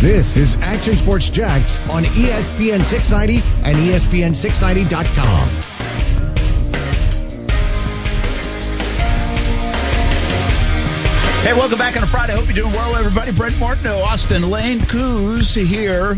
This 0.00 0.36
is 0.36 0.56
Action 0.58 0.94
Sports 0.94 1.28
Jax 1.28 1.80
on 1.90 2.04
ESPN 2.04 2.84
690 2.84 3.42
and 3.64 3.76
ESPN690.com. 3.78 5.48
Hey, 11.42 11.52
welcome 11.52 11.78
back 11.78 11.96
on 11.96 12.04
a 12.04 12.06
Friday. 12.06 12.36
Hope 12.36 12.44
you're 12.46 12.54
doing 12.54 12.72
well, 12.72 12.94
everybody. 12.94 13.32
Brent 13.32 13.58
Martineau, 13.58 13.98
Austin 13.98 14.48
Lane 14.48 14.86
Coos 14.86 15.52
here 15.52 16.16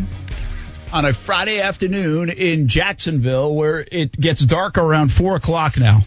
on 0.93 1.07
a 1.07 1.15
Friday 1.15 1.63
afternoon 1.63 2.29
in 2.29 2.69
Jacksonville 2.69 3.55
where 3.55 3.81
it 3.81 4.13
gets 4.13 4.45
dark 4.45 4.77
around 4.77 5.11
4 5.11 5.37
o'clock 5.37 5.79
now. 5.79 6.01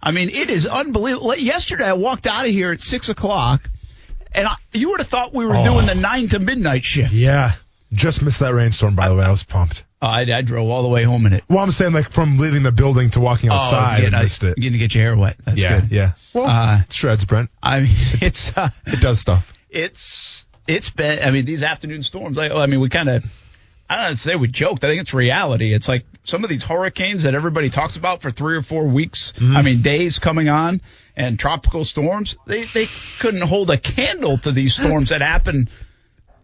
I 0.00 0.12
mean, 0.12 0.28
it 0.28 0.48
is 0.48 0.66
unbelievable. 0.66 1.34
Yesterday, 1.34 1.86
I 1.86 1.94
walked 1.94 2.28
out 2.28 2.44
of 2.44 2.52
here 2.52 2.70
at 2.70 2.80
6 2.80 3.08
o'clock, 3.08 3.68
and 4.32 4.46
I, 4.46 4.56
you 4.72 4.90
would 4.90 5.00
have 5.00 5.08
thought 5.08 5.34
we 5.34 5.46
were 5.46 5.56
oh. 5.56 5.64
doing 5.64 5.86
the 5.86 5.94
9 5.94 6.28
to 6.28 6.38
midnight 6.38 6.84
shift. 6.84 7.12
Yeah. 7.12 7.54
Just 7.92 8.22
missed 8.22 8.40
that 8.40 8.54
rainstorm, 8.54 8.94
by 8.94 9.08
the 9.08 9.16
way. 9.16 9.24
I 9.24 9.30
was 9.30 9.42
pumped. 9.42 9.84
I, 10.02 10.22
I, 10.32 10.42
drove 10.42 10.70
all 10.70 10.82
the 10.82 10.88
way 10.88 11.02
home 11.02 11.26
in 11.26 11.34
it. 11.34 11.44
Well, 11.48 11.58
I'm 11.58 11.72
saying 11.72 11.92
like 11.92 12.10
from 12.10 12.38
leaving 12.38 12.62
the 12.62 12.72
building 12.72 13.10
to 13.10 13.20
walking 13.20 13.50
oh, 13.50 13.54
outside, 13.54 13.98
oh, 13.98 14.02
getting, 14.02 14.14
I 14.14 14.22
missed 14.22 14.42
it. 14.42 14.56
Getting 14.56 14.72
to 14.72 14.78
get 14.78 14.94
your 14.94 15.04
hair 15.04 15.16
wet. 15.16 15.36
That's 15.44 15.62
yeah, 15.62 15.80
good. 15.80 15.90
Yeah, 15.90 16.12
Well, 16.32 16.46
uh, 16.46 16.80
it 16.80 16.92
shreds, 16.92 17.24
Brent. 17.24 17.50
I 17.62 17.80
mean, 17.80 17.90
it's 18.22 18.56
uh, 18.56 18.70
it 18.86 19.00
does 19.00 19.20
stuff. 19.20 19.52
It's 19.68 20.46
it's 20.66 20.88
been. 20.88 21.22
I 21.22 21.30
mean, 21.30 21.44
these 21.44 21.62
afternoon 21.62 22.02
storms. 22.02 22.38
I, 22.38 22.48
I 22.48 22.66
mean, 22.66 22.80
we 22.80 22.88
kind 22.88 23.10
of. 23.10 23.24
I 23.90 24.06
don't 24.06 24.16
say 24.16 24.36
we 24.36 24.46
joked. 24.46 24.84
I 24.84 24.88
think 24.88 25.00
it's 25.00 25.12
reality. 25.12 25.74
It's 25.74 25.88
like 25.88 26.04
some 26.22 26.44
of 26.44 26.50
these 26.50 26.62
hurricanes 26.62 27.24
that 27.24 27.34
everybody 27.34 27.70
talks 27.70 27.96
about 27.96 28.22
for 28.22 28.30
three 28.30 28.56
or 28.56 28.62
four 28.62 28.86
weeks. 28.86 29.32
Mm-hmm. 29.32 29.56
I 29.56 29.62
mean, 29.62 29.82
days 29.82 30.20
coming 30.20 30.48
on 30.48 30.80
and 31.16 31.36
tropical 31.36 31.84
storms. 31.84 32.36
They 32.46 32.64
they 32.64 32.86
couldn't 33.18 33.40
hold 33.40 33.68
a 33.68 33.76
candle 33.76 34.38
to 34.38 34.52
these 34.52 34.76
storms 34.76 35.08
that 35.08 35.22
happen 35.22 35.68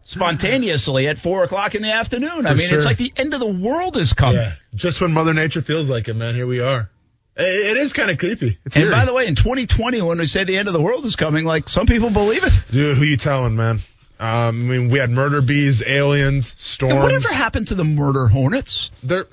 spontaneously 0.02 1.06
at 1.06 1.20
four 1.20 1.44
o'clock 1.44 1.76
in 1.76 1.82
the 1.82 1.92
afternoon. 1.92 2.42
For 2.42 2.48
I 2.48 2.54
mean, 2.54 2.66
sure. 2.66 2.78
it's 2.78 2.84
like 2.84 2.98
the 2.98 3.12
end 3.16 3.32
of 3.32 3.38
the 3.38 3.46
world 3.46 3.96
is 3.96 4.12
coming. 4.12 4.38
Yeah, 4.38 4.54
just 4.74 5.00
when 5.00 5.12
Mother 5.12 5.32
Nature 5.32 5.62
feels 5.62 5.88
like 5.88 6.08
it, 6.08 6.14
man. 6.14 6.34
Here 6.34 6.48
we 6.48 6.58
are. 6.58 6.90
It 7.36 7.76
is 7.76 7.92
kind 7.92 8.10
of 8.10 8.18
creepy. 8.18 8.58
It's 8.64 8.74
and 8.74 8.86
eerie. 8.86 8.94
by 8.94 9.04
the 9.04 9.12
way, 9.12 9.26
in 9.26 9.36
2020, 9.36 10.00
when 10.02 10.18
we 10.18 10.26
say 10.26 10.42
the 10.42 10.56
end 10.56 10.66
of 10.66 10.74
the 10.74 10.80
world 10.80 11.04
is 11.04 11.14
coming, 11.14 11.44
like 11.44 11.68
some 11.68 11.86
people 11.86 12.10
believe 12.10 12.42
it. 12.42 12.58
Dude, 12.72 12.96
who 12.96 13.04
you 13.04 13.18
telling, 13.18 13.54
man? 13.54 13.82
Um, 14.18 14.28
I 14.28 14.50
mean, 14.50 14.88
we 14.88 14.98
had 14.98 15.10
murder 15.10 15.42
bees, 15.42 15.82
aliens, 15.86 16.54
storms. 16.58 16.94
And 16.94 17.02
whatever 17.02 17.28
happened 17.28 17.68
to 17.68 17.74
the 17.74 17.84
murder 17.84 18.28
hornets? 18.28 18.90
They're, 19.02 19.26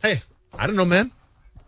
hey, 0.00 0.22
I 0.52 0.66
don't 0.66 0.76
know, 0.76 0.84
man. 0.84 1.12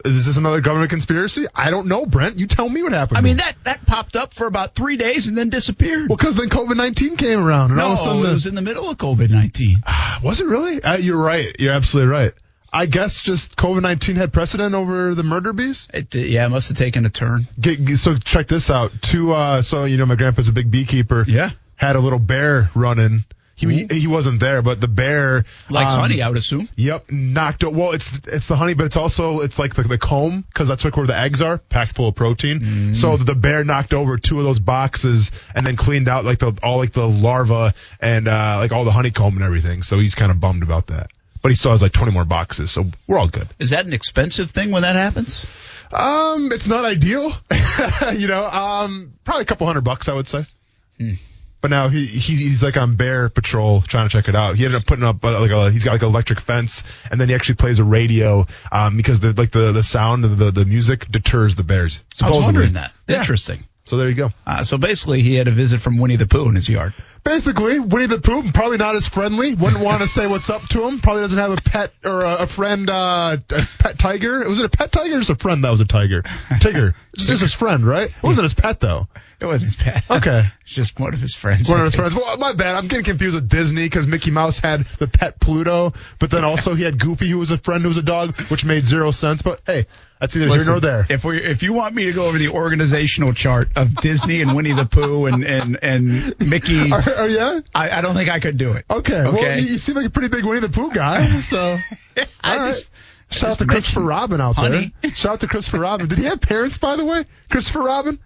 Is 0.05 0.25
this 0.25 0.39
another 0.39 0.61
government 0.61 0.91
conspiracy? 0.91 1.47
I 1.55 1.71
don't 1.71 1.87
know, 1.87 2.07
Brent. 2.07 2.39
You 2.39 2.47
tell 2.47 2.69
me 2.69 2.83
what 2.83 2.93
happened. 2.93 3.19
I 3.19 3.21
mean, 3.21 3.37
that 3.37 3.57
that 3.65 3.85
popped 3.85 4.17
up 4.17 4.33
for 4.33 4.47
about 4.47 4.75
three 4.75 4.97
days 4.97 5.29
and 5.29 5.37
then 5.37 5.51
disappeared. 5.51 6.09
Well, 6.09 6.17
because 6.17 6.37
then 6.37 6.49
COVID 6.49 6.77
nineteen 6.77 7.19
came 7.19 7.39
around, 7.39 7.71
and 7.71 7.77
no, 7.77 7.85
all 7.85 7.93
of 7.93 7.99
a 7.99 8.03
sudden 8.03 8.25
it 8.25 8.33
was 8.33 8.47
in 8.47 8.55
the 8.55 8.63
middle 8.63 8.89
of 8.89 8.97
COVID 8.97 9.29
nineteen. 9.29 9.83
Was 10.23 10.41
it 10.41 10.47
really? 10.47 10.83
Uh, 10.83 10.97
you're 10.97 11.23
right. 11.23 11.55
You're 11.59 11.75
absolutely 11.75 12.13
right. 12.13 12.33
I 12.73 12.87
guess 12.87 13.21
just 13.21 13.57
COVID 13.57 13.83
nineteen 13.83 14.17
had 14.17 14.33
precedent 14.33 14.75
over 14.75 15.15
the 15.15 15.23
murder 15.23 15.53
bees. 15.53 15.87
It 15.93 16.15
yeah, 16.15 16.47
it 16.47 16.49
must 16.49 16.69
have 16.69 16.79
taken 16.79 17.05
a 17.05 17.11
turn. 17.11 17.47
Get, 17.61 17.87
so 17.99 18.17
check 18.17 18.49
this 18.49 18.71
out. 18.71 18.93
Two, 19.03 19.35
uh, 19.35 19.61
so 19.61 19.85
you 19.85 19.99
know, 19.99 20.07
my 20.07 20.15
grandpa's 20.15 20.49
a 20.49 20.53
big 20.53 20.71
beekeeper. 20.71 21.27
Yeah. 21.29 21.51
Had 21.81 21.97
a 21.97 22.01
little 22.01 22.19
bear 22.19 22.71
running 22.75 23.25
he, 23.69 23.87
he 23.91 24.07
wasn't 24.07 24.41
there, 24.41 24.63
but 24.63 24.81
the 24.81 24.89
bear 24.89 25.45
likes 25.69 25.93
um, 25.93 26.01
honey, 26.01 26.23
I 26.23 26.29
would 26.29 26.39
assume. 26.39 26.69
Yep, 26.77 27.11
knocked 27.11 27.65
out. 27.65 27.75
Well, 27.75 27.93
it's 27.93 28.13
it's 28.27 28.47
the 28.47 28.57
honey, 28.57 28.75
but 28.75 28.87
it's 28.87 28.97
also 28.97 29.41
it's 29.41 29.59
like 29.59 29.75
the, 29.75 29.83
the 29.83 29.99
comb 29.99 30.43
because 30.43 30.69
that's 30.69 30.85
like 30.85 30.97
where 30.97 31.07
the 31.07 31.17
eggs 31.17 31.43
are, 31.43 31.59
packed 31.59 31.97
full 31.97 32.09
of 32.09 32.15
protein. 32.15 32.61
Mm. 32.61 32.97
So 32.97 33.17
the 33.17 33.35
bear 33.35 33.65
knocked 33.65 33.93
over 33.93 34.17
two 34.17 34.39
of 34.39 34.45
those 34.45 34.59
boxes 34.59 35.31
and 35.55 35.67
then 35.67 35.77
cleaned 35.77 36.09
out 36.09 36.25
like 36.25 36.39
the 36.39 36.59
all 36.63 36.79
like 36.79 36.93
the 36.93 37.07
larva 37.07 37.75
and 38.01 38.29
uh 38.29 38.57
like 38.59 38.73
all 38.73 38.85
the 38.85 38.93
honeycomb 38.93 39.35
and 39.35 39.43
everything. 39.43 39.83
So 39.83 39.99
he's 39.99 40.15
kind 40.15 40.31
of 40.31 40.41
bummed 40.41 40.63
about 40.63 40.87
that. 40.89 41.11
But 41.43 41.51
he 41.51 41.57
still 41.57 41.73
has 41.73 41.81
like 41.81 41.93
20 41.93 42.13
more 42.13 42.27
boxes, 42.27 42.71
so 42.71 42.85
we're 43.07 43.19
all 43.19 43.29
good. 43.29 43.49
Is 43.59 43.71
that 43.71 43.87
an 43.87 43.95
expensive 43.95 44.51
thing 44.51 44.71
when 44.71 44.83
that 44.83 44.95
happens? 44.95 45.47
Um, 45.91 46.53
it's 46.53 46.69
not 46.69 46.85
ideal. 46.85 47.33
you 48.15 48.29
know, 48.29 48.45
um, 48.45 49.15
probably 49.25 49.43
a 49.43 49.47
couple 49.47 49.67
hundred 49.67 49.83
bucks, 49.83 50.09
I 50.09 50.13
would 50.13 50.29
say. 50.29 50.45
Hmm. 50.99 51.15
But 51.61 51.71
now 51.71 51.89
he, 51.89 52.07
he 52.07 52.37
he's 52.37 52.63
like 52.63 52.77
on 52.77 52.97
bear 52.97 53.29
patrol 53.29 53.83
trying 53.83 54.09
to 54.09 54.13
check 54.13 54.29
it 54.29 54.35
out. 54.35 54.57
He 54.57 54.65
ended 54.65 54.81
up 54.81 54.87
putting 54.87 55.05
up 55.05 55.23
uh, 55.25 55.39
like 55.41 55.51
a 55.51 55.71
he's 55.71 55.85
got 55.85 55.93
like 55.93 56.03
an 56.03 56.09
electric 56.09 56.41
fence, 56.41 56.85
and 57.11 57.21
then 57.21 57.29
he 57.29 57.35
actually 57.35 57.57
plays 57.57 57.79
a 57.79 57.85
radio 57.85 58.47
um, 58.73 58.97
because 58.97 59.21
the 59.21 59.33
like 59.33 59.51
the 59.51 59.73
the 59.73 59.83
sound 59.83 60.25
of 60.25 60.39
the 60.39 60.51
the 60.51 60.65
music 60.65 61.07
deters 61.11 61.57
the 61.57 61.65
bears. 61.65 62.01
Supposedly. 62.15 62.37
I 62.37 62.39
was 62.39 62.47
wondering 62.47 62.73
that. 62.75 62.93
Yeah. 63.07 63.19
Interesting. 63.19 63.65
So 63.85 63.97
there 63.97 64.09
you 64.09 64.15
go. 64.15 64.31
Uh, 64.47 64.63
so 64.63 64.79
basically, 64.79 65.21
he 65.23 65.35
had 65.35 65.49
a 65.49 65.51
visit 65.51 65.81
from 65.81 65.99
Winnie 65.99 66.17
the 66.17 66.27
Pooh 66.27 66.49
in 66.49 66.55
his 66.55 66.69
yard. 66.69 66.95
Basically, 67.23 67.79
Winnie 67.79 68.07
the 68.07 68.19
Pooh 68.19 68.51
probably 68.53 68.79
not 68.79 68.97
as 68.97 69.07
friendly. 69.07 69.55
Wouldn't 69.55 69.83
want 69.83 70.01
to 70.03 70.09
say 70.09 70.27
what's 70.27 70.49
up 70.49 70.63
to 70.69 70.87
him. 70.87 71.01
Probably 71.01 71.23
doesn't 71.23 71.39
have 71.39 71.51
a 71.51 71.57
pet 71.57 71.93
or 72.05 72.23
a, 72.23 72.35
a 72.37 72.47
friend, 72.47 72.89
uh, 72.89 73.37
a 73.51 73.69
pet 73.79 73.99
tiger. 73.99 74.49
Was 74.49 74.61
it 74.61 74.67
a 74.67 74.71
pet 74.71 74.91
tiger 74.91 75.17
or 75.17 75.19
just 75.19 75.31
a 75.31 75.37
friend 75.37 75.63
that 75.63 75.71
was 75.71 75.81
a 75.81 75.85
tiger? 75.85 76.23
Tiger. 76.61 76.95
just 77.17 77.43
his 77.43 77.53
friend, 77.53 77.85
right? 77.85 78.09
It 78.09 78.23
wasn't 78.23 78.45
his 78.45 78.55
pet 78.55 78.81
though. 78.81 79.07
It 79.39 79.47
wasn't 79.47 79.65
his 79.65 79.77
pet. 79.77 80.05
Okay. 80.11 80.43
it's 80.63 80.73
just 80.73 80.99
one 80.99 81.13
of 81.13 81.21
his 81.21 81.35
friends. 81.35 81.69
One 81.69 81.79
of 81.79 81.85
his 81.85 81.95
friends. 81.95 82.15
Well, 82.15 82.37
my 82.39 82.53
bad. 82.53 82.75
I'm 82.75 82.89
getting 82.89 83.05
confused 83.05 83.35
with 83.35 83.49
Disney 83.49 83.85
because 83.85 84.07
Mickey 84.07 84.31
Mouse 84.31 84.59
had 84.59 84.81
the 84.99 85.07
pet 85.07 85.41
Pluto, 85.41 85.93
but 86.19 86.31
then 86.31 86.45
also 86.45 86.75
he 86.75 86.85
had 86.85 86.99
Goofy, 86.99 87.29
who 87.29 87.39
was 87.39 87.51
a 87.51 87.59
friend 87.59 87.83
who 87.83 87.89
was 87.89 87.99
a 87.99 88.03
dog, 88.03 88.39
which 88.51 88.65
made 88.65 88.85
zero 88.85 89.11
sense. 89.11 89.43
But 89.43 89.61
hey, 89.67 89.87
that's 90.21 90.37
either 90.37 90.47
Listen, 90.47 90.67
here 90.67 90.73
nor 90.75 90.81
there. 90.81 91.07
If 91.09 91.25
we, 91.25 91.43
if 91.43 91.63
you 91.63 91.73
want 91.73 91.95
me 91.95 92.05
to 92.05 92.13
go 92.13 92.27
over 92.27 92.37
the 92.37 92.51
organizational 92.51 93.33
chart 93.33 93.71
of 93.75 93.95
Disney 93.97 94.43
and 94.43 94.55
Winnie 94.55 94.73
the 94.73 94.85
Pooh 94.85 95.27
and 95.27 95.43
and 95.45 95.79
and 95.83 96.39
Mickey, 96.39 96.93
are, 96.93 97.01
are 97.01 97.29
yeah, 97.29 97.61
I, 97.75 97.91
I 97.91 98.01
don't 98.03 98.15
think 98.15 98.29
I 98.29 98.39
could 98.39 98.59
do 98.59 98.73
it. 98.73 98.85
Okay. 98.91 99.15
okay. 99.15 99.31
Well, 99.31 99.59
you, 99.59 99.73
you 99.73 99.79
seem 99.79 99.97
like 99.97 100.07
a 100.07 100.11
pretty 100.11 100.29
big 100.29 100.45
Winnie 100.45 100.61
the 100.61 100.69
Pooh 100.69 100.93
guy, 100.93 101.23
so. 101.23 101.79
I 102.43 102.57
right. 102.57 102.67
just 102.67 102.91
Shout 103.31 103.51
out 103.51 103.59
to 103.61 103.67
Christopher 103.67 104.01
Robin 104.01 104.41
out 104.41 104.57
honey. 104.57 104.93
there. 105.03 105.11
Shout 105.15 105.35
out 105.35 105.41
to 105.41 105.47
Christopher 105.47 105.81
Robin. 105.81 106.09
Did 106.09 106.19
he 106.19 106.25
have 106.25 106.41
parents, 106.41 106.79
by 106.79 106.97
the 106.97 107.05
way? 107.05 107.25
Christopher 107.49 107.81
Robin? 107.81 108.19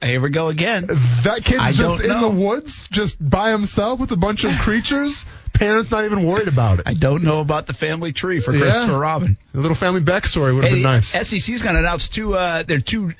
Here 0.00 0.20
we 0.20 0.30
go 0.30 0.48
again. 0.48 0.86
That 0.86 1.42
kid's 1.44 1.60
I 1.60 1.72
just 1.72 2.04
in 2.04 2.20
the 2.20 2.30
woods, 2.30 2.88
just 2.88 3.16
by 3.20 3.50
himself 3.50 3.98
with 3.98 4.12
a 4.12 4.16
bunch 4.16 4.44
of 4.44 4.52
creatures. 4.60 5.24
parents 5.52 5.90
not 5.90 6.04
even 6.04 6.24
worried 6.24 6.48
about 6.48 6.78
it. 6.78 6.86
I 6.86 6.94
don't 6.94 7.24
know 7.24 7.40
about 7.40 7.66
the 7.66 7.74
family 7.74 8.12
tree 8.12 8.40
for 8.40 8.52
Christopher 8.52 8.92
yeah. 8.92 8.98
Robin. 8.98 9.36
A 9.52 9.58
little 9.58 9.74
family 9.74 10.00
backstory 10.00 10.54
would 10.54 10.64
have 10.64 10.72
hey, 10.72 10.82
been 10.82 10.82
nice. 10.82 11.08
SEC's 11.08 11.62
going 11.62 11.74
to 11.74 11.80
announce 11.80 12.08
two, 12.08 12.34
uh, 12.34 12.62
their 12.62 12.80
two 12.80 13.14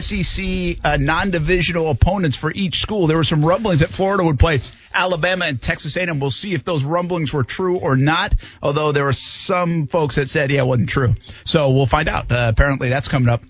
SEC 0.00 0.78
uh, 0.84 0.96
non-divisional 0.96 1.90
opponents 1.90 2.36
for 2.36 2.52
each 2.52 2.80
school. 2.80 3.06
There 3.06 3.16
were 3.16 3.24
some 3.24 3.44
rumblings 3.44 3.80
that 3.80 3.90
Florida 3.90 4.24
would 4.24 4.38
play 4.38 4.60
Alabama 4.92 5.46
and 5.46 5.60
Texas 5.60 5.96
A&M. 5.96 6.20
We'll 6.20 6.30
see 6.30 6.54
if 6.54 6.64
those 6.64 6.84
rumblings 6.84 7.32
were 7.32 7.44
true 7.44 7.78
or 7.78 7.96
not. 7.96 8.34
Although 8.62 8.92
there 8.92 9.04
were 9.04 9.12
some 9.12 9.86
folks 9.86 10.16
that 10.16 10.30
said, 10.30 10.50
yeah, 10.50 10.60
it 10.60 10.66
wasn't 10.66 10.88
true. 10.88 11.14
So 11.44 11.70
we'll 11.70 11.86
find 11.86 12.08
out. 12.08 12.30
Uh, 12.30 12.46
apparently 12.48 12.88
that's 12.88 13.08
coming 13.08 13.28
up 13.28 13.42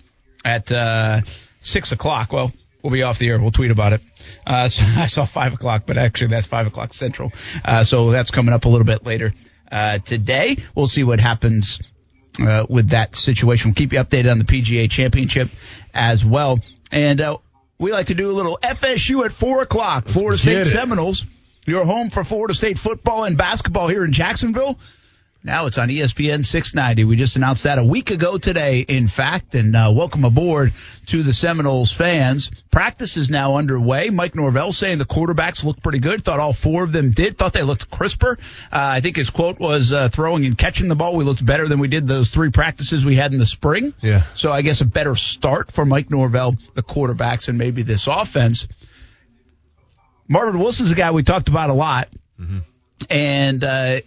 at 0.43 0.71
uh, 0.71 1.21
six 1.59 1.91
o'clock. 1.91 2.31
Well, 2.31 2.51
we'll 2.81 2.93
be 2.93 3.03
off 3.03 3.19
the 3.19 3.29
air. 3.29 3.39
We'll 3.39 3.51
tweet 3.51 3.71
about 3.71 3.93
it. 3.93 4.01
Uh, 4.45 4.69
so 4.69 4.83
I 4.85 5.07
saw 5.07 5.25
five 5.25 5.53
o'clock, 5.53 5.83
but 5.85 5.97
actually 5.97 6.27
that's 6.27 6.47
five 6.47 6.67
o'clock 6.67 6.93
central. 6.93 7.31
Uh, 7.63 7.83
so 7.83 8.11
that's 8.11 8.31
coming 8.31 8.53
up 8.53 8.65
a 8.65 8.69
little 8.69 8.85
bit 8.85 9.05
later. 9.05 9.33
Uh, 9.71 9.99
today, 9.99 10.57
we'll 10.75 10.87
see 10.87 11.03
what 11.03 11.19
happens 11.19 11.79
uh, 12.39 12.65
with 12.69 12.89
that 12.89 13.15
situation. 13.15 13.69
We'll 13.69 13.75
keep 13.75 13.93
you 13.93 13.99
updated 13.99 14.31
on 14.31 14.39
the 14.39 14.45
PGA 14.45 14.89
Championship 14.89 15.49
as 15.93 16.23
well. 16.23 16.59
And 16.91 17.21
uh, 17.21 17.37
we 17.77 17.91
like 17.91 18.07
to 18.07 18.15
do 18.15 18.29
a 18.29 18.33
little 18.33 18.59
FSU 18.61 19.25
at 19.25 19.31
four 19.31 19.61
o'clock. 19.61 20.05
Let's 20.05 20.17
Florida 20.17 20.37
State 20.37 20.65
Seminoles. 20.65 21.25
Your 21.65 21.83
home 21.83 22.09
for 22.09 22.23
Florida 22.23 22.53
State 22.53 22.77
football 22.77 23.23
and 23.23 23.37
basketball 23.37 23.87
here 23.87 24.05
in 24.05 24.13
Jacksonville. 24.13 24.77
Now 25.45 25.67
it's 25.67 25.77
on 25.77 25.89
ESPN 25.89 26.43
690. 26.43 27.03
We 27.03 27.15
just 27.15 27.35
announced 27.35 27.65
that 27.65 27.77
a 27.77 27.83
week 27.83 28.09
ago 28.09 28.39
today, 28.39 28.79
in 28.79 29.07
fact, 29.07 29.53
and 29.53 29.75
uh, 29.75 29.93
welcome 29.95 30.25
aboard 30.25 30.73
to 31.05 31.21
the 31.21 31.33
Seminoles 31.33 31.91
fans. 31.91 32.49
Practice 32.71 33.15
is 33.15 33.29
now 33.29 33.55
underway. 33.57 34.09
Mike 34.09 34.33
Norvell 34.33 34.71
saying 34.71 34.97
the 34.97 35.05
quarterbacks 35.05 35.63
look 35.63 35.83
pretty 35.83 35.99
good. 35.99 36.23
Thought 36.23 36.39
all 36.39 36.51
four 36.51 36.83
of 36.83 36.91
them 36.91 37.11
did. 37.11 37.37
Thought 37.37 37.53
they 37.53 37.61
looked 37.61 37.91
crisper. 37.91 38.39
Uh, 38.71 38.79
I 38.93 39.01
think 39.01 39.17
his 39.17 39.29
quote 39.29 39.59
was 39.59 39.93
uh, 39.93 40.09
throwing 40.09 40.47
and 40.47 40.57
catching 40.57 40.87
the 40.87 40.95
ball. 40.95 41.15
We 41.15 41.23
looked 41.23 41.45
better 41.45 41.67
than 41.67 41.77
we 41.77 41.89
did 41.89 42.07
those 42.07 42.31
three 42.31 42.49
practices 42.49 43.05
we 43.05 43.15
had 43.15 43.31
in 43.31 43.37
the 43.37 43.45
spring. 43.45 43.93
Yeah. 44.01 44.23
So 44.33 44.51
I 44.51 44.63
guess 44.63 44.81
a 44.81 44.85
better 44.85 45.15
start 45.15 45.71
for 45.71 45.85
Mike 45.85 46.09
Norvell, 46.09 46.57
the 46.73 46.81
quarterbacks, 46.81 47.49
and 47.49 47.59
maybe 47.59 47.83
this 47.83 48.07
offense. 48.07 48.67
Marvin 50.27 50.59
Wilson's 50.59 50.89
a 50.89 50.95
guy 50.95 51.11
we 51.11 51.21
talked 51.21 51.49
about 51.49 51.69
a 51.69 51.73
lot. 51.73 52.09
Mm-hmm 52.41 52.57
And 53.09 53.63
uh, 53.63 54.01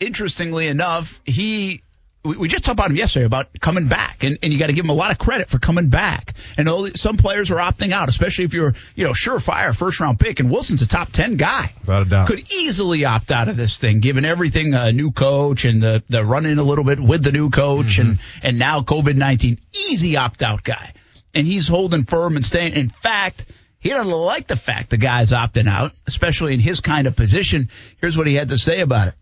interestingly 0.00 0.66
enough, 0.66 1.20
he 1.24 1.82
we, 2.22 2.48
just 2.48 2.64
talked 2.64 2.78
about 2.78 2.90
him 2.90 2.96
yesterday 2.96 3.24
about 3.24 3.48
coming 3.60 3.88
back, 3.88 4.24
and, 4.24 4.38
and 4.42 4.52
you 4.52 4.58
got 4.58 4.66
to 4.66 4.74
give 4.74 4.84
him 4.84 4.90
a 4.90 4.94
lot 4.94 5.10
of 5.10 5.18
credit 5.18 5.48
for 5.48 5.58
coming 5.58 5.88
back. 5.88 6.34
And 6.58 6.68
all, 6.68 6.86
some 6.94 7.16
players 7.16 7.50
are 7.50 7.56
opting 7.56 7.92
out, 7.92 8.10
especially 8.10 8.44
if 8.44 8.52
you're, 8.52 8.74
you 8.94 9.04
know, 9.06 9.12
surefire 9.12 9.74
first 9.74 10.00
round 10.00 10.20
pick. 10.20 10.38
And 10.38 10.50
Wilson's 10.50 10.82
a 10.82 10.88
top 10.88 11.12
ten 11.12 11.36
guy. 11.36 11.72
Without 11.80 12.02
a 12.02 12.04
doubt. 12.04 12.28
Could 12.28 12.52
easily 12.52 13.06
opt 13.06 13.30
out 13.30 13.48
of 13.48 13.56
this 13.56 13.78
thing, 13.78 14.00
given 14.00 14.26
everything, 14.26 14.74
a 14.74 14.92
new 14.92 15.12
coach 15.12 15.64
and 15.64 15.80
the 15.80 16.02
the 16.10 16.24
run 16.24 16.44
in 16.44 16.58
a 16.58 16.62
little 16.62 16.84
bit 16.84 17.00
with 17.00 17.24
the 17.24 17.32
new 17.32 17.48
coach, 17.48 17.96
mm-hmm. 17.96 18.10
and 18.10 18.18
and 18.42 18.58
now 18.58 18.82
COVID 18.82 19.16
nineteen, 19.16 19.58
easy 19.88 20.16
opt 20.16 20.42
out 20.42 20.62
guy. 20.62 20.92
And 21.34 21.46
he's 21.46 21.68
holding 21.68 22.04
firm 22.04 22.36
and 22.36 22.44
staying. 22.44 22.74
In 22.74 22.90
fact. 22.90 23.46
He 23.82 23.88
doesn't 23.88 24.12
like 24.12 24.46
the 24.46 24.56
fact 24.56 24.90
the 24.90 24.98
guy's 24.98 25.32
opting 25.32 25.66
out, 25.66 25.92
especially 26.06 26.52
in 26.52 26.60
his 26.60 26.80
kind 26.80 27.06
of 27.06 27.16
position. 27.16 27.70
Here's 27.98 28.14
what 28.14 28.26
he 28.26 28.34
had 28.34 28.50
to 28.50 28.58
say 28.58 28.80
about 28.82 29.08
it. 29.08 29.14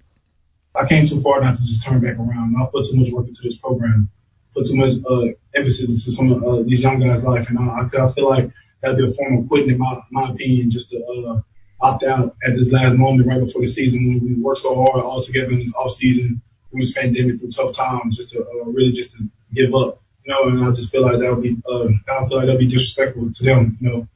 I 0.79 0.87
came 0.87 1.07
too 1.07 1.21
far 1.21 1.41
not 1.41 1.57
to 1.57 1.67
just 1.67 1.85
turn 1.85 2.01
back 2.01 2.19
around. 2.19 2.57
I 2.57 2.67
put 2.67 2.87
too 2.87 2.97
much 2.97 3.11
work 3.11 3.27
into 3.27 3.43
this 3.43 3.57
program, 3.57 4.11
put 4.55 4.67
too 4.67 4.77
much 4.77 4.95
uh, 5.09 5.33
emphasis 5.55 5.89
into 5.89 6.11
some 6.17 6.33
of 6.33 6.45
uh, 6.45 6.63
these 6.63 6.83
young 6.83 7.01
guys' 7.01 7.25
life, 7.25 7.49
and 7.49 7.59
I, 7.59 7.83
I 7.83 8.13
feel 8.13 8.29
like 8.29 8.51
that'd 8.81 8.97
be 8.97 9.09
a 9.09 9.15
form 9.15 9.39
of 9.39 9.49
quitting, 9.49 9.71
in 9.71 9.79
my, 9.79 10.01
my 10.11 10.31
opinion, 10.31 10.71
just 10.71 10.91
to 10.91 11.05
uh, 11.05 11.41
opt 11.81 12.05
out 12.05 12.37
at 12.47 12.57
this 12.57 12.73
last 12.73 12.97
moment 12.97 13.29
right 13.29 13.45
before 13.45 13.63
the 13.63 13.67
season 13.67 14.07
when 14.09 14.25
we 14.25 14.41
worked 14.41 14.61
so 14.61 14.75
hard 14.75 15.03
all 15.05 15.21
together 15.21 15.51
in 15.51 15.59
this 15.59 15.73
off 15.75 15.93
season, 15.93 16.41
through 16.71 16.81
this 16.81 16.93
pandemic, 16.93 17.41
through 17.41 17.51
tough 17.51 17.75
times, 17.75 18.17
just 18.17 18.31
to 18.33 18.41
uh, 18.41 18.65
really 18.67 18.93
just 18.93 19.13
to 19.17 19.29
give 19.53 19.75
up. 19.75 20.01
You 20.25 20.35
know, 20.35 20.49
and 20.49 20.65
I 20.65 20.71
just 20.73 20.93
feel 20.93 21.03
like 21.03 21.19
that 21.21 21.31
would 21.31 21.43
be, 21.43 21.57
uh, 21.69 21.87
I 21.87 22.29
feel 22.29 22.37
like 22.37 22.47
that'd 22.47 22.59
be 22.59 22.69
disrespectful 22.69 23.33
to 23.33 23.45
them. 23.45 23.79
You 23.81 23.89
know 23.89 24.09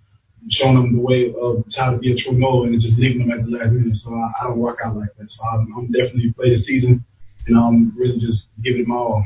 showing 0.50 0.74
them 0.74 0.96
the 0.96 1.00
way 1.00 1.32
of 1.40 1.64
how 1.76 1.90
to 1.90 1.98
be 1.98 2.12
a 2.12 2.16
true 2.16 2.32
no 2.32 2.64
and 2.64 2.80
just 2.80 2.98
leaving 2.98 3.26
them 3.26 3.30
at 3.38 3.44
the 3.44 3.50
last 3.56 3.72
minute. 3.74 3.96
So 3.96 4.14
I, 4.14 4.32
I 4.40 4.44
don't 4.44 4.58
work 4.58 4.78
out 4.84 4.96
like 4.96 5.14
that. 5.18 5.30
So 5.32 5.42
I'm, 5.44 5.72
I'm 5.76 5.86
definitely 5.92 6.32
play 6.32 6.50
the 6.50 6.58
season 6.58 7.04
and 7.46 7.56
I'm 7.58 7.92
really 7.96 8.18
just 8.18 8.48
giving 8.62 8.82
it 8.82 8.86
my 8.88 8.96
all. 8.96 9.24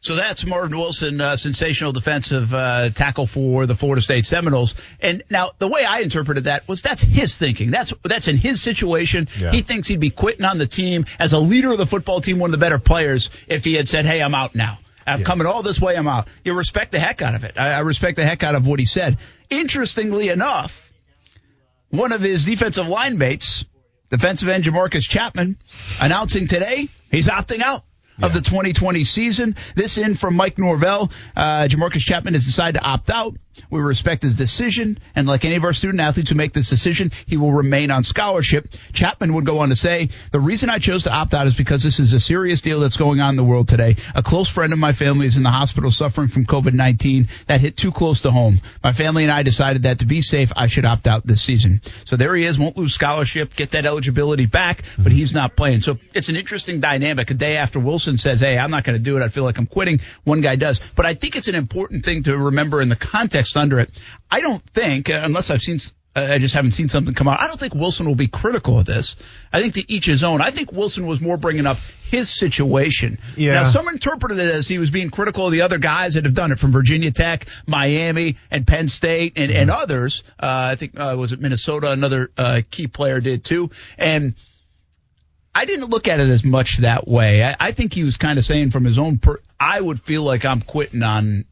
So 0.00 0.14
that's 0.14 0.44
Marvin 0.46 0.76
Wilson, 0.78 1.20
uh, 1.20 1.36
sensational 1.36 1.90
defensive 1.90 2.54
uh, 2.54 2.90
tackle 2.90 3.26
for 3.26 3.66
the 3.66 3.74
Florida 3.74 4.00
State 4.02 4.24
Seminoles. 4.24 4.76
And 5.00 5.24
now 5.30 5.50
the 5.58 5.66
way 5.66 5.84
I 5.84 6.00
interpreted 6.00 6.44
that 6.44 6.68
was 6.68 6.80
that's 6.82 7.02
his 7.02 7.36
thinking. 7.36 7.70
That's 7.72 7.92
that's 8.04 8.28
in 8.28 8.36
his 8.36 8.62
situation. 8.62 9.28
Yeah. 9.40 9.50
He 9.50 9.62
thinks 9.62 9.88
he'd 9.88 9.98
be 9.98 10.10
quitting 10.10 10.44
on 10.44 10.58
the 10.58 10.66
team 10.66 11.06
as 11.18 11.32
a 11.32 11.38
leader 11.38 11.72
of 11.72 11.78
the 11.78 11.86
football 11.86 12.20
team, 12.20 12.38
one 12.38 12.48
of 12.48 12.52
the 12.52 12.58
better 12.58 12.78
players, 12.78 13.30
if 13.48 13.64
he 13.64 13.74
had 13.74 13.88
said, 13.88 14.04
"Hey, 14.04 14.22
I'm 14.22 14.34
out 14.34 14.54
now." 14.54 14.78
I'm 15.08 15.20
Yeah. 15.20 15.24
coming 15.24 15.46
all 15.46 15.62
this 15.62 15.80
way. 15.80 15.96
I'm 15.96 16.08
out. 16.08 16.28
You 16.44 16.52
respect 16.54 16.92
the 16.92 16.98
heck 17.00 17.22
out 17.22 17.34
of 17.34 17.44
it. 17.44 17.54
I, 17.58 17.70
I 17.72 17.78
respect 17.80 18.16
the 18.16 18.26
heck 18.26 18.42
out 18.44 18.54
of 18.54 18.66
what 18.66 18.78
he 18.78 18.84
said. 18.86 19.18
Interestingly 19.50 20.28
enough, 20.28 20.90
one 21.90 22.12
of 22.12 22.20
his 22.20 22.44
defensive 22.44 22.86
line 22.86 23.18
mates, 23.18 23.64
defensive 24.10 24.48
end 24.48 24.64
Jamarcus 24.64 25.08
Chatman, 25.08 25.56
announcing 26.00 26.46
today 26.46 26.88
he's 27.10 27.28
opting 27.28 27.60
out 27.60 27.84
of 28.22 28.32
the 28.32 28.40
2020 28.40 29.04
season. 29.04 29.56
This 29.74 29.98
in 29.98 30.14
from 30.14 30.34
Mike 30.34 30.58
Norvell. 30.58 31.10
Uh, 31.36 31.68
Jamarcus 31.68 32.04
Chatman 32.04 32.32
has 32.32 32.46
decided 32.46 32.78
to 32.80 32.84
opt 32.84 33.10
out. 33.10 33.36
We 33.70 33.80
respect 33.80 34.22
his 34.22 34.36
decision, 34.36 34.98
and 35.14 35.26
like 35.26 35.44
any 35.44 35.56
of 35.56 35.64
our 35.64 35.72
student 35.72 36.00
athletes 36.00 36.30
who 36.30 36.36
make 36.36 36.52
this 36.52 36.70
decision, 36.70 37.12
he 37.26 37.36
will 37.36 37.52
remain 37.52 37.90
on 37.90 38.04
scholarship. 38.04 38.68
Chatman 38.92 39.34
would 39.34 39.46
go 39.46 39.58
on 39.60 39.70
to 39.70 39.76
say, 39.76 40.10
"The 40.32 40.40
reason 40.40 40.70
I 40.70 40.78
chose 40.78 41.04
to 41.04 41.12
opt 41.12 41.34
out 41.34 41.46
is 41.46 41.56
because 41.56 41.82
this 41.82 41.98
is 42.00 42.12
a 42.12 42.20
serious 42.20 42.60
deal 42.60 42.80
that's 42.80 42.96
going 42.96 43.20
on 43.20 43.30
in 43.30 43.36
the 43.36 43.44
world 43.44 43.68
today. 43.68 43.96
A 44.14 44.22
close 44.22 44.48
friend 44.48 44.72
of 44.72 44.78
my 44.78 44.92
family 44.92 45.26
is 45.26 45.36
in 45.36 45.42
the 45.42 45.50
hospital 45.50 45.90
suffering 45.90 46.28
from 46.28 46.46
COVID-19. 46.46 47.28
That 47.46 47.60
hit 47.60 47.76
too 47.76 47.92
close 47.92 48.22
to 48.22 48.30
home. 48.30 48.60
My 48.82 48.92
family 48.92 49.24
and 49.24 49.32
I 49.32 49.42
decided 49.42 49.84
that 49.84 50.00
to 50.00 50.06
be 50.06 50.22
safe, 50.22 50.52
I 50.56 50.66
should 50.66 50.84
opt 50.84 51.06
out 51.06 51.26
this 51.26 51.42
season. 51.42 51.80
So 52.04 52.16
there 52.16 52.34
he 52.34 52.44
is, 52.44 52.58
won't 52.58 52.76
lose 52.76 52.94
scholarship, 52.94 53.54
get 53.54 53.70
that 53.70 53.86
eligibility 53.86 54.46
back, 54.46 54.82
but 54.98 55.12
he's 55.12 55.34
not 55.34 55.56
playing. 55.56 55.82
So 55.82 55.98
it's 56.14 56.28
an 56.28 56.36
interesting 56.36 56.80
dynamic. 56.80 57.30
A 57.30 57.34
day 57.34 57.56
after 57.56 57.78
Wilson 57.78 58.16
says, 58.16 58.40
"Hey, 58.40 58.58
I'm 58.58 58.70
not 58.70 58.84
going 58.84 58.98
to 58.98 59.02
do 59.02 59.16
it. 59.16 59.22
I 59.22 59.28
feel 59.28 59.44
like 59.44 59.58
I'm 59.58 59.66
quitting." 59.66 60.00
One 60.24 60.40
guy 60.40 60.56
does, 60.56 60.80
but 60.94 61.06
I 61.06 61.14
think 61.14 61.36
it's 61.36 61.48
an 61.48 61.54
important 61.54 62.04
thing 62.04 62.24
to 62.24 62.36
remember 62.36 62.80
in 62.80 62.88
the 62.88 62.96
context 62.96 63.45
under 63.54 63.78
it. 63.80 63.90
I 64.30 64.40
don't 64.40 64.62
think, 64.70 65.10
uh, 65.10 65.20
unless 65.22 65.50
I've 65.50 65.60
seen. 65.60 65.78
uh, 66.16 66.28
I 66.30 66.38
just 66.38 66.54
haven't 66.54 66.72
seen 66.72 66.88
something 66.88 67.12
come 67.12 67.28
out. 67.28 67.38
I 67.40 67.46
don't 67.46 67.60
think 67.60 67.74
Wilson 67.74 68.06
will 68.06 68.14
be 68.14 68.26
critical 68.26 68.78
of 68.78 68.86
this. 68.86 69.16
I 69.52 69.60
think 69.60 69.74
to 69.74 69.92
each 69.92 70.06
his 70.06 70.24
own. 70.24 70.40
I 70.40 70.50
think 70.50 70.72
Wilson 70.72 71.06
was 71.06 71.20
more 71.20 71.36
bringing 71.36 71.66
up 71.66 71.76
his 72.10 72.30
situation. 72.30 73.18
Yeah. 73.36 73.52
Now, 73.52 73.64
some 73.64 73.86
interpreted 73.88 74.38
it 74.38 74.48
as 74.54 74.66
he 74.66 74.78
was 74.78 74.90
being 74.90 75.10
critical 75.10 75.44
of 75.44 75.52
the 75.52 75.60
other 75.60 75.76
guys 75.76 76.14
that 76.14 76.24
have 76.24 76.32
done 76.34 76.52
it 76.52 76.58
from 76.58 76.72
Virginia 76.72 77.10
Tech, 77.10 77.46
Miami, 77.66 78.36
and 78.50 78.66
Penn 78.66 78.88
State, 78.88 79.34
and, 79.36 79.52
and 79.52 79.70
others. 79.70 80.24
Uh, 80.40 80.70
I 80.72 80.76
think 80.76 80.98
uh, 80.98 81.14
was 81.18 81.32
it 81.32 81.40
Minnesota? 81.40 81.90
Another 81.90 82.30
uh, 82.38 82.62
key 82.70 82.86
player 82.86 83.20
did 83.20 83.44
too. 83.44 83.70
And 83.98 84.34
I 85.54 85.64
didn't 85.64 85.90
look 85.90 86.06
at 86.06 86.20
it 86.20 86.28
as 86.28 86.44
much 86.44 86.78
that 86.78 87.08
way. 87.08 87.42
I, 87.42 87.56
I 87.58 87.72
think 87.72 87.92
he 87.92 88.04
was 88.04 88.16
kind 88.16 88.38
of 88.38 88.44
saying 88.44 88.70
from 88.70 88.84
his 88.84 88.98
own. 88.98 89.18
Per- 89.18 89.40
I 89.58 89.80
would 89.80 90.00
feel 90.00 90.22
like 90.22 90.44
I'm 90.44 90.60
quitting 90.62 91.02
on 91.02 91.44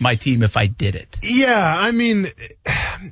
my 0.00 0.16
team 0.16 0.42
if 0.42 0.56
I 0.56 0.66
did 0.66 0.94
it. 0.94 1.18
Yeah, 1.22 1.62
I 1.62 1.90
mean, 1.90 2.26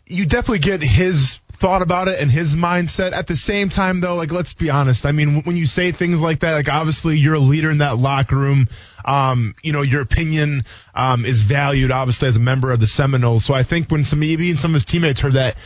you 0.07 0.27
definitely 0.27 0.61
get 0.61 0.83
his 0.83 1.39
thought 1.59 1.83
about 1.83 2.07
it 2.07 2.21
and 2.21 2.31
his 2.31 2.55
mindset. 2.55 3.13
At 3.13 3.27
the 3.27 3.37
same 3.37 3.69
time, 3.69 4.01
though, 4.01 4.15
like 4.15 4.31
let's 4.31 4.55
be 4.55 4.71
honest. 4.71 5.05
I 5.05 5.13
mean, 5.13 5.43
when 5.43 5.57
you 5.57 5.67
say 5.67 5.93
things 5.93 6.21
like 6.21 6.41
that, 6.41 6.53
like 6.53 6.69
obviously 6.69 7.19
you're 7.19 7.35
a 7.35 7.41
leader 7.41 7.71
in 7.71 7.79
that 7.79 7.99
locker 7.99 8.37
room. 8.37 8.69
Um, 9.05 9.55
you 9.63 9.73
know, 9.73 9.83
your 9.83 10.03
opinion 10.03 10.63
um, 10.95 11.25
is 11.25 11.43
valued, 11.43 11.91
obviously, 11.91 12.29
as 12.29 12.37
a 12.37 12.41
member 12.41 12.73
of 12.73 12.81
the 12.81 12.87
Seminoles. 12.87 13.45
So 13.45 13.55
I 13.55 13.63
think 13.63 13.91
when 13.91 14.05
some 14.05 14.21
maybe 14.21 14.55
some 14.57 14.73
of 14.73 14.75
his 14.75 14.85
teammates 14.85 15.21
heard 15.21 15.35
that, 15.35 15.57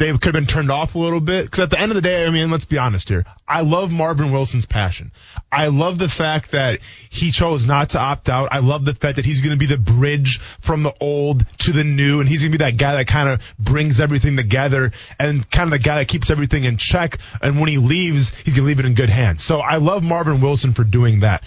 they 0.00 0.10
could 0.12 0.24
have 0.24 0.32
been 0.32 0.46
turned 0.46 0.70
off 0.70 0.94
a 0.94 0.98
little 0.98 1.20
bit. 1.20 1.44
Because 1.44 1.60
at 1.60 1.70
the 1.70 1.78
end 1.78 1.92
of 1.92 1.94
the 1.94 2.00
day, 2.02 2.26
I 2.26 2.30
mean, 2.30 2.50
let's 2.50 2.64
be 2.64 2.78
honest 2.78 3.08
here. 3.08 3.26
I 3.46 3.60
love 3.60 3.92
Marvin 3.92 4.32
Wilson's 4.32 4.64
passion. 4.64 5.12
I 5.52 5.68
love 5.68 5.98
the 5.98 6.08
fact 6.08 6.52
that 6.52 6.80
he 7.10 7.30
chose 7.30 7.66
not 7.66 7.90
to 7.90 8.00
opt 8.00 8.30
out. 8.30 8.48
I 8.50 8.60
love 8.60 8.86
the 8.86 8.94
fact 8.94 9.16
that 9.16 9.26
he's 9.26 9.42
going 9.42 9.50
to 9.52 9.58
be 9.58 9.66
the 9.66 9.76
bridge 9.76 10.40
from 10.60 10.82
the 10.82 10.94
old 11.00 11.44
to 11.58 11.72
the 11.72 11.84
new, 11.84 12.20
and 12.20 12.28
he's 12.28 12.42
going 12.42 12.52
to 12.52 12.58
be 12.58 12.64
that 12.64 12.78
guy 12.78 12.94
that 12.94 13.08
kind 13.08 13.28
of 13.28 13.42
brings 13.58 14.00
everything 14.00 14.36
together 14.36 14.90
and 15.18 15.48
kind 15.50 15.66
of 15.66 15.72
the 15.72 15.78
guy 15.78 15.98
that 15.98 16.08
keeps 16.08 16.30
everything 16.30 16.64
in 16.64 16.78
check. 16.78 17.18
And 17.42 17.60
when 17.60 17.68
he 17.68 17.76
leaves, 17.76 18.30
he's 18.44 18.54
going 18.54 18.64
to 18.64 18.68
leave 18.68 18.80
it 18.80 18.86
in 18.86 18.94
good 18.94 19.10
hands. 19.10 19.44
So 19.44 19.60
I 19.60 19.76
love 19.76 20.02
Marvin 20.02 20.40
Wilson 20.40 20.72
for 20.72 20.82
doing 20.82 21.20
that. 21.20 21.44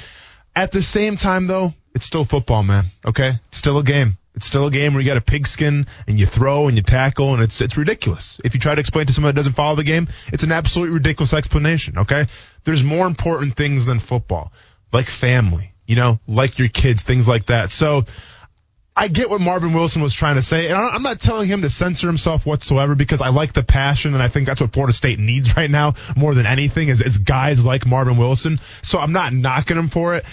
At 0.55 0.71
the 0.71 0.83
same 0.83 1.17
time, 1.17 1.47
though, 1.47 1.73
it's 1.95 2.05
still 2.05 2.25
football, 2.25 2.63
man. 2.63 2.85
Okay, 3.05 3.33
it's 3.47 3.57
still 3.57 3.77
a 3.77 3.83
game. 3.83 4.17
It's 4.35 4.47
still 4.47 4.65
a 4.65 4.71
game 4.71 4.93
where 4.93 5.01
you 5.01 5.07
got 5.07 5.17
a 5.17 5.21
pigskin 5.21 5.85
and 6.07 6.19
you 6.19 6.25
throw 6.25 6.67
and 6.67 6.75
you 6.75 6.83
tackle, 6.83 7.33
and 7.33 7.43
it's 7.43 7.61
it's 7.61 7.77
ridiculous. 7.77 8.39
If 8.43 8.55
you 8.55 8.59
try 8.59 8.73
to 8.73 8.79
explain 8.79 9.05
to 9.05 9.13
someone 9.13 9.29
that 9.29 9.39
doesn't 9.39 9.53
follow 9.53 9.75
the 9.75 9.83
game, 9.83 10.07
it's 10.31 10.43
an 10.43 10.51
absolutely 10.51 10.95
ridiculous 10.95 11.33
explanation. 11.33 11.99
Okay, 11.99 12.25
there's 12.63 12.83
more 12.83 13.05
important 13.05 13.55
things 13.55 13.85
than 13.85 13.99
football, 13.99 14.51
like 14.91 15.05
family, 15.05 15.73
you 15.85 15.95
know, 15.95 16.19
like 16.27 16.57
your 16.57 16.69
kids, 16.69 17.03
things 17.03 17.27
like 17.27 17.47
that. 17.47 17.71
So. 17.71 18.05
I 18.95 19.07
get 19.07 19.27
what 19.27 19.41
Marvin 19.41 19.73
Wilson 19.73 20.03
was 20.03 20.13
trying 20.13 20.35
to 20.35 20.43
say, 20.43 20.67
and 20.67 20.77
I'm 20.77 21.01
not 21.01 21.19
telling 21.19 21.47
him 21.47 21.63
to 21.63 21.69
censor 21.71 22.05
himself 22.05 22.45
whatsoever 22.45 22.93
because 22.93 23.21
I 23.21 23.29
like 23.29 23.51
the 23.51 23.63
passion, 23.63 24.13
and 24.13 24.21
I 24.21 24.27
think 24.27 24.45
that's 24.45 24.61
what 24.61 24.71
Florida 24.71 24.93
State 24.93 25.17
needs 25.17 25.57
right 25.57 25.67
now 25.67 25.95
more 26.15 26.35
than 26.35 26.45
anything 26.45 26.89
is, 26.89 27.01
is 27.01 27.17
guys 27.17 27.65
like 27.65 27.87
Marvin 27.87 28.17
Wilson. 28.17 28.59
So 28.83 28.99
I'm 28.99 29.11
not 29.11 29.33
knocking 29.33 29.77
him 29.77 29.89
for 29.89 30.13
it. 30.13 30.25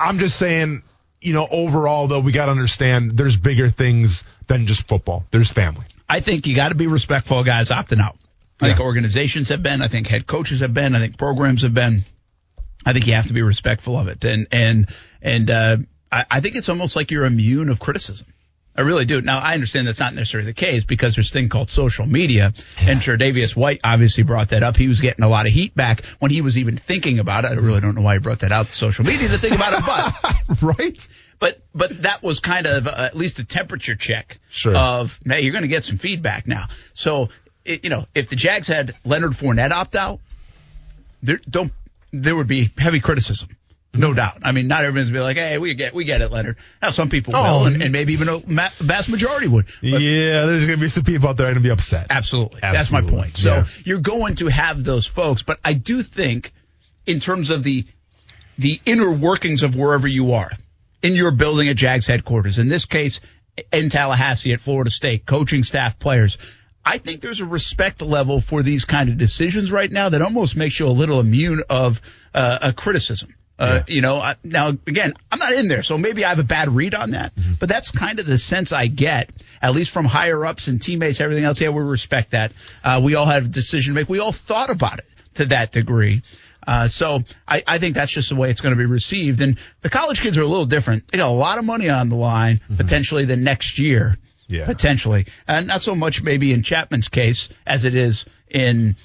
I'm 0.00 0.18
just 0.18 0.36
saying, 0.36 0.82
you 1.20 1.34
know, 1.34 1.46
overall 1.50 2.08
though, 2.08 2.20
we 2.20 2.32
got 2.32 2.46
to 2.46 2.52
understand 2.52 3.12
there's 3.16 3.36
bigger 3.36 3.68
things 3.68 4.24
than 4.46 4.66
just 4.66 4.88
football. 4.88 5.24
There's 5.30 5.50
family. 5.50 5.84
I 6.08 6.20
think 6.20 6.46
you 6.46 6.56
got 6.56 6.70
to 6.70 6.74
be 6.74 6.86
respectful 6.86 7.38
of 7.38 7.46
guys 7.46 7.68
opting 7.68 8.00
out. 8.00 8.16
I 8.62 8.66
think 8.68 8.80
organizations 8.80 9.48
have 9.48 9.62
been. 9.62 9.80
I 9.80 9.88
think 9.88 10.06
head 10.06 10.26
coaches 10.26 10.60
have 10.60 10.74
been. 10.74 10.94
I 10.94 10.98
think 10.98 11.16
programs 11.16 11.62
have 11.62 11.72
been. 11.72 12.04
I 12.84 12.92
think 12.92 13.06
you 13.06 13.14
have 13.14 13.28
to 13.28 13.32
be 13.32 13.42
respectful 13.42 13.98
of 13.98 14.08
it. 14.08 14.24
And 14.24 14.48
and 14.52 14.88
and 15.22 15.50
uh, 15.50 15.76
I, 16.10 16.24
I 16.30 16.40
think 16.40 16.56
it's 16.56 16.68
almost 16.68 16.96
like 16.96 17.10
you're 17.10 17.24
immune 17.24 17.68
of 17.68 17.80
criticism. 17.80 18.26
I 18.76 18.82
really 18.82 19.04
do. 19.04 19.20
Now 19.20 19.38
I 19.38 19.54
understand 19.54 19.88
that's 19.88 20.00
not 20.00 20.14
necessarily 20.14 20.46
the 20.46 20.54
case 20.54 20.84
because 20.84 21.14
there's 21.16 21.30
a 21.30 21.32
thing 21.32 21.48
called 21.48 21.70
social 21.70 22.06
media, 22.06 22.52
and 22.78 23.00
Tre'Davious 23.00 23.54
White 23.56 23.80
obviously 23.84 24.22
brought 24.22 24.50
that 24.50 24.62
up. 24.62 24.76
He 24.76 24.88
was 24.88 25.00
getting 25.00 25.24
a 25.24 25.28
lot 25.28 25.46
of 25.46 25.52
heat 25.52 25.74
back 25.74 26.04
when 26.20 26.30
he 26.30 26.40
was 26.40 26.56
even 26.56 26.76
thinking 26.76 27.18
about 27.18 27.44
it. 27.44 27.48
I 27.48 27.54
really 27.54 27.80
don't 27.80 27.94
know 27.94 28.02
why 28.02 28.14
he 28.14 28.20
brought 28.20 28.40
that 28.40 28.52
out 28.52 28.66
to 28.66 28.72
social 28.72 29.04
media 29.04 29.28
to 29.28 29.38
think 29.38 29.54
about 29.56 29.72
it, 29.74 29.84
but 30.48 30.62
right? 30.78 31.08
but 31.40 31.60
but 31.74 32.02
that 32.02 32.22
was 32.22 32.38
kind 32.38 32.66
of 32.66 32.86
uh, 32.86 32.92
at 32.96 33.16
least 33.16 33.38
a 33.40 33.44
temperature 33.44 33.96
check 33.96 34.38
Sure. 34.50 34.76
of 34.76 35.18
hey, 35.26 35.40
you're 35.40 35.52
going 35.52 35.62
to 35.62 35.68
get 35.68 35.84
some 35.84 35.96
feedback 35.96 36.46
now. 36.46 36.66
So 36.92 37.30
it, 37.64 37.82
you 37.82 37.90
know, 37.90 38.06
if 38.14 38.28
the 38.28 38.36
Jags 38.36 38.68
had 38.68 38.94
Leonard 39.04 39.32
Fournette 39.32 39.70
opt 39.72 39.96
out, 39.96 40.20
there 41.22 41.40
don't 41.48 41.72
there 42.12 42.36
would 42.36 42.48
be 42.48 42.70
heavy 42.78 43.00
criticism. 43.00 43.48
No 43.92 44.14
doubt. 44.14 44.38
I 44.44 44.52
mean, 44.52 44.68
not 44.68 44.84
everyone's 44.84 45.08
gonna 45.10 45.18
be 45.18 45.22
like, 45.24 45.36
"Hey, 45.36 45.58
we 45.58 45.74
get, 45.74 45.92
we 45.94 46.04
get 46.04 46.20
it, 46.22 46.30
Leonard." 46.30 46.56
Now, 46.80 46.90
some 46.90 47.08
people 47.08 47.34
Oh, 47.34 47.42
will, 47.42 47.66
and, 47.66 47.82
and- 47.82 47.92
maybe 47.92 48.12
even 48.12 48.28
a 48.28 48.40
ma- 48.46 48.70
vast 48.78 49.08
majority 49.08 49.48
would. 49.48 49.66
But 49.80 50.00
yeah, 50.00 50.46
there's 50.46 50.64
going 50.64 50.78
to 50.78 50.80
be 50.80 50.88
some 50.88 51.02
people 51.02 51.28
out 51.28 51.36
there 51.36 51.46
going 51.46 51.54
to 51.56 51.60
be 51.60 51.70
upset. 51.70 52.06
Absolutely. 52.08 52.60
That's 52.60 52.92
my 52.92 53.00
point. 53.00 53.36
So 53.36 53.52
Yeah. 53.56 53.64
you're 53.84 53.98
going 53.98 54.36
to 54.36 54.46
have 54.46 54.84
those 54.84 55.06
folks, 55.08 55.42
but 55.42 55.58
I 55.64 55.72
do 55.72 56.02
think 56.04 56.52
in 57.04 57.18
terms 57.18 57.50
of 57.50 57.64
the 57.64 57.84
the 58.58 58.80
inner 58.86 59.10
workings 59.10 59.62
of 59.64 59.74
wherever 59.74 60.06
you 60.06 60.34
are 60.34 60.52
in 61.02 61.14
your 61.14 61.32
building 61.32 61.68
at 61.68 61.76
Jags 61.76 62.06
headquarters, 62.06 62.58
in 62.58 62.68
this 62.68 62.84
case 62.84 63.18
in 63.72 63.88
Tallahassee 63.90 64.52
at 64.52 64.60
Florida 64.60 64.90
State, 64.90 65.26
coaching 65.26 65.64
staff, 65.64 65.98
players, 65.98 66.38
I 66.84 66.98
think 66.98 67.20
there's 67.22 67.40
a 67.40 67.46
respect 67.46 68.02
level 68.02 68.40
for 68.40 68.62
these 68.62 68.84
kind 68.84 69.08
of 69.08 69.18
decisions 69.18 69.72
right 69.72 69.90
now 69.90 70.10
that 70.10 70.22
almost 70.22 70.56
makes 70.56 70.78
you 70.78 70.86
a 70.86 70.90
little 70.90 71.18
immune 71.18 71.62
of 71.68 72.00
uh, 72.34 72.58
a 72.62 72.72
criticism. 72.72 73.34
Uh, 73.60 73.82
You 73.86 74.00
know, 74.00 74.16
I, 74.18 74.36
now 74.42 74.68
again, 74.68 75.14
I'm 75.30 75.38
not 75.38 75.52
in 75.52 75.68
there, 75.68 75.82
so 75.82 75.98
maybe 75.98 76.24
I 76.24 76.30
have 76.30 76.38
a 76.38 76.44
bad 76.44 76.68
read 76.70 76.94
on 76.94 77.10
that. 77.10 77.34
Mm-hmm. 77.36 77.54
But 77.60 77.68
that's 77.68 77.90
kind 77.90 78.18
of 78.18 78.26
the 78.26 78.38
sense 78.38 78.72
I 78.72 78.86
get, 78.86 79.30
at 79.60 79.74
least 79.74 79.92
from 79.92 80.06
higher 80.06 80.44
ups 80.46 80.68
and 80.68 80.80
teammates, 80.80 81.20
everything 81.20 81.44
else. 81.44 81.60
Yeah, 81.60 81.68
we 81.68 81.82
respect 81.82 82.30
that. 82.30 82.52
Uh, 82.82 83.00
we 83.04 83.14
all 83.14 83.26
have 83.26 83.44
a 83.44 83.48
decision 83.48 83.94
to 83.94 84.00
make. 84.00 84.08
We 84.08 84.18
all 84.18 84.32
thought 84.32 84.70
about 84.70 84.98
it 84.98 85.04
to 85.34 85.46
that 85.46 85.72
degree. 85.72 86.22
Uh, 86.66 86.88
so 86.88 87.20
I, 87.48 87.62
I 87.66 87.78
think 87.78 87.94
that's 87.94 88.12
just 88.12 88.28
the 88.28 88.36
way 88.36 88.50
it's 88.50 88.60
going 88.60 88.74
to 88.74 88.78
be 88.78 88.86
received. 88.86 89.40
And 89.40 89.58
the 89.80 89.90
college 89.90 90.20
kids 90.20 90.36
are 90.38 90.42
a 90.42 90.46
little 90.46 90.66
different. 90.66 91.10
They 91.10 91.18
got 91.18 91.28
a 91.28 91.32
lot 91.32 91.58
of 91.58 91.64
money 91.64 91.88
on 91.88 92.08
the 92.08 92.16
line 92.16 92.60
potentially 92.76 93.24
the 93.24 93.36
next 93.36 93.78
year. 93.78 94.16
Mm-hmm. 94.16 94.54
Yeah. 94.54 94.64
Potentially. 94.66 95.26
And 95.46 95.68
not 95.68 95.80
so 95.80 95.94
much 95.94 96.22
maybe 96.22 96.52
in 96.52 96.62
Chatman's 96.62 97.08
case 97.08 97.50
as 97.66 97.84
it 97.84 97.94
is 97.94 98.26
in, 98.48 98.96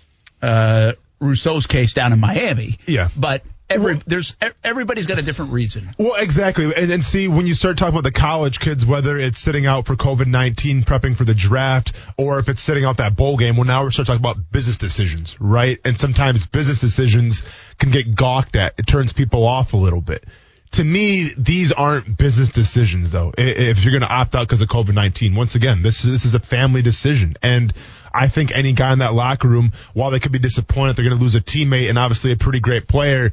uh, 0.41 0.93
Rousseau's 1.19 1.67
case 1.67 1.93
down 1.93 2.13
in 2.13 2.19
Miami. 2.19 2.77
Yeah. 2.87 3.09
But 3.15 3.43
every, 3.69 4.01
there's, 4.05 4.37
everybody's 4.63 5.05
got 5.05 5.19
a 5.19 5.21
different 5.21 5.51
reason. 5.51 5.91
Well, 5.97 6.15
exactly. 6.15 6.65
And 6.75 6.89
then 6.89 7.01
see, 7.01 7.27
when 7.27 7.47
you 7.47 7.53
start 7.53 7.77
talking 7.77 7.93
about 7.93 8.03
the 8.03 8.11
college 8.11 8.59
kids, 8.59 8.85
whether 8.85 9.17
it's 9.17 9.37
sitting 9.37 9.65
out 9.65 9.85
for 9.85 9.95
COVID 9.95 10.27
19, 10.27 10.83
prepping 10.83 11.15
for 11.15 11.23
the 11.23 11.33
draft, 11.33 11.93
or 12.17 12.39
if 12.39 12.49
it's 12.49 12.61
sitting 12.61 12.85
out 12.85 12.97
that 12.97 13.15
bowl 13.15 13.37
game, 13.37 13.57
well, 13.57 13.65
now 13.65 13.83
we're 13.83 13.91
starting 13.91 14.13
talking 14.13 14.21
about 14.21 14.51
business 14.51 14.77
decisions, 14.77 15.39
right? 15.39 15.79
And 15.83 15.99
sometimes 15.99 16.45
business 16.45 16.81
decisions 16.81 17.43
can 17.77 17.91
get 17.91 18.15
gawked 18.15 18.55
at. 18.55 18.75
It 18.77 18.87
turns 18.87 19.13
people 19.13 19.45
off 19.45 19.73
a 19.73 19.77
little 19.77 20.01
bit. 20.01 20.25
To 20.71 20.83
me, 20.83 21.31
these 21.37 21.71
aren't 21.71 22.17
business 22.17 22.49
decisions, 22.49 23.11
though. 23.11 23.31
If 23.37 23.83
you're 23.83 23.93
going 23.93 24.01
to 24.01 24.13
opt 24.13 24.35
out 24.35 24.47
because 24.47 24.61
of 24.61 24.67
COVID 24.67 24.93
19, 24.93 25.33
once 25.33 25.55
again, 25.55 25.81
this 25.81 26.03
is, 26.03 26.11
this 26.11 26.25
is 26.25 26.35
a 26.35 26.39
family 26.39 26.81
decision. 26.81 27.35
And 27.41 27.73
I 28.13 28.27
think 28.29 28.51
any 28.53 28.73
guy 28.73 28.93
in 28.93 28.99
that 28.99 29.13
locker 29.13 29.47
room, 29.47 29.73
while 29.93 30.11
they 30.11 30.19
could 30.19 30.31
be 30.31 30.39
disappointed 30.39 30.95
they're 30.95 31.05
going 31.05 31.17
to 31.17 31.21
lose 31.21 31.35
a 31.35 31.41
teammate 31.41 31.89
and 31.89 31.97
obviously 31.97 32.31
a 32.31 32.37
pretty 32.37 32.61
great 32.61 32.87
player, 32.87 33.31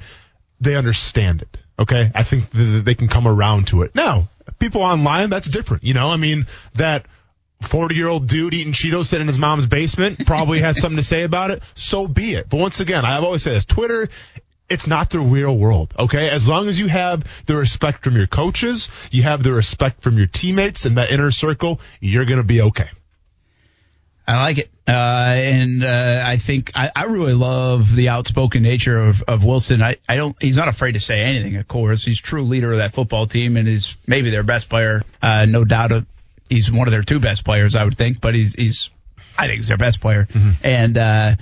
they 0.62 0.76
understand 0.76 1.42
it. 1.42 1.58
Okay. 1.78 2.10
I 2.14 2.22
think 2.22 2.50
that 2.50 2.82
they 2.84 2.94
can 2.94 3.08
come 3.08 3.26
around 3.26 3.68
to 3.68 3.82
it. 3.82 3.94
Now, 3.94 4.28
people 4.58 4.82
online, 4.82 5.30
that's 5.30 5.48
different. 5.48 5.84
You 5.84 5.94
know, 5.94 6.08
I 6.08 6.16
mean, 6.16 6.46
that 6.74 7.06
40 7.62 7.94
year 7.94 8.08
old 8.08 8.28
dude 8.28 8.54
eating 8.54 8.72
Cheetos 8.72 9.06
sitting 9.06 9.22
in 9.22 9.28
his 9.28 9.38
mom's 9.38 9.66
basement 9.66 10.24
probably 10.26 10.60
has 10.60 10.80
something 10.80 10.96
to 10.96 11.02
say 11.02 11.22
about 11.22 11.50
it. 11.50 11.62
So 11.74 12.06
be 12.06 12.34
it. 12.34 12.48
But 12.48 12.58
once 12.58 12.80
again, 12.80 13.04
I've 13.04 13.24
always 13.24 13.42
said 13.42 13.54
this 13.54 13.64
Twitter, 13.64 14.08
it's 14.68 14.86
not 14.86 15.10
the 15.10 15.20
real 15.20 15.56
world. 15.56 15.94
Okay. 15.98 16.30
As 16.30 16.48
long 16.48 16.68
as 16.68 16.78
you 16.78 16.86
have 16.88 17.24
the 17.46 17.56
respect 17.56 18.04
from 18.04 18.16
your 18.16 18.26
coaches, 18.26 18.88
you 19.10 19.22
have 19.22 19.42
the 19.42 19.52
respect 19.52 20.02
from 20.02 20.16
your 20.16 20.26
teammates 20.26 20.84
and 20.84 20.98
that 20.98 21.10
inner 21.10 21.30
circle, 21.30 21.80
you're 22.00 22.24
going 22.24 22.38
to 22.38 22.44
be 22.44 22.60
okay. 22.62 22.88
I 24.32 24.42
like 24.42 24.58
it. 24.58 24.70
Uh, 24.88 24.90
and, 24.90 25.84
uh, 25.84 26.24
I 26.26 26.38
think 26.38 26.72
I, 26.74 26.90
I 26.94 27.04
really 27.04 27.34
love 27.34 27.94
the 27.94 28.08
outspoken 28.08 28.62
nature 28.62 28.98
of, 28.98 29.22
of 29.22 29.44
Wilson. 29.44 29.80
I, 29.82 29.96
I 30.08 30.16
don't, 30.16 30.36
he's 30.42 30.56
not 30.56 30.68
afraid 30.68 30.92
to 30.92 31.00
say 31.00 31.20
anything, 31.20 31.56
of 31.56 31.68
course. 31.68 32.04
He's 32.04 32.20
true 32.20 32.42
leader 32.42 32.72
of 32.72 32.78
that 32.78 32.94
football 32.94 33.26
team 33.26 33.56
and 33.56 33.68
is 33.68 33.96
maybe 34.06 34.30
their 34.30 34.42
best 34.42 34.68
player. 34.68 35.02
Uh, 35.20 35.46
no 35.46 35.64
doubt 35.64 35.92
of, 35.92 36.06
he's 36.48 36.70
one 36.70 36.88
of 36.88 36.92
their 36.92 37.02
two 37.02 37.20
best 37.20 37.44
players, 37.44 37.76
I 37.76 37.84
would 37.84 37.96
think, 37.96 38.20
but 38.20 38.34
he's, 38.34 38.54
he's, 38.54 38.90
I 39.38 39.46
think 39.46 39.58
he's 39.58 39.68
their 39.68 39.76
best 39.78 40.00
player. 40.00 40.26
And, 40.62 40.98
uh, 40.98 41.36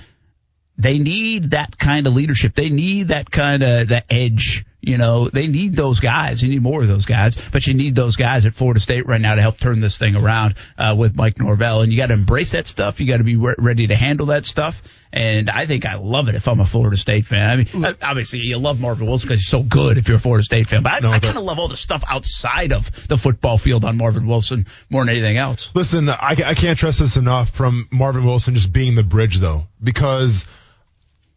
they 0.77 0.97
need 0.97 1.51
that 1.51 1.77
kind 1.77 2.07
of 2.07 2.13
leadership. 2.13 2.55
They 2.55 2.69
need 2.69 3.09
that 3.09 3.29
kind 3.29 3.61
of 3.61 3.87
the 3.87 4.03
edge. 4.11 4.65
You 4.81 4.97
know, 4.97 5.29
they 5.29 5.45
need 5.45 5.75
those 5.75 5.99
guys. 5.99 6.41
You 6.41 6.49
need 6.49 6.63
more 6.63 6.81
of 6.81 6.87
those 6.87 7.05
guys, 7.05 7.35
but 7.51 7.67
you 7.67 7.75
need 7.75 7.93
those 7.93 8.15
guys 8.15 8.47
at 8.47 8.55
Florida 8.55 8.79
State 8.79 9.05
right 9.07 9.21
now 9.21 9.35
to 9.35 9.41
help 9.41 9.59
turn 9.59 9.79
this 9.79 9.99
thing 9.99 10.15
around 10.15 10.55
uh, 10.75 10.95
with 10.97 11.15
Mike 11.15 11.39
Norvell. 11.39 11.81
And 11.81 11.91
you 11.91 11.97
got 11.97 12.07
to 12.07 12.15
embrace 12.15 12.53
that 12.53 12.65
stuff. 12.65 12.99
You 12.99 13.07
got 13.07 13.17
to 13.17 13.23
be 13.23 13.35
re- 13.35 13.55
ready 13.59 13.87
to 13.87 13.95
handle 13.95 14.27
that 14.27 14.45
stuff. 14.45 14.81
And 15.13 15.49
I 15.49 15.65
think 15.65 15.85
I 15.85 15.95
love 15.95 16.29
it 16.29 16.35
if 16.35 16.47
I'm 16.47 16.59
a 16.61 16.65
Florida 16.65 16.97
State 16.97 17.25
fan. 17.25 17.41
I 17.41 17.55
mean, 17.57 17.95
obviously 18.01 18.39
you 18.39 18.57
love 18.57 18.79
Marvin 18.79 19.05
Wilson 19.05 19.27
because 19.27 19.41
he's 19.41 19.49
so 19.49 19.61
good 19.61 19.97
if 19.97 20.07
you're 20.07 20.17
a 20.17 20.21
Florida 20.21 20.43
State 20.43 20.67
fan. 20.67 20.83
But 20.83 20.93
I, 20.93 20.99
No, 20.99 21.11
I 21.11 21.19
kind 21.19 21.37
of 21.37 21.43
love 21.43 21.59
all 21.59 21.67
the 21.67 21.75
stuff 21.75 22.03
outside 22.07 22.71
of 22.71 23.07
the 23.07 23.17
football 23.17 23.57
field 23.57 23.85
on 23.85 23.97
Marvin 23.97 24.25
Wilson 24.25 24.65
more 24.89 25.03
than 25.03 25.09
anything 25.09 25.37
else. 25.37 25.69
Listen, 25.75 26.09
I, 26.09 26.37
I 26.43 26.53
can't 26.55 26.79
trust 26.79 26.99
this 26.99 27.17
enough 27.17 27.51
from 27.51 27.87
Marvin 27.91 28.25
Wilson 28.25 28.55
just 28.55 28.71
being 28.71 28.95
the 28.95 29.03
bridge 29.03 29.39
though, 29.39 29.67
because 29.83 30.45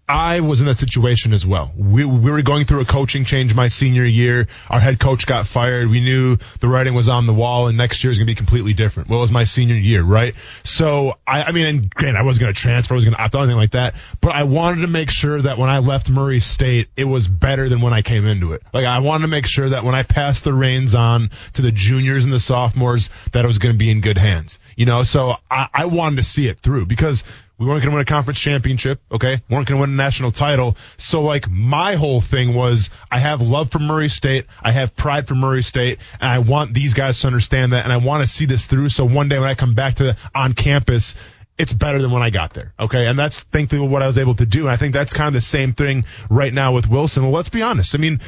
I 0.08 0.40
was 0.40 0.61
in 0.61 0.66
that 0.66 0.78
situation 0.78 1.32
as 1.32 1.46
well. 1.46 1.73
We, 1.76 2.04
we 2.04 2.30
were 2.30 2.42
going 2.42 2.66
through 2.66 2.80
a 2.80 2.84
coaching 2.84 3.25
change 3.25 3.54
my 3.54 3.68
senior 3.68 4.04
year. 4.04 4.49
Our 4.68 4.78
head 4.78 5.00
coach 5.00 5.26
got 5.26 5.46
fired. 5.46 5.88
We 5.88 6.00
knew 6.00 6.37
the 6.61 6.68
writing 6.68 6.92
was 6.92 7.08
on 7.08 7.26
the 7.26 7.32
wall 7.32 7.68
and 7.68 7.78
next 7.78 8.04
year 8.04 8.11
is 8.11 8.18
going 8.18 8.26
to 8.26 8.30
be 8.30 8.34
completely 8.34 8.75
different. 8.75 9.08
Well, 9.08 9.20
it 9.20 9.23
was 9.23 9.32
my 9.32 9.44
senior 9.44 9.76
year, 9.76 10.02
right? 10.02 10.34
So 10.62 11.14
I, 11.26 11.44
I 11.44 11.52
mean, 11.52 11.66
and 11.66 11.90
granted, 11.90 12.18
I 12.18 12.23
wasn't 12.23 12.42
going 12.42 12.54
to 12.54 12.61
transfer. 12.61 12.92
I 12.92 12.96
was 12.96 13.04
going 13.04 13.16
to 13.16 13.23
opt 13.23 13.34
out, 13.34 13.40
anything 13.40 13.56
like 13.56 13.70
that. 13.70 13.94
But 14.20 14.32
I 14.32 14.42
wanted 14.42 14.82
to 14.82 14.88
make 14.88 15.11
sure 15.11 15.40
that 15.40 15.56
when 15.56 15.70
I 15.70 15.78
left 15.78 16.11
Murray 16.11 16.40
State, 16.40 16.88
it 16.99 17.04
was 17.04 17.26
better 17.26 17.70
than 17.70 17.80
when 17.80 17.94
I 17.94 18.02
came 18.02 18.26
into 18.26 18.52
it. 18.52 18.62
Like 18.75 18.84
I 18.84 18.99
wanted 18.99 19.23
to 19.23 19.28
make 19.28 19.46
sure 19.46 19.70
that 19.70 19.84
when 19.84 19.94
I 19.94 20.02
passed 20.02 20.44
the 20.44 20.52
reins 20.52 20.94
on 20.94 21.30
to 21.54 21.62
the 21.62 21.73
juniors 21.73 22.25
and 22.25 22.32
the 22.32 22.40
sophomores, 22.40 23.08
that 23.32 23.42
it 23.44 23.49
was 23.49 23.58
going 23.58 23.75
to 23.75 23.78
be 23.78 23.90
in 23.90 24.02
good 24.02 24.18
hands. 24.18 24.58
You 24.76 24.84
know, 24.84 25.02
so 25.02 25.34
I, 25.50 25.68
I 25.73 25.87
wanted 25.87 26.16
to 26.16 26.25
see 26.25 26.46
it 26.46 26.61
through 26.61 26.87
because 26.87 27.25
we 27.56 27.66
weren't 27.66 27.82
going 27.82 27.92
to 27.92 27.96
win 27.96 28.02
a 28.02 28.04
conference 28.04 28.40
championship, 28.40 29.00
okay? 29.12 29.40
We 29.49 29.54
weren't 29.54 29.68
going 29.68 29.78
to 29.78 29.80
win 29.82 29.90
a 29.90 29.96
national 29.96 30.32
title. 30.32 30.76
So 30.99 31.23
like 31.23 31.49
my 31.49 31.94
whole 31.94 32.20
thing 32.20 32.54
was 32.54 32.90
I 33.11 33.20
have 33.20 33.40
love 33.40 33.70
for 33.70 33.78
Murray 33.78 34.08
State. 34.08 34.46
I 34.61 34.73
have 34.73 34.96
pride 34.96 35.28
for 35.28 35.37
Murray 35.37 35.62
State 35.62 35.99
and 36.20 36.30
I 36.30 36.40
want 36.40 36.75
these 36.75 36.94
guys 36.94 37.20
to 37.20 37.28
understand 37.28 37.73
that 37.73 37.84
and 37.84 37.92
I 37.92 37.99
want 37.99 38.26
to 38.26 38.32
see 38.32 38.46
this 38.46 38.66
through. 38.66 38.88
So 38.88 39.04
one 39.04 39.28
day 39.28 39.38
when 39.38 39.49
I 39.49 39.54
come 39.54 39.75
back 39.75 39.94
to 39.96 40.04
the, 40.04 40.16
on 40.34 40.54
campus, 40.54 41.14
it's 41.56 41.73
better 41.73 42.02
than 42.02 42.11
when 42.11 42.23
I 42.23 42.30
got 42.30 42.54
there. 42.54 42.75
Okay. 42.78 43.06
And 43.06 43.16
that's 43.16 43.40
thankfully 43.40 43.87
what 43.87 44.02
I 44.02 44.08
was 44.08 44.18
able 44.18 44.34
to 44.34 44.46
do. 44.46 44.62
And 44.62 44.70
I 44.70 44.76
think 44.76 44.92
that's 44.92 45.12
kind 45.12 45.28
of 45.28 45.34
the 45.34 45.40
same 45.40 45.73
thing 45.73 46.06
right 46.28 46.52
now 46.52 46.75
with 46.75 46.88
Wilson. 46.88 47.23
Well, 47.23 47.32
let's 47.32 47.50
be 47.50 47.62
honest. 47.62 47.94
I 47.94 47.99
mean, 47.99 48.20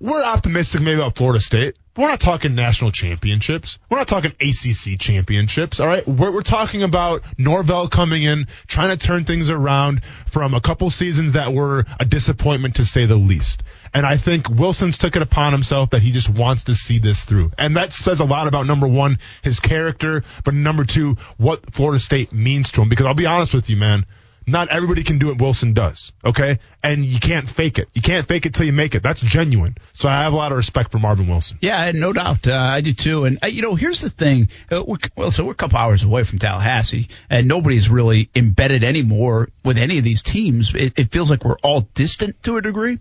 we're 0.00 0.22
optimistic 0.22 0.80
maybe 0.80 1.00
about 1.00 1.16
Florida 1.16 1.40
State. 1.40 1.76
We're 1.96 2.08
not 2.08 2.20
talking 2.20 2.54
national 2.54 2.92
championships. 2.92 3.78
We're 3.88 3.98
not 3.98 4.08
talking 4.08 4.32
ACC 4.40 4.98
championships. 4.98 5.80
All 5.80 5.86
right. 5.86 6.06
We're, 6.06 6.32
we're 6.32 6.42
talking 6.42 6.82
about 6.82 7.22
Norvell 7.38 7.88
coming 7.88 8.22
in, 8.22 8.48
trying 8.66 8.96
to 8.96 9.06
turn 9.06 9.24
things 9.24 9.48
around 9.48 10.02
from 10.30 10.52
a 10.52 10.60
couple 10.60 10.90
seasons 10.90 11.32
that 11.32 11.54
were 11.54 11.86
a 11.98 12.04
disappointment 12.04 12.76
to 12.76 12.84
say 12.84 13.06
the 13.06 13.16
least. 13.16 13.62
And 13.94 14.04
I 14.04 14.18
think 14.18 14.50
Wilson's 14.50 14.98
took 14.98 15.16
it 15.16 15.22
upon 15.22 15.52
himself 15.52 15.90
that 15.90 16.02
he 16.02 16.10
just 16.10 16.28
wants 16.28 16.64
to 16.64 16.74
see 16.74 16.98
this 16.98 17.24
through. 17.24 17.52
And 17.56 17.76
that 17.76 17.94
says 17.94 18.20
a 18.20 18.24
lot 18.24 18.46
about 18.46 18.66
number 18.66 18.86
one, 18.86 19.18
his 19.42 19.60
character, 19.60 20.22
but 20.44 20.52
number 20.52 20.84
two, 20.84 21.16
what 21.38 21.74
Florida 21.74 21.98
State 21.98 22.32
means 22.32 22.70
to 22.72 22.82
him. 22.82 22.90
Because 22.90 23.06
I'll 23.06 23.14
be 23.14 23.26
honest 23.26 23.54
with 23.54 23.70
you, 23.70 23.76
man 23.78 24.04
not 24.46 24.68
everybody 24.68 25.02
can 25.02 25.18
do 25.18 25.26
what 25.26 25.40
Wilson 25.40 25.72
does, 25.72 26.12
okay? 26.24 26.58
And 26.82 27.04
you 27.04 27.18
can't 27.18 27.48
fake 27.48 27.78
it. 27.78 27.88
You 27.94 28.02
can't 28.02 28.28
fake 28.28 28.46
it 28.46 28.54
till 28.54 28.66
you 28.66 28.72
make 28.72 28.94
it. 28.94 29.02
That's 29.02 29.20
genuine. 29.20 29.76
So 29.92 30.08
I 30.08 30.22
have 30.22 30.32
a 30.32 30.36
lot 30.36 30.52
of 30.52 30.58
respect 30.58 30.92
for 30.92 30.98
Marvin 30.98 31.26
Wilson. 31.26 31.58
Yeah, 31.60 31.90
no 31.92 32.12
doubt. 32.12 32.46
Uh, 32.46 32.54
I 32.54 32.80
do 32.80 32.92
too. 32.92 33.24
And 33.24 33.38
uh, 33.42 33.48
you 33.48 33.62
know, 33.62 33.74
here's 33.74 34.00
the 34.00 34.10
thing. 34.10 34.48
Uh, 34.70 34.84
we're, 34.86 34.98
well, 35.16 35.30
so 35.32 35.44
we're 35.44 35.52
a 35.52 35.56
couple 35.56 35.78
hours 35.78 36.04
away 36.04 36.22
from 36.22 36.38
Tallahassee, 36.38 37.08
and 37.28 37.48
nobody's 37.48 37.88
really 37.88 38.30
embedded 38.36 38.84
anymore 38.84 39.48
with 39.64 39.78
any 39.78 39.98
of 39.98 40.04
these 40.04 40.22
teams. 40.22 40.74
It, 40.74 40.96
it 40.96 41.10
feels 41.10 41.28
like 41.30 41.44
we're 41.44 41.58
all 41.62 41.80
distant 41.80 42.40
to 42.44 42.56
a 42.56 42.62
degree. 42.62 43.00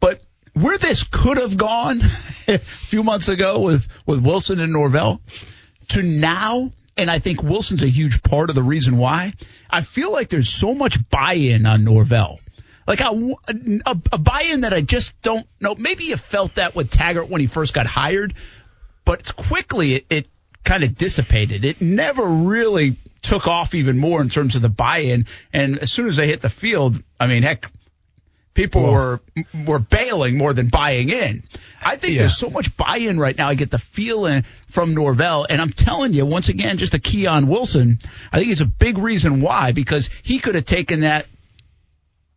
But 0.00 0.22
where 0.54 0.78
this 0.78 1.04
could 1.04 1.38
have 1.38 1.56
gone 1.56 2.00
a 2.48 2.58
few 2.58 3.02
months 3.02 3.28
ago 3.28 3.60
with 3.60 3.86
with 4.06 4.24
Wilson 4.24 4.58
and 4.60 4.72
Norvell 4.72 5.20
to 5.88 6.02
now. 6.02 6.72
And 6.96 7.10
I 7.10 7.18
think 7.18 7.42
Wilson's 7.42 7.82
a 7.82 7.88
huge 7.88 8.22
part 8.22 8.50
of 8.50 8.56
the 8.56 8.62
reason 8.62 8.98
why. 8.98 9.32
I 9.70 9.80
feel 9.80 10.12
like 10.12 10.28
there's 10.28 10.50
so 10.50 10.74
much 10.74 10.98
buy-in 11.08 11.64
on 11.66 11.84
Norvell. 11.84 12.40
Like 12.86 13.00
a, 13.00 13.94
buy-in 13.94 14.62
that 14.62 14.74
I 14.74 14.80
just 14.80 15.20
don't 15.22 15.46
know. 15.60 15.74
Maybe 15.74 16.04
you 16.04 16.16
felt 16.16 16.56
that 16.56 16.74
with 16.74 16.90
Taggart 16.90 17.28
when 17.28 17.40
he 17.40 17.46
first 17.46 17.72
got 17.72 17.86
hired, 17.86 18.34
but 19.04 19.20
it's 19.20 19.30
quickly 19.30 19.94
it, 19.94 20.06
it 20.10 20.26
kind 20.64 20.82
of 20.82 20.96
dissipated. 20.96 21.64
It 21.64 21.80
never 21.80 22.24
really 22.24 22.96
took 23.22 23.46
off 23.46 23.74
even 23.74 23.98
more 23.98 24.20
in 24.20 24.28
terms 24.28 24.56
of 24.56 24.62
the 24.62 24.68
buy-in. 24.68 25.26
And 25.52 25.78
as 25.78 25.92
soon 25.92 26.08
as 26.08 26.16
they 26.16 26.26
hit 26.26 26.42
the 26.42 26.50
field, 26.50 27.02
I 27.18 27.28
mean, 27.28 27.42
heck, 27.42 27.70
people 28.54 28.90
were 28.92 29.20
were 29.66 29.78
bailing 29.78 30.36
more 30.36 30.52
than 30.52 30.68
buying 30.68 31.08
in. 31.08 31.42
I 31.82 31.96
think 31.96 32.14
Yeah. 32.14 32.20
there's 32.20 32.36
so 32.38 32.50
much 32.50 32.76
buy-in 32.76 33.18
right 33.18 33.36
now. 33.36 33.48
I 33.48 33.54
get 33.54 33.70
the 33.70 33.78
feeling 33.78 34.44
from 34.68 34.94
Norvell, 34.94 35.46
and 35.48 35.60
I'm 35.60 35.72
telling 35.72 36.12
you, 36.12 36.24
once 36.26 36.48
again, 36.48 36.78
just 36.78 36.94
a 36.94 36.98
key 36.98 37.26
on 37.26 37.46
Wilson. 37.48 37.98
I 38.32 38.38
think 38.38 38.52
it's 38.52 38.60
a 38.60 38.66
big 38.66 38.98
reason 38.98 39.40
why 39.40 39.72
because 39.72 40.08
he 40.22 40.38
could 40.38 40.54
have 40.54 40.64
taken 40.64 41.00
that 41.00 41.26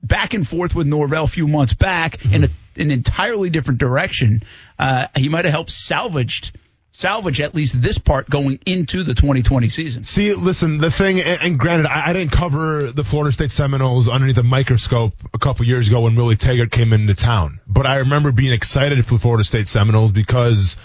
back 0.01 0.33
and 0.33 0.47
forth 0.47 0.75
with 0.75 0.87
Norvell 0.87 1.23
a 1.25 1.27
few 1.27 1.47
months 1.47 1.73
back 1.73 2.23
in 2.25 2.43
a, 2.43 2.49
an 2.77 2.91
entirely 2.91 3.49
different 3.49 3.79
direction. 3.79 4.43
Uh, 4.77 5.07
he 5.15 5.29
might 5.29 5.45
have 5.45 5.53
helped 5.53 5.71
salvaged 5.71 6.57
salvage 6.95 7.41
at 7.41 7.53
least 7.53 7.81
this 7.81 7.97
part 7.97 8.29
going 8.29 8.57
into 8.65 9.03
the 9.03 9.13
2020 9.13 9.67
season. 9.67 10.03
See, 10.05 10.33
listen, 10.33 10.77
the 10.77 10.89
thing, 10.89 11.19
and, 11.19 11.59
granted, 11.59 11.87
I, 11.87 12.09
I 12.09 12.13
didn't 12.13 12.31
cover 12.31 12.91
the 12.91 13.03
Florida 13.03 13.33
State 13.33 13.51
Seminoles 13.51 14.07
underneath 14.07 14.37
a 14.37 14.43
microscope 14.43 15.13
a 15.33 15.37
couple 15.37 15.65
years 15.65 15.89
ago 15.89 16.01
when 16.01 16.15
Willie 16.15 16.37
Taggart 16.37 16.71
came 16.71 16.93
into 16.93 17.13
town. 17.13 17.59
But 17.67 17.85
I 17.85 17.97
remember 17.97 18.31
being 18.31 18.53
excited 18.53 19.05
for 19.05 19.15
the 19.15 19.19
Florida 19.19 19.43
State 19.43 19.67
Seminoles 19.67 20.11
because 20.11 20.77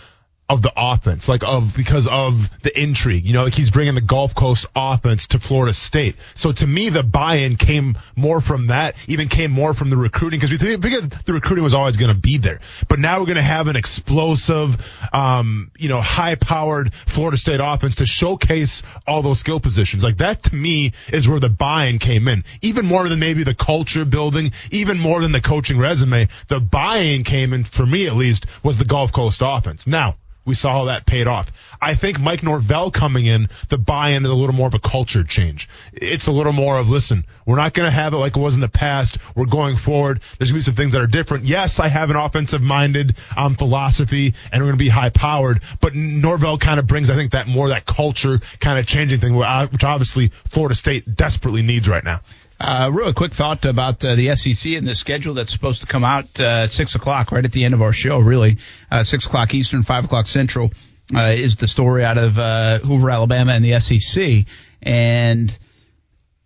of 0.50 0.62
the 0.62 0.72
offense, 0.76 1.28
like 1.28 1.44
of 1.44 1.76
because 1.76 2.08
of 2.08 2.50
the 2.62 2.78
intrigue. 2.78 3.24
You 3.24 3.34
know, 3.34 3.44
like 3.44 3.54
he's 3.54 3.70
bringing 3.70 3.94
the 3.94 4.00
Gulf 4.00 4.34
Coast 4.34 4.66
offense 4.74 5.28
to 5.28 5.38
Florida 5.38 5.72
State. 5.72 6.16
So 6.34 6.50
to 6.50 6.66
me, 6.66 6.88
the 6.88 7.04
buy-in 7.04 7.54
came 7.54 7.96
more 8.16 8.40
from 8.40 8.66
that, 8.66 8.96
even 9.06 9.28
came 9.28 9.52
more 9.52 9.74
from 9.74 9.90
the 9.90 9.96
recruiting 9.96 10.40
because 10.40 10.50
we 10.50 10.58
figured 10.58 11.08
the 11.24 11.32
recruiting 11.32 11.62
was 11.62 11.72
always 11.72 11.96
going 11.96 12.12
to 12.12 12.20
be 12.20 12.38
there. 12.38 12.58
But 12.88 12.98
now 12.98 13.20
we're 13.20 13.26
going 13.26 13.36
to 13.36 13.42
have 13.42 13.68
an 13.68 13.76
explosive, 13.76 14.76
um, 15.12 15.70
you 15.78 15.88
know, 15.88 16.00
high-powered 16.00 16.92
Florida 16.94 17.36
State 17.36 17.60
offense 17.62 17.96
to 17.96 18.06
showcase 18.06 18.82
all 19.06 19.22
those 19.22 19.38
skill 19.38 19.60
positions. 19.60 20.02
Like 20.02 20.16
that 20.16 20.42
to 20.44 20.54
me 20.54 20.94
is 21.12 21.28
where 21.28 21.38
the 21.38 21.48
buy-in 21.48 22.00
came 22.00 22.26
in, 22.26 22.42
even 22.60 22.86
more 22.86 23.08
than 23.08 23.20
maybe 23.20 23.44
the 23.44 23.54
culture 23.54 24.04
building, 24.04 24.50
even 24.72 24.98
more 24.98 25.20
than 25.20 25.30
the 25.30 25.40
coaching 25.40 25.78
resume. 25.78 26.26
The 26.48 26.58
buy-in 26.58 27.22
came 27.22 27.54
in 27.54 27.62
for 27.62 27.86
me 27.86 28.08
at 28.08 28.16
least 28.16 28.46
was 28.64 28.78
the 28.78 28.84
Gulf 28.84 29.12
Coast 29.12 29.42
offense. 29.44 29.86
Now 29.86 30.16
we 30.44 30.54
saw 30.54 30.72
how 30.72 30.84
that 30.86 31.06
paid 31.06 31.26
off. 31.26 31.50
I 31.80 31.94
think 31.94 32.20
Mike 32.20 32.42
Norvell 32.42 32.90
coming 32.90 33.26
in, 33.26 33.48
the 33.68 33.78
buy-in 33.78 34.24
is 34.24 34.30
a 34.30 34.34
little 34.34 34.54
more 34.54 34.66
of 34.66 34.74
a 34.74 34.80
culture 34.80 35.24
change. 35.24 35.68
It's 35.92 36.26
a 36.26 36.32
little 36.32 36.52
more 36.52 36.78
of, 36.78 36.88
listen, 36.88 37.24
we're 37.46 37.56
not 37.56 37.72
going 37.72 37.86
to 37.86 37.94
have 37.94 38.12
it 38.12 38.16
like 38.16 38.36
it 38.36 38.40
was 38.40 38.54
in 38.54 38.60
the 38.60 38.68
past. 38.68 39.18
We're 39.34 39.46
going 39.46 39.76
forward. 39.76 40.20
There's 40.38 40.50
going 40.50 40.62
to 40.62 40.70
be 40.70 40.74
some 40.74 40.74
things 40.74 40.92
that 40.92 41.02
are 41.02 41.06
different. 41.06 41.44
Yes, 41.44 41.80
I 41.80 41.88
have 41.88 42.10
an 42.10 42.16
offensive-minded 42.16 43.16
um, 43.36 43.56
philosophy, 43.56 44.34
and 44.52 44.62
we're 44.62 44.68
going 44.68 44.78
to 44.78 44.84
be 44.84 44.90
high-powered. 44.90 45.62
But 45.80 45.94
Norvell 45.94 46.58
kind 46.58 46.78
of 46.78 46.86
brings, 46.86 47.10
I 47.10 47.14
think, 47.14 47.32
that 47.32 47.46
more 47.48 47.68
that 47.68 47.86
culture 47.86 48.40
kind 48.60 48.78
of 48.78 48.86
changing 48.86 49.20
thing, 49.20 49.34
which 49.34 49.84
obviously 49.84 50.28
Florida 50.50 50.74
State 50.74 51.14
desperately 51.14 51.62
needs 51.62 51.88
right 51.88 52.04
now. 52.04 52.20
Uh, 52.60 52.90
really 52.92 53.14
quick 53.14 53.32
thought 53.32 53.64
about 53.64 54.04
uh, 54.04 54.14
the 54.16 54.36
SEC 54.36 54.72
and 54.72 54.86
the 54.86 54.94
schedule 54.94 55.32
that's 55.32 55.50
supposed 55.50 55.80
to 55.80 55.86
come 55.86 56.04
out 56.04 56.38
uh, 56.38 56.66
six 56.66 56.94
o'clock, 56.94 57.32
right 57.32 57.46
at 57.46 57.52
the 57.52 57.64
end 57.64 57.72
of 57.72 57.80
our 57.80 57.94
show. 57.94 58.18
Really, 58.18 58.58
uh, 58.90 59.02
six 59.02 59.24
o'clock 59.24 59.54
Eastern, 59.54 59.82
five 59.82 60.04
o'clock 60.04 60.26
Central 60.26 60.70
uh, 61.14 61.32
is 61.34 61.56
the 61.56 61.66
story 61.66 62.04
out 62.04 62.18
of 62.18 62.38
uh, 62.38 62.78
Hoover, 62.80 63.08
Alabama, 63.08 63.52
and 63.52 63.64
the 63.64 63.80
SEC, 63.80 64.44
and 64.82 65.58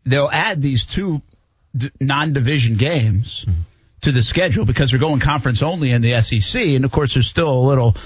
they'll 0.06 0.30
add 0.30 0.62
these 0.62 0.86
two 0.86 1.20
d- 1.76 1.90
non-division 2.00 2.76
games 2.76 3.44
mm-hmm. 3.44 3.62
to 4.02 4.12
the 4.12 4.22
schedule 4.22 4.64
because 4.64 4.92
they're 4.92 5.00
going 5.00 5.18
conference 5.18 5.62
only 5.64 5.90
in 5.90 6.00
the 6.00 6.22
SEC, 6.22 6.62
and 6.62 6.84
of 6.84 6.92
course 6.92 7.14
there's 7.14 7.26
still 7.26 7.50
a 7.50 7.64
little 7.66 7.96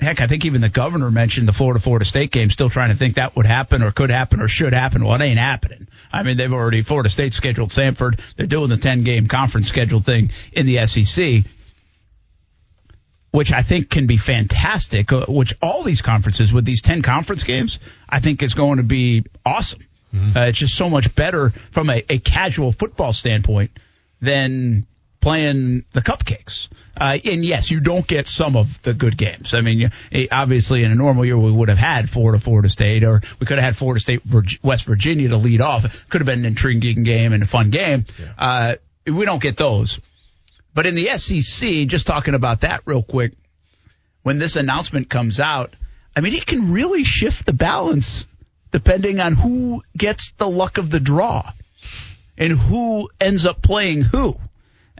heck, 0.00 0.20
I 0.20 0.26
think 0.26 0.44
even 0.44 0.60
the 0.60 0.68
governor 0.68 1.10
mentioned 1.10 1.48
the 1.48 1.52
Florida 1.52 1.80
Florida 1.80 2.04
State 2.04 2.30
game, 2.30 2.50
still 2.50 2.68
trying 2.68 2.90
to 2.90 2.96
think 2.96 3.16
that 3.16 3.36
would 3.36 3.46
happen 3.46 3.82
or 3.82 3.92
could 3.92 4.10
happen 4.10 4.40
or 4.40 4.48
should 4.48 4.72
happen. 4.72 5.04
Well, 5.04 5.20
it 5.20 5.24
ain't 5.24 5.38
happening. 5.38 5.88
I 6.12 6.22
mean, 6.22 6.36
they've 6.36 6.52
already 6.52 6.82
Florida 6.82 7.08
State 7.08 7.34
scheduled 7.34 7.70
Samford. 7.70 8.20
They're 8.36 8.46
doing 8.46 8.68
the 8.68 8.76
10 8.76 9.04
game 9.04 9.28
conference 9.28 9.68
schedule 9.68 10.00
thing 10.00 10.30
in 10.52 10.66
the 10.66 10.86
SEC, 10.86 11.44
which 13.30 13.52
I 13.52 13.62
think 13.62 13.90
can 13.90 14.06
be 14.06 14.16
fantastic. 14.16 15.12
Uh, 15.12 15.26
which 15.28 15.54
all 15.62 15.82
these 15.82 16.02
conferences 16.02 16.52
with 16.52 16.64
these 16.64 16.82
10 16.82 17.02
conference 17.02 17.44
games, 17.44 17.78
I 18.08 18.20
think 18.20 18.42
is 18.42 18.54
going 18.54 18.78
to 18.78 18.84
be 18.84 19.24
awesome. 19.44 19.80
Mm-hmm. 20.14 20.36
Uh, 20.36 20.44
it's 20.46 20.58
just 20.58 20.76
so 20.76 20.88
much 20.88 21.14
better 21.14 21.52
from 21.72 21.90
a, 21.90 22.04
a 22.08 22.18
casual 22.18 22.70
football 22.70 23.12
standpoint 23.12 23.72
than 24.20 24.86
playing 25.24 25.86
the 25.94 26.02
cupcakes. 26.02 26.68
Uh, 26.94 27.16
and 27.24 27.42
yes, 27.42 27.70
you 27.70 27.80
don't 27.80 28.06
get 28.06 28.26
some 28.26 28.56
of 28.56 28.82
the 28.82 28.92
good 28.92 29.16
games. 29.16 29.54
I 29.54 29.62
mean, 29.62 29.90
obviously 30.30 30.84
in 30.84 30.92
a 30.92 30.94
normal 30.94 31.24
year 31.24 31.38
we 31.38 31.50
would 31.50 31.70
have 31.70 31.78
had 31.78 32.10
Florida, 32.10 32.38
Florida 32.38 32.68
State, 32.68 33.04
or 33.04 33.22
we 33.40 33.46
could 33.46 33.56
have 33.56 33.64
had 33.64 33.74
Florida 33.74 34.00
State, 34.00 34.20
West 34.62 34.84
Virginia 34.84 35.30
to 35.30 35.38
lead 35.38 35.62
off. 35.62 36.06
Could 36.10 36.20
have 36.20 36.26
been 36.26 36.40
an 36.40 36.44
intriguing 36.44 37.04
game 37.04 37.32
and 37.32 37.42
a 37.42 37.46
fun 37.46 37.70
game. 37.70 38.04
Yeah. 38.20 38.32
Uh, 38.36 38.74
we 39.10 39.24
don't 39.24 39.40
get 39.40 39.56
those. 39.56 39.98
But 40.74 40.84
in 40.84 40.94
the 40.94 41.06
SEC, 41.16 41.86
just 41.86 42.06
talking 42.06 42.34
about 42.34 42.60
that 42.60 42.82
real 42.84 43.02
quick, 43.02 43.32
when 44.24 44.38
this 44.38 44.56
announcement 44.56 45.08
comes 45.08 45.40
out, 45.40 45.74
I 46.14 46.20
mean, 46.20 46.34
it 46.34 46.44
can 46.44 46.70
really 46.70 47.02
shift 47.02 47.46
the 47.46 47.54
balance 47.54 48.26
depending 48.72 49.20
on 49.20 49.32
who 49.32 49.82
gets 49.96 50.32
the 50.32 50.50
luck 50.50 50.76
of 50.76 50.90
the 50.90 51.00
draw 51.00 51.50
and 52.36 52.52
who 52.52 53.08
ends 53.22 53.46
up 53.46 53.62
playing 53.62 54.02
who. 54.02 54.36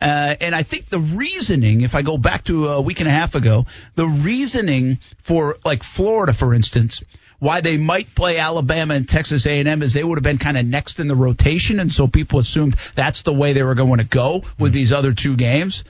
Uh, 0.00 0.34
and 0.40 0.54
I 0.54 0.64
think 0.64 0.88
the 0.88 1.00
reasoning, 1.00 1.82
if 1.82 1.94
I 1.94 2.02
go 2.02 2.18
back 2.18 2.44
to 2.44 2.68
a 2.68 2.80
week 2.80 3.00
and 3.00 3.08
a 3.08 3.12
half 3.12 3.34
ago, 3.34 3.66
the 3.94 4.06
reasoning 4.06 4.98
for 5.22 5.56
like 5.64 5.82
Florida, 5.82 6.32
for 6.32 6.52
instance, 6.52 7.02
why 7.38 7.60
they 7.60 7.76
might 7.76 8.14
play 8.14 8.38
Alabama 8.38 8.94
and 8.94 9.08
Texas 9.08 9.46
A&M 9.46 9.82
is 9.82 9.92
they 9.92 10.02
would 10.02 10.18
have 10.18 10.24
been 10.24 10.38
kind 10.38 10.56
of 10.56 10.66
next 10.66 10.98
in 10.98 11.08
the 11.08 11.14
rotation, 11.14 11.78
and 11.78 11.92
so 11.92 12.08
people 12.08 12.38
assumed 12.38 12.74
that's 12.94 13.22
the 13.22 13.32
way 13.32 13.52
they 13.52 13.62
were 13.62 13.74
going 13.74 13.98
to 13.98 14.04
go 14.04 14.42
with 14.58 14.72
these 14.72 14.92
other 14.92 15.12
two 15.12 15.36
games. 15.36 15.84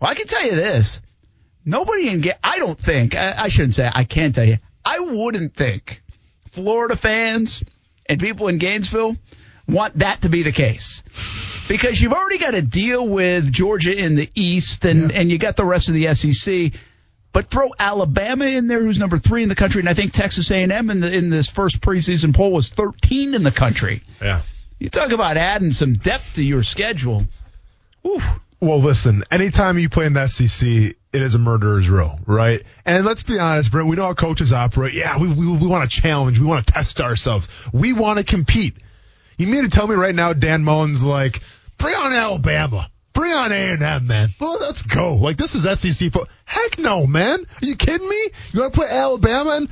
Well, 0.00 0.10
I 0.10 0.14
can 0.14 0.26
tell 0.26 0.44
you 0.44 0.56
this: 0.56 1.00
nobody 1.64 2.08
in 2.08 2.24
I 2.42 2.58
don't 2.58 2.78
think 2.78 3.14
I, 3.14 3.34
I 3.44 3.48
shouldn't 3.48 3.74
say 3.74 3.90
I 3.92 4.04
can't 4.04 4.34
tell 4.34 4.44
you. 4.44 4.56
I 4.84 5.00
wouldn't 5.00 5.54
think 5.54 6.02
Florida 6.52 6.96
fans 6.96 7.62
and 8.06 8.20
people 8.20 8.48
in 8.48 8.58
Gainesville 8.58 9.16
want 9.68 9.98
that 9.98 10.22
to 10.22 10.28
be 10.28 10.42
the 10.42 10.52
case 10.52 11.02
because 11.68 12.00
you've 12.00 12.12
already 12.12 12.38
got 12.38 12.52
to 12.52 12.62
deal 12.62 13.06
with 13.06 13.52
Georgia 13.52 13.96
in 13.96 14.14
the 14.14 14.30
East 14.34 14.84
and, 14.84 15.10
yeah. 15.10 15.20
and 15.20 15.30
you 15.30 15.38
got 15.38 15.56
the 15.56 15.64
rest 15.64 15.88
of 15.88 15.94
the 15.94 16.14
SEC. 16.14 16.72
But 17.32 17.48
throw 17.48 17.70
Alabama 17.78 18.46
in 18.46 18.66
there, 18.66 18.80
who's 18.80 18.98
number 18.98 19.18
three 19.18 19.42
in 19.42 19.50
the 19.50 19.54
country, 19.54 19.80
and 19.80 19.88
I 19.88 19.94
think 19.94 20.12
Texas 20.12 20.50
A&M 20.50 20.90
in, 20.90 21.00
the, 21.00 21.12
in 21.12 21.28
this 21.28 21.50
first 21.50 21.82
preseason 21.82 22.34
poll 22.34 22.50
was 22.50 22.70
13 22.70 23.34
in 23.34 23.42
the 23.42 23.52
country. 23.52 24.02
Yeah. 24.22 24.40
You 24.78 24.88
talk 24.88 25.12
about 25.12 25.36
adding 25.36 25.70
some 25.70 25.94
depth 25.94 26.36
to 26.36 26.42
your 26.42 26.62
schedule. 26.62 27.24
Ooh. 28.06 28.22
Well, 28.58 28.80
listen, 28.80 29.22
anytime 29.30 29.78
you 29.78 29.90
play 29.90 30.06
in 30.06 30.14
the 30.14 30.26
SEC, 30.26 30.66
it 30.66 30.96
is 31.12 31.34
a 31.34 31.38
murderer's 31.38 31.90
row, 31.90 32.18
right? 32.26 32.62
And 32.86 33.04
let's 33.04 33.22
be 33.22 33.38
honest, 33.38 33.70
Brent, 33.70 33.86
we 33.86 33.96
know 33.96 34.04
how 34.04 34.14
coaches 34.14 34.52
operate. 34.54 34.94
Yeah, 34.94 35.20
we, 35.20 35.28
we, 35.28 35.46
we 35.46 35.66
want 35.66 35.90
to 35.90 36.00
challenge. 36.00 36.38
We 36.38 36.46
want 36.46 36.66
to 36.66 36.72
test 36.72 37.02
ourselves. 37.02 37.48
We 37.72 37.92
want 37.92 38.18
to 38.18 38.24
compete. 38.24 38.76
You 39.36 39.46
mean 39.46 39.64
to 39.64 39.68
tell 39.68 39.86
me 39.86 39.94
right 39.94 40.14
now 40.14 40.32
Dan 40.32 40.64
Mullen's 40.64 41.04
like, 41.04 41.42
bring 41.78 41.94
on 41.94 42.12
Alabama. 42.12 42.90
Bring 43.12 43.32
on 43.32 43.50
A&M, 43.50 44.06
man. 44.06 44.28
Well, 44.38 44.58
let's 44.60 44.82
go. 44.82 45.14
Like, 45.14 45.38
this 45.38 45.54
is 45.54 45.62
SEC 45.62 46.12
football. 46.12 46.28
Heck 46.44 46.78
no, 46.78 47.06
man. 47.06 47.40
Are 47.40 47.66
you 47.66 47.74
kidding 47.74 48.06
me? 48.06 48.28
You 48.52 48.60
want 48.60 48.74
to 48.74 48.80
put 48.80 48.90
Alabama 48.90 49.50
and 49.52 49.68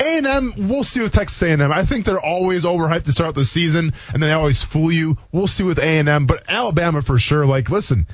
A&M, 0.00 0.68
we'll 0.68 0.84
see 0.84 1.00
with 1.00 1.12
Texas 1.12 1.42
A&M. 1.42 1.60
I 1.72 1.84
think 1.84 2.04
they're 2.04 2.20
always 2.20 2.64
overhyped 2.64 3.04
to 3.04 3.12
start 3.12 3.34
the 3.34 3.44
season, 3.44 3.92
and 4.12 4.22
they 4.22 4.32
always 4.32 4.62
fool 4.62 4.92
you. 4.92 5.18
We'll 5.32 5.46
see 5.46 5.64
with 5.64 5.78
A&M, 5.78 6.26
but 6.26 6.44
Alabama 6.48 7.02
for 7.02 7.18
sure. 7.18 7.46
Like, 7.46 7.70
listen, 7.70 8.06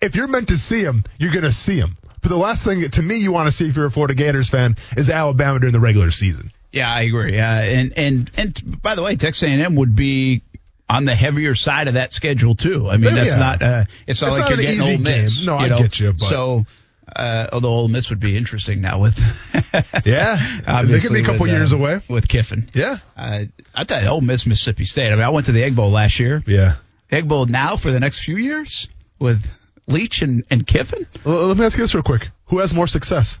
if 0.00 0.14
you're 0.14 0.28
meant 0.28 0.48
to 0.48 0.58
see 0.58 0.82
them, 0.82 1.04
you're 1.18 1.32
going 1.32 1.44
to 1.44 1.52
see 1.52 1.78
them. 1.78 1.96
But 2.22 2.28
the 2.28 2.36
last 2.36 2.64
thing, 2.64 2.88
to 2.88 3.02
me, 3.02 3.16
you 3.16 3.32
want 3.32 3.46
to 3.46 3.52
see 3.52 3.68
if 3.68 3.76
you're 3.76 3.86
a 3.86 3.90
Florida 3.90 4.14
Gators 4.14 4.50
fan 4.50 4.76
is 4.96 5.10
Alabama 5.10 5.58
during 5.58 5.72
the 5.72 5.80
regular 5.80 6.10
season. 6.10 6.52
Yeah, 6.72 6.92
I 6.92 7.02
agree. 7.02 7.38
Uh, 7.38 7.44
and 7.44 7.92
and 7.96 8.30
and 8.36 8.82
by 8.82 8.94
the 8.94 9.02
way, 9.02 9.16
Texas 9.16 9.42
A&M 9.42 9.74
would 9.74 9.96
be 9.96 10.42
on 10.90 11.04
the 11.04 11.14
heavier 11.14 11.54
side 11.54 11.86
of 11.86 11.94
that 11.94 12.12
schedule 12.12 12.56
too. 12.56 12.88
I 12.88 12.96
mean, 12.96 13.14
that's 13.14 13.30
yeah. 13.30 13.36
not. 13.36 13.62
Uh, 13.62 13.84
it's 14.08 14.20
not 14.20 14.32
like 14.32 14.40
not 14.40 14.50
you're 14.50 14.58
getting 14.58 14.80
Ole 14.80 14.98
Miss. 14.98 15.38
Game. 15.38 15.46
No, 15.46 15.56
I 15.56 15.68
know? 15.68 15.78
get 15.78 15.98
you. 15.98 16.12
But. 16.12 16.28
So. 16.28 16.66
Uh, 17.12 17.48
although 17.52 17.70
Ole 17.70 17.88
Miss 17.88 18.08
would 18.10 18.20
be 18.20 18.36
interesting 18.36 18.80
now 18.82 19.00
with, 19.00 19.18
yeah, 20.04 20.36
they 20.84 21.00
could 21.00 21.12
be 21.12 21.22
a 21.22 21.24
couple 21.24 21.40
with, 21.40 21.50
years 21.50 21.72
uh, 21.72 21.76
away 21.76 22.00
with 22.08 22.28
Kiffin. 22.28 22.70
Yeah, 22.72 22.98
uh, 23.16 23.46
I 23.74 23.82
tell 23.82 24.00
you, 24.00 24.08
Ole 24.08 24.20
Miss, 24.20 24.46
Mississippi 24.46 24.84
State. 24.84 25.08
I 25.08 25.16
mean, 25.16 25.24
I 25.24 25.30
went 25.30 25.46
to 25.46 25.52
the 25.52 25.64
Egg 25.64 25.74
Bowl 25.74 25.90
last 25.90 26.20
year. 26.20 26.40
Yeah, 26.46 26.76
Egg 27.10 27.26
Bowl 27.26 27.46
now 27.46 27.76
for 27.76 27.90
the 27.90 27.98
next 27.98 28.20
few 28.20 28.36
years 28.36 28.88
with 29.18 29.44
Leach 29.88 30.22
and, 30.22 30.44
and 30.50 30.64
Kiffin. 30.64 31.04
Well, 31.24 31.46
let 31.46 31.56
me 31.56 31.64
ask 31.64 31.76
you 31.76 31.82
this 31.82 31.94
real 31.94 32.04
quick: 32.04 32.28
Who 32.44 32.58
has 32.58 32.72
more 32.72 32.86
success? 32.86 33.40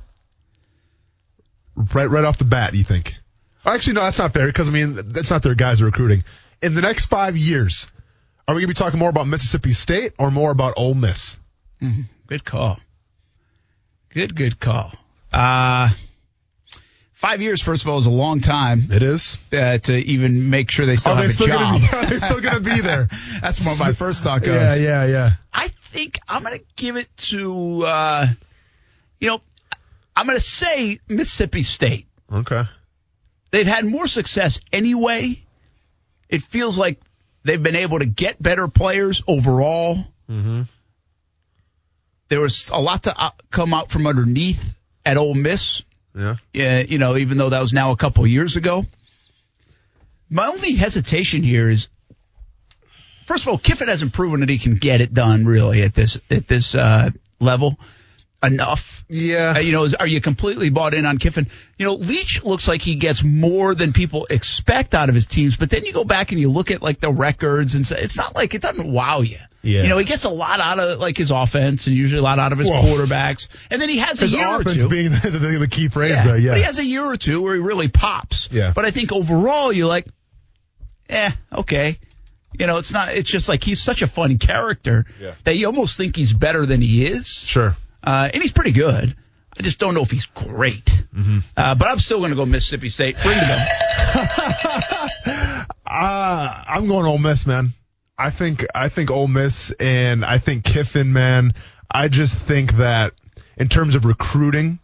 Right, 1.76 2.06
right 2.06 2.24
off 2.24 2.38
the 2.38 2.44
bat, 2.44 2.74
you 2.74 2.82
think? 2.82 3.14
Actually, 3.64 3.92
no, 3.92 4.00
that's 4.00 4.18
not 4.18 4.32
fair 4.32 4.46
because 4.46 4.68
I 4.68 4.72
mean 4.72 4.98
that's 5.12 5.30
not 5.30 5.44
their 5.44 5.54
guys 5.54 5.80
recruiting. 5.80 6.24
In 6.62 6.74
the 6.74 6.82
next 6.82 7.06
five 7.06 7.36
years, 7.36 7.86
are 8.46 8.54
we 8.54 8.62
going 8.62 8.74
to 8.74 8.74
be 8.74 8.84
talking 8.84 8.98
more 8.98 9.08
about 9.08 9.26
Mississippi 9.26 9.72
State 9.72 10.12
or 10.18 10.30
more 10.30 10.50
about 10.50 10.74
Ole 10.76 10.94
Miss? 10.94 11.38
Mm-hmm. 11.80 12.02
Good 12.26 12.44
call. 12.44 12.78
Good, 14.10 14.34
good 14.34 14.58
call. 14.58 14.92
Uh, 15.32 15.88
five 17.12 17.40
years, 17.40 17.62
first 17.62 17.84
of 17.84 17.88
all, 17.88 17.98
is 17.98 18.06
a 18.06 18.10
long 18.10 18.40
time. 18.40 18.88
It 18.90 19.02
is 19.02 19.38
uh, 19.52 19.78
to 19.78 19.96
even 19.96 20.50
make 20.50 20.70
sure 20.70 20.84
they 20.84 20.96
still 20.96 21.14
have 21.14 21.30
a 21.30 21.32
job. 21.32 21.80
Be, 21.80 21.86
they're 22.08 22.20
still 22.20 22.40
going 22.40 22.62
to 22.62 22.74
be 22.74 22.80
there. 22.80 23.08
That's 23.40 23.64
more 23.64 23.76
my 23.78 23.92
first 23.92 24.24
thought 24.24 24.42
goes. 24.42 24.54
Yeah, 24.54 24.74
yeah, 24.74 25.06
yeah. 25.06 25.28
I 25.52 25.68
think 25.68 26.18
I'm 26.28 26.42
going 26.42 26.58
to 26.58 26.64
give 26.76 26.96
it 26.96 27.08
to, 27.28 27.84
uh, 27.86 28.26
you 29.18 29.28
know, 29.28 29.40
I'm 30.16 30.26
going 30.26 30.36
to 30.36 30.42
say 30.42 30.98
Mississippi 31.08 31.62
State. 31.62 32.06
Okay. 32.32 32.64
They've 33.50 33.66
had 33.66 33.84
more 33.84 34.06
success 34.06 34.60
anyway. 34.72 35.42
It 36.30 36.42
feels 36.42 36.78
like 36.78 37.00
they've 37.42 37.62
been 37.62 37.76
able 37.76 37.98
to 37.98 38.06
get 38.06 38.40
better 38.40 38.68
players 38.68 39.22
overall. 39.26 39.96
Mm-hmm. 40.30 40.62
There 42.28 42.40
was 42.40 42.70
a 42.72 42.80
lot 42.80 43.02
to 43.02 43.20
uh, 43.20 43.30
come 43.50 43.74
out 43.74 43.90
from 43.90 44.06
underneath 44.06 44.78
at 45.04 45.16
Ole 45.16 45.34
Miss. 45.34 45.82
Yeah. 46.16 46.36
Yeah, 46.52 46.78
you 46.80 46.98
know, 46.98 47.16
even 47.16 47.36
though 47.36 47.50
that 47.50 47.60
was 47.60 47.72
now 47.72 47.90
a 47.90 47.96
couple 47.96 48.24
years 48.26 48.56
ago. 48.56 48.86
My 50.28 50.46
only 50.46 50.74
hesitation 50.74 51.42
here 51.42 51.68
is, 51.68 51.88
first 53.26 53.44
of 53.44 53.48
all, 53.48 53.58
Kiffin 53.58 53.88
hasn't 53.88 54.12
proven 54.12 54.40
that 54.40 54.48
he 54.48 54.58
can 54.58 54.76
get 54.76 55.00
it 55.00 55.12
done 55.12 55.44
really 55.44 55.82
at 55.82 55.92
this 55.92 56.18
at 56.30 56.46
this 56.46 56.76
uh, 56.76 57.10
level. 57.40 57.76
Enough? 58.42 59.04
Yeah. 59.08 59.54
Uh, 59.56 59.60
you 59.60 59.72
know, 59.72 59.84
is, 59.84 59.94
are 59.94 60.06
you 60.06 60.20
completely 60.20 60.70
bought 60.70 60.94
in 60.94 61.04
on 61.06 61.18
Kiffin? 61.18 61.48
You 61.78 61.86
know, 61.86 61.94
Leach 61.94 62.42
looks 62.42 62.66
like 62.68 62.80
he 62.82 62.94
gets 62.94 63.22
more 63.22 63.74
than 63.74 63.92
people 63.92 64.26
expect 64.30 64.94
out 64.94 65.08
of 65.08 65.14
his 65.14 65.26
teams, 65.26 65.56
but 65.56 65.70
then 65.70 65.84
you 65.84 65.92
go 65.92 66.04
back 66.04 66.32
and 66.32 66.40
you 66.40 66.48
look 66.50 66.70
at 66.70 66.82
like 66.82 67.00
the 67.00 67.10
records 67.12 67.74
and 67.74 67.86
say, 67.86 68.00
it's 68.00 68.16
not 68.16 68.34
like 68.34 68.54
it 68.54 68.62
doesn't 68.62 68.90
wow 68.92 69.20
you. 69.20 69.36
Yeah. 69.62 69.82
You 69.82 69.88
know, 69.90 69.98
he 69.98 70.04
gets 70.06 70.24
a 70.24 70.30
lot 70.30 70.58
out 70.60 70.78
of 70.80 70.98
like 71.00 71.18
his 71.18 71.30
offense 71.30 71.86
and 71.86 71.94
usually 71.94 72.20
a 72.20 72.22
lot 72.22 72.38
out 72.38 72.52
of 72.52 72.58
his 72.58 72.70
Well, 72.70 72.82
quarterbacks. 72.82 73.48
And 73.70 73.80
then 73.80 73.90
he 73.90 73.98
has 73.98 74.22
a 74.22 74.26
year 74.28 74.46
or 74.46 74.64
two. 74.64 74.88
being 74.88 75.10
the, 75.10 75.30
the, 75.30 75.58
the 75.58 75.68
key 75.68 75.88
phrase 75.88 76.12
yeah, 76.12 76.24
there, 76.24 76.38
yeah. 76.38 76.50
But 76.52 76.58
he 76.58 76.62
has 76.64 76.78
a 76.78 76.84
year 76.84 77.04
or 77.04 77.18
two 77.18 77.42
where 77.42 77.54
he 77.54 77.60
really 77.60 77.88
pops. 77.88 78.48
Yeah. 78.50 78.72
But 78.74 78.86
I 78.86 78.90
think 78.90 79.12
overall 79.12 79.70
you're 79.70 79.86
like, 79.86 80.06
eh, 81.10 81.30
okay. 81.52 81.98
You 82.58 82.66
know, 82.66 82.78
it's 82.78 82.92
not, 82.92 83.14
it's 83.14 83.28
just 83.28 83.48
like 83.50 83.62
he's 83.62 83.82
such 83.82 84.00
a 84.02 84.06
fun 84.06 84.38
character 84.38 85.04
Yeah. 85.20 85.34
that 85.44 85.56
you 85.56 85.66
almost 85.66 85.96
think 85.96 86.16
he's 86.16 86.32
better 86.32 86.64
than 86.64 86.80
he 86.80 87.04
is. 87.06 87.28
sure. 87.28 87.76
Uh, 88.02 88.30
and 88.32 88.42
he's 88.42 88.52
pretty 88.52 88.72
good. 88.72 89.14
I 89.56 89.62
just 89.62 89.78
don't 89.78 89.94
know 89.94 90.02
if 90.02 90.10
he's 90.10 90.26
great. 90.26 90.86
Mm-hmm. 90.86 91.38
Uh, 91.56 91.74
but 91.74 91.88
I'm 91.88 91.98
still 91.98 92.18
going 92.18 92.30
to 92.30 92.36
go 92.36 92.46
Mississippi 92.46 92.88
State. 92.88 93.16
Bring. 93.22 93.38
Uh, 95.92 96.62
I'm 96.68 96.86
going 96.86 97.04
Ole 97.04 97.18
Miss, 97.18 97.46
man. 97.46 97.70
I 98.16 98.30
think 98.30 98.64
I 98.74 98.88
think 98.90 99.10
Ole 99.10 99.26
Miss 99.26 99.72
and 99.72 100.24
I 100.24 100.38
think 100.38 100.62
Kiffin, 100.62 101.12
man. 101.12 101.52
I 101.90 102.06
just 102.06 102.40
think 102.40 102.74
that 102.74 103.12
in 103.56 103.66
terms 103.66 103.96
of 103.96 104.04
recruiting, 104.04 104.78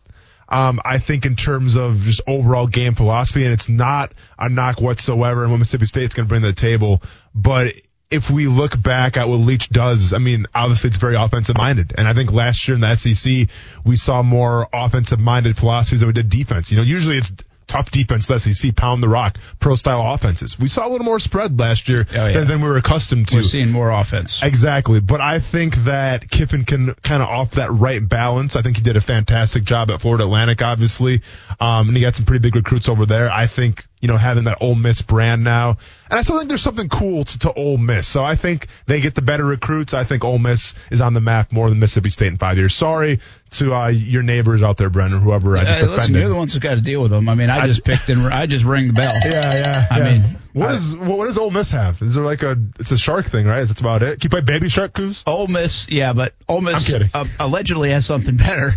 um, 0.48 0.80
I 0.84 0.98
think 0.98 1.24
in 1.24 1.36
terms 1.36 1.76
of 1.76 1.98
just 1.98 2.22
overall 2.26 2.66
game 2.66 2.94
philosophy, 2.94 3.44
and 3.44 3.52
it's 3.52 3.68
not 3.68 4.12
a 4.36 4.48
knock 4.48 4.80
whatsoever 4.80 5.42
and 5.42 5.52
what 5.52 5.58
Mississippi 5.58 5.86
State's 5.86 6.14
going 6.14 6.26
to 6.26 6.28
bring 6.28 6.42
to 6.42 6.48
the 6.48 6.52
table, 6.52 7.02
but 7.34 7.72
if 8.10 8.30
we 8.30 8.46
look 8.46 8.80
back 8.80 9.16
at 9.16 9.28
what 9.28 9.36
Leach 9.36 9.68
does, 9.68 10.12
I 10.12 10.18
mean, 10.18 10.46
obviously 10.54 10.88
it's 10.88 10.96
very 10.96 11.16
offensive 11.16 11.56
minded. 11.56 11.94
And 11.98 12.06
I 12.06 12.14
think 12.14 12.32
last 12.32 12.66
year 12.68 12.76
in 12.76 12.80
the 12.80 12.94
SEC, 12.94 13.48
we 13.84 13.96
saw 13.96 14.22
more 14.22 14.68
offensive 14.72 15.18
minded 15.18 15.56
philosophies 15.56 16.00
than 16.00 16.08
we 16.08 16.12
did 16.12 16.30
defense. 16.30 16.70
You 16.70 16.76
know, 16.76 16.84
usually 16.84 17.18
it's 17.18 17.32
tough 17.66 17.90
defense, 17.90 18.26
the 18.26 18.38
SEC, 18.38 18.74
pound 18.76 19.02
the 19.02 19.08
rock, 19.08 19.38
pro 19.58 19.74
style 19.74 20.12
offenses. 20.14 20.58
We 20.58 20.68
saw 20.68 20.86
a 20.86 20.90
little 20.90 21.04
more 21.04 21.18
spread 21.18 21.58
last 21.58 21.88
year 21.88 22.06
Oh, 22.12 22.26
yeah. 22.26 22.32
than, 22.32 22.48
than 22.48 22.60
we 22.60 22.68
were 22.68 22.76
accustomed 22.76 23.28
to. 23.28 23.36
We're 23.36 23.42
seeing 23.42 23.70
more 23.72 23.90
offense. 23.90 24.42
Exactly. 24.42 25.00
But 25.00 25.20
I 25.20 25.38
think 25.40 25.74
that 25.84 26.30
Kiffin 26.30 26.64
can 26.64 26.94
kind 27.02 27.22
of 27.22 27.28
off 27.28 27.52
that 27.52 27.72
right 27.72 28.06
balance. 28.06 28.56
I 28.56 28.62
think 28.62 28.76
he 28.76 28.82
did 28.82 28.96
a 28.96 29.00
fantastic 29.00 29.64
job 29.64 29.90
at 29.90 30.00
Florida 30.00 30.24
Atlantic, 30.24 30.62
obviously. 30.62 31.22
Um, 31.60 31.88
and 31.88 31.96
he 31.96 32.02
got 32.02 32.14
some 32.14 32.24
pretty 32.26 32.42
big 32.42 32.54
recruits 32.54 32.88
over 32.88 33.04
there. 33.06 33.30
I 33.30 33.46
think, 33.46 33.84
you 34.00 34.08
know, 34.08 34.16
having 34.16 34.44
that 34.44 34.58
Ole 34.60 34.74
Miss 34.74 35.02
brand 35.02 35.42
now. 35.42 35.76
And 36.08 36.18
I 36.18 36.22
still 36.22 36.36
think 36.38 36.48
there's 36.48 36.62
something 36.62 36.88
cool 36.88 37.24
to, 37.24 37.38
to 37.40 37.52
Ole 37.52 37.78
Miss. 37.78 38.06
So 38.06 38.24
I 38.24 38.36
think 38.36 38.68
they 38.86 39.00
get 39.00 39.14
the 39.16 39.22
better 39.22 39.44
recruits. 39.44 39.92
I 39.94 40.04
think 40.04 40.22
Ole 40.24 40.38
Miss 40.38 40.74
is 40.90 41.00
on 41.00 41.14
the 41.14 41.20
map 41.20 41.50
more 41.50 41.68
than 41.68 41.80
Mississippi 41.80 42.10
State 42.10 42.28
in 42.28 42.38
five 42.38 42.58
years. 42.58 42.74
Sorry 42.74 43.18
to, 43.58 43.74
uh, 43.74 43.88
your 43.88 44.22
neighbors 44.22 44.62
out 44.62 44.76
there, 44.76 44.90
Brendan, 44.90 45.20
whoever 45.20 45.56
I 45.56 45.64
just 45.64 45.80
Hey, 45.80 45.86
listen, 45.86 46.14
you're 46.14 46.28
the 46.28 46.34
ones 46.34 46.52
who 46.54 46.60
got 46.60 46.74
to 46.74 46.80
deal 46.80 47.02
with 47.02 47.10
them. 47.10 47.28
I 47.28 47.34
mean, 47.34 47.50
I, 47.50 47.60
I- 47.62 47.66
just 47.66 47.84
picked 47.84 48.08
and 48.08 48.26
I 48.26 48.46
just 48.46 48.64
ring 48.64 48.88
the 48.88 48.92
bell. 48.92 49.12
Yeah, 49.24 49.54
yeah. 49.54 49.86
I 49.90 49.98
yeah. 49.98 50.04
mean, 50.04 50.38
what 50.52 50.70
is 50.72 50.94
what, 50.94 51.18
what 51.18 51.24
does 51.26 51.36
Ole 51.38 51.50
Miss 51.50 51.70
have? 51.72 52.00
Is 52.00 52.14
there 52.14 52.24
like 52.24 52.42
a 52.42 52.56
it's 52.78 52.92
a 52.92 52.98
shark 52.98 53.26
thing, 53.28 53.46
right? 53.46 53.66
That's 53.66 53.80
about 53.80 54.02
it. 54.02 54.20
Can 54.20 54.24
you 54.24 54.30
play 54.30 54.40
Baby 54.40 54.68
Shark 54.68 54.92
Coos? 54.94 55.22
Ole 55.26 55.48
Miss, 55.48 55.88
yeah, 55.90 56.12
but 56.12 56.34
Ole 56.48 56.60
Miss 56.60 56.92
uh, 56.94 57.24
allegedly 57.40 57.90
has 57.90 58.06
something 58.06 58.36
better, 58.36 58.72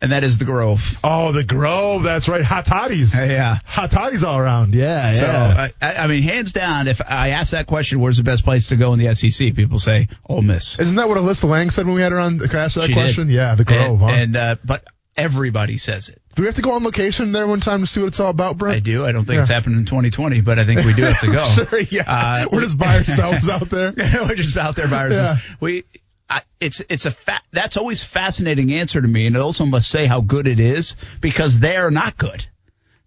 and 0.00 0.12
that 0.12 0.24
is 0.24 0.38
the 0.38 0.44
Grove. 0.44 0.96
Oh, 1.02 1.32
the 1.32 1.44
Grove. 1.44 2.02
That's 2.02 2.28
right. 2.28 2.44
Hot 2.44 2.64
toddies. 2.66 3.14
Yeah. 3.20 3.58
Hot 3.64 3.90
toddies 3.90 4.22
all 4.22 4.38
around. 4.38 4.74
Yeah, 4.74 5.12
So, 5.12 5.20
yeah. 5.26 5.68
I, 5.82 5.94
I 5.94 6.06
mean, 6.06 6.22
hands 6.22 6.52
down, 6.52 6.86
if 6.88 7.00
I 7.06 7.30
ask 7.30 7.50
that 7.52 7.66
question, 7.66 8.00
where's 8.00 8.16
the 8.18 8.22
best 8.22 8.44
place 8.44 8.68
to 8.68 8.76
go 8.76 8.92
in 8.92 8.98
the 8.98 9.14
SEC? 9.14 9.54
People 9.54 9.78
say 9.78 10.08
Ole 10.28 10.42
Miss. 10.42 10.78
Isn't 10.78 10.96
that 10.96 11.08
what 11.08 11.18
Alyssa 11.18 11.48
Lang 11.48 11.70
said 11.70 11.86
when 11.86 11.94
we 11.96 12.02
had 12.02 12.12
her 12.12 12.18
on? 12.20 12.38
Can 12.38 12.54
I 12.58 12.64
ask 12.64 12.76
that 12.76 12.82
She 12.82 12.94
did. 12.94 13.00
question? 13.00 13.28
Yeah, 13.28 13.54
the 13.54 13.64
Grove. 13.64 14.00
and, 14.00 14.00
huh? 14.00 14.06
and 14.08 14.36
uh, 14.36 14.56
but 14.64 14.84
everybody 15.16 15.78
says 15.78 16.08
it. 16.08 16.20
Do 16.36 16.42
we 16.42 16.46
have 16.46 16.54
to 16.54 16.62
go 16.62 16.72
on 16.72 16.84
location 16.84 17.32
there 17.32 17.48
one 17.48 17.58
time 17.58 17.80
to 17.80 17.86
see 17.88 17.98
what 17.98 18.06
it's 18.06 18.20
all 18.20 18.30
about, 18.30 18.56
Brent? 18.56 18.76
I 18.76 18.78
do. 18.78 19.04
I 19.04 19.10
don't 19.10 19.24
think 19.24 19.34
Yeah. 19.36 19.40
it's 19.40 19.50
happening 19.50 19.80
in 19.80 19.84
2020, 19.86 20.40
but 20.42 20.60
I 20.60 20.64
think 20.64 20.84
we 20.84 20.94
do 20.94 21.02
have 21.02 21.18
to 21.20 21.26
go. 21.32 21.44
sure, 21.46 21.80
yeah. 21.80 22.02
Uh, 22.06 22.46
We're 22.52 22.60
just 22.60 22.78
by 22.78 22.98
ourselves 22.98 23.48
out 23.48 23.68
there. 23.68 23.92
We're 23.96 24.36
just 24.36 24.56
out 24.56 24.76
there 24.76 24.86
by 24.86 25.06
ourselves. 25.08 25.40
Yeah. 25.44 25.56
We. 25.58 25.84
I, 26.30 26.42
it's 26.60 26.82
it's 26.88 27.06
a 27.06 27.10
fa- 27.10 27.40
that's 27.52 27.76
always 27.76 28.04
fascinating 28.04 28.72
answer 28.74 29.00
to 29.00 29.08
me, 29.08 29.26
and 29.26 29.34
it 29.36 29.40
also 29.40 29.64
must 29.64 29.88
say 29.90 30.06
how 30.06 30.20
good 30.20 30.46
it 30.46 30.60
is 30.60 30.96
because 31.20 31.58
they're 31.58 31.90
not 31.90 32.16
good. 32.16 32.44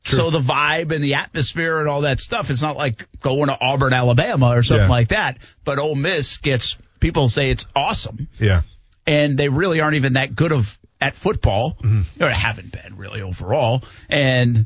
So 0.04 0.32
the 0.32 0.40
vibe 0.40 0.92
and 0.92 1.04
the 1.04 1.14
atmosphere 1.14 1.80
and 1.80 1.88
all 1.88 2.02
that 2.02 2.20
stuff, 2.20 2.50
it's 2.50 2.64
not 2.64 2.76
like 2.76 3.06
going 3.20 3.48
to 3.48 3.58
Auburn, 3.62 3.94
Alabama 3.94 4.48
or 4.50 4.64
something 4.64 4.86
Yeah. 4.86 4.90
like 4.90 5.10
that. 5.10 5.38
But 5.64 5.78
Ole 5.78 5.94
Miss 5.94 6.38
gets 6.40 6.76
people 7.00 7.30
say 7.30 7.52
it's 7.52 7.68
awesome, 7.76 8.28
Yeah. 8.40 8.64
and 9.06 9.38
they 9.38 9.50
really 9.50 9.80
aren't 9.80 9.96
even 9.96 10.14
that 10.14 10.36
good 10.36 10.52
of 10.52 10.80
at 11.00 11.16
football, 11.16 11.78
Mm-hmm. 11.84 12.24
or 12.24 12.30
haven't 12.30 12.72
been 12.72 12.98
really 12.98 13.22
overall. 13.22 13.84
And 14.10 14.66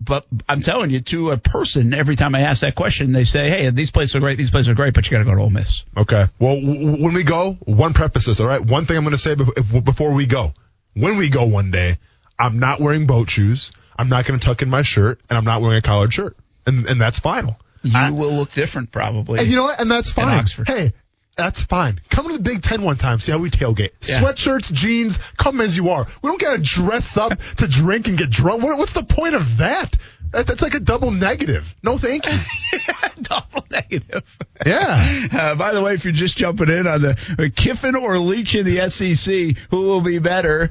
but 0.00 0.26
I'm 0.48 0.62
telling 0.62 0.90
you, 0.90 1.00
to 1.00 1.30
a 1.32 1.36
person, 1.36 1.92
every 1.92 2.16
time 2.16 2.34
I 2.34 2.40
ask 2.40 2.60
that 2.62 2.74
question, 2.74 3.12
they 3.12 3.24
say, 3.24 3.48
"Hey, 3.50 3.70
these 3.70 3.90
places 3.90 4.16
are 4.16 4.20
great. 4.20 4.38
These 4.38 4.50
places 4.50 4.68
are 4.68 4.74
great, 4.74 4.94
but 4.94 5.06
you 5.06 5.10
got 5.10 5.18
to 5.18 5.24
go 5.24 5.34
to 5.34 5.40
Ole 5.40 5.50
Miss." 5.50 5.84
Okay. 5.96 6.26
Well, 6.38 6.60
w- 6.60 7.02
when 7.02 7.14
we 7.14 7.24
go, 7.24 7.54
one 7.64 7.94
preface 7.94 8.40
all 8.40 8.46
right? 8.46 8.60
One 8.60 8.86
thing 8.86 8.96
I'm 8.96 9.02
going 9.04 9.12
to 9.12 9.18
say 9.18 9.34
bef- 9.34 9.84
before 9.84 10.14
we 10.14 10.26
go. 10.26 10.52
When 10.94 11.16
we 11.16 11.28
go 11.28 11.44
one 11.44 11.70
day, 11.70 11.98
I'm 12.38 12.58
not 12.58 12.80
wearing 12.80 13.06
boat 13.06 13.30
shoes. 13.30 13.72
I'm 13.98 14.08
not 14.08 14.24
going 14.24 14.38
to 14.38 14.46
tuck 14.46 14.62
in 14.62 14.70
my 14.70 14.82
shirt, 14.82 15.20
and 15.28 15.36
I'm 15.36 15.44
not 15.44 15.60
wearing 15.60 15.78
a 15.78 15.82
collared 15.82 16.12
shirt. 16.12 16.36
And, 16.66 16.86
and 16.86 17.00
that's 17.00 17.18
final. 17.18 17.58
You 17.82 18.14
will 18.14 18.32
look 18.32 18.52
different, 18.52 18.92
probably. 18.92 19.40
And 19.40 19.48
you 19.48 19.56
know 19.56 19.64
what? 19.64 19.80
And 19.80 19.90
that's 19.90 20.10
fine. 20.12 20.44
Hey, 20.66 20.92
that's 21.38 21.62
fine. 21.62 22.00
Come 22.10 22.26
to 22.26 22.36
the 22.36 22.42
Big 22.42 22.62
Ten 22.62 22.82
one 22.82 22.96
time. 22.96 23.20
See 23.20 23.30
how 23.30 23.38
we 23.38 23.48
tailgate. 23.48 23.90
Yeah. 24.02 24.20
Sweatshirts, 24.20 24.72
jeans, 24.72 25.18
come 25.36 25.60
as 25.60 25.76
you 25.76 25.90
are. 25.90 26.06
We 26.20 26.28
don't 26.28 26.40
got 26.40 26.56
to 26.56 26.58
dress 26.58 27.16
up 27.16 27.38
to 27.58 27.68
drink 27.68 28.08
and 28.08 28.18
get 28.18 28.28
drunk. 28.28 28.62
What, 28.64 28.76
what's 28.76 28.92
the 28.92 29.04
point 29.04 29.36
of 29.36 29.58
that? 29.58 29.94
that? 30.32 30.48
That's 30.48 30.62
like 30.62 30.74
a 30.74 30.80
double 30.80 31.12
negative. 31.12 31.72
No, 31.82 31.96
thank 31.96 32.26
you. 32.26 32.36
Double 33.22 33.64
negative. 33.70 34.24
Yeah. 34.66 35.28
Uh, 35.32 35.54
by 35.54 35.72
the 35.72 35.80
way, 35.80 35.94
if 35.94 36.04
you're 36.04 36.12
just 36.12 36.36
jumping 36.36 36.68
in 36.68 36.86
on 36.86 37.02
the 37.02 37.10
uh, 37.38 37.48
Kiffin 37.54 37.94
or 37.94 38.18
Leach 38.18 38.54
in 38.54 38.66
the 38.66 38.88
SEC, 38.90 39.56
who 39.70 39.82
will 39.82 40.00
be 40.00 40.18
better? 40.18 40.70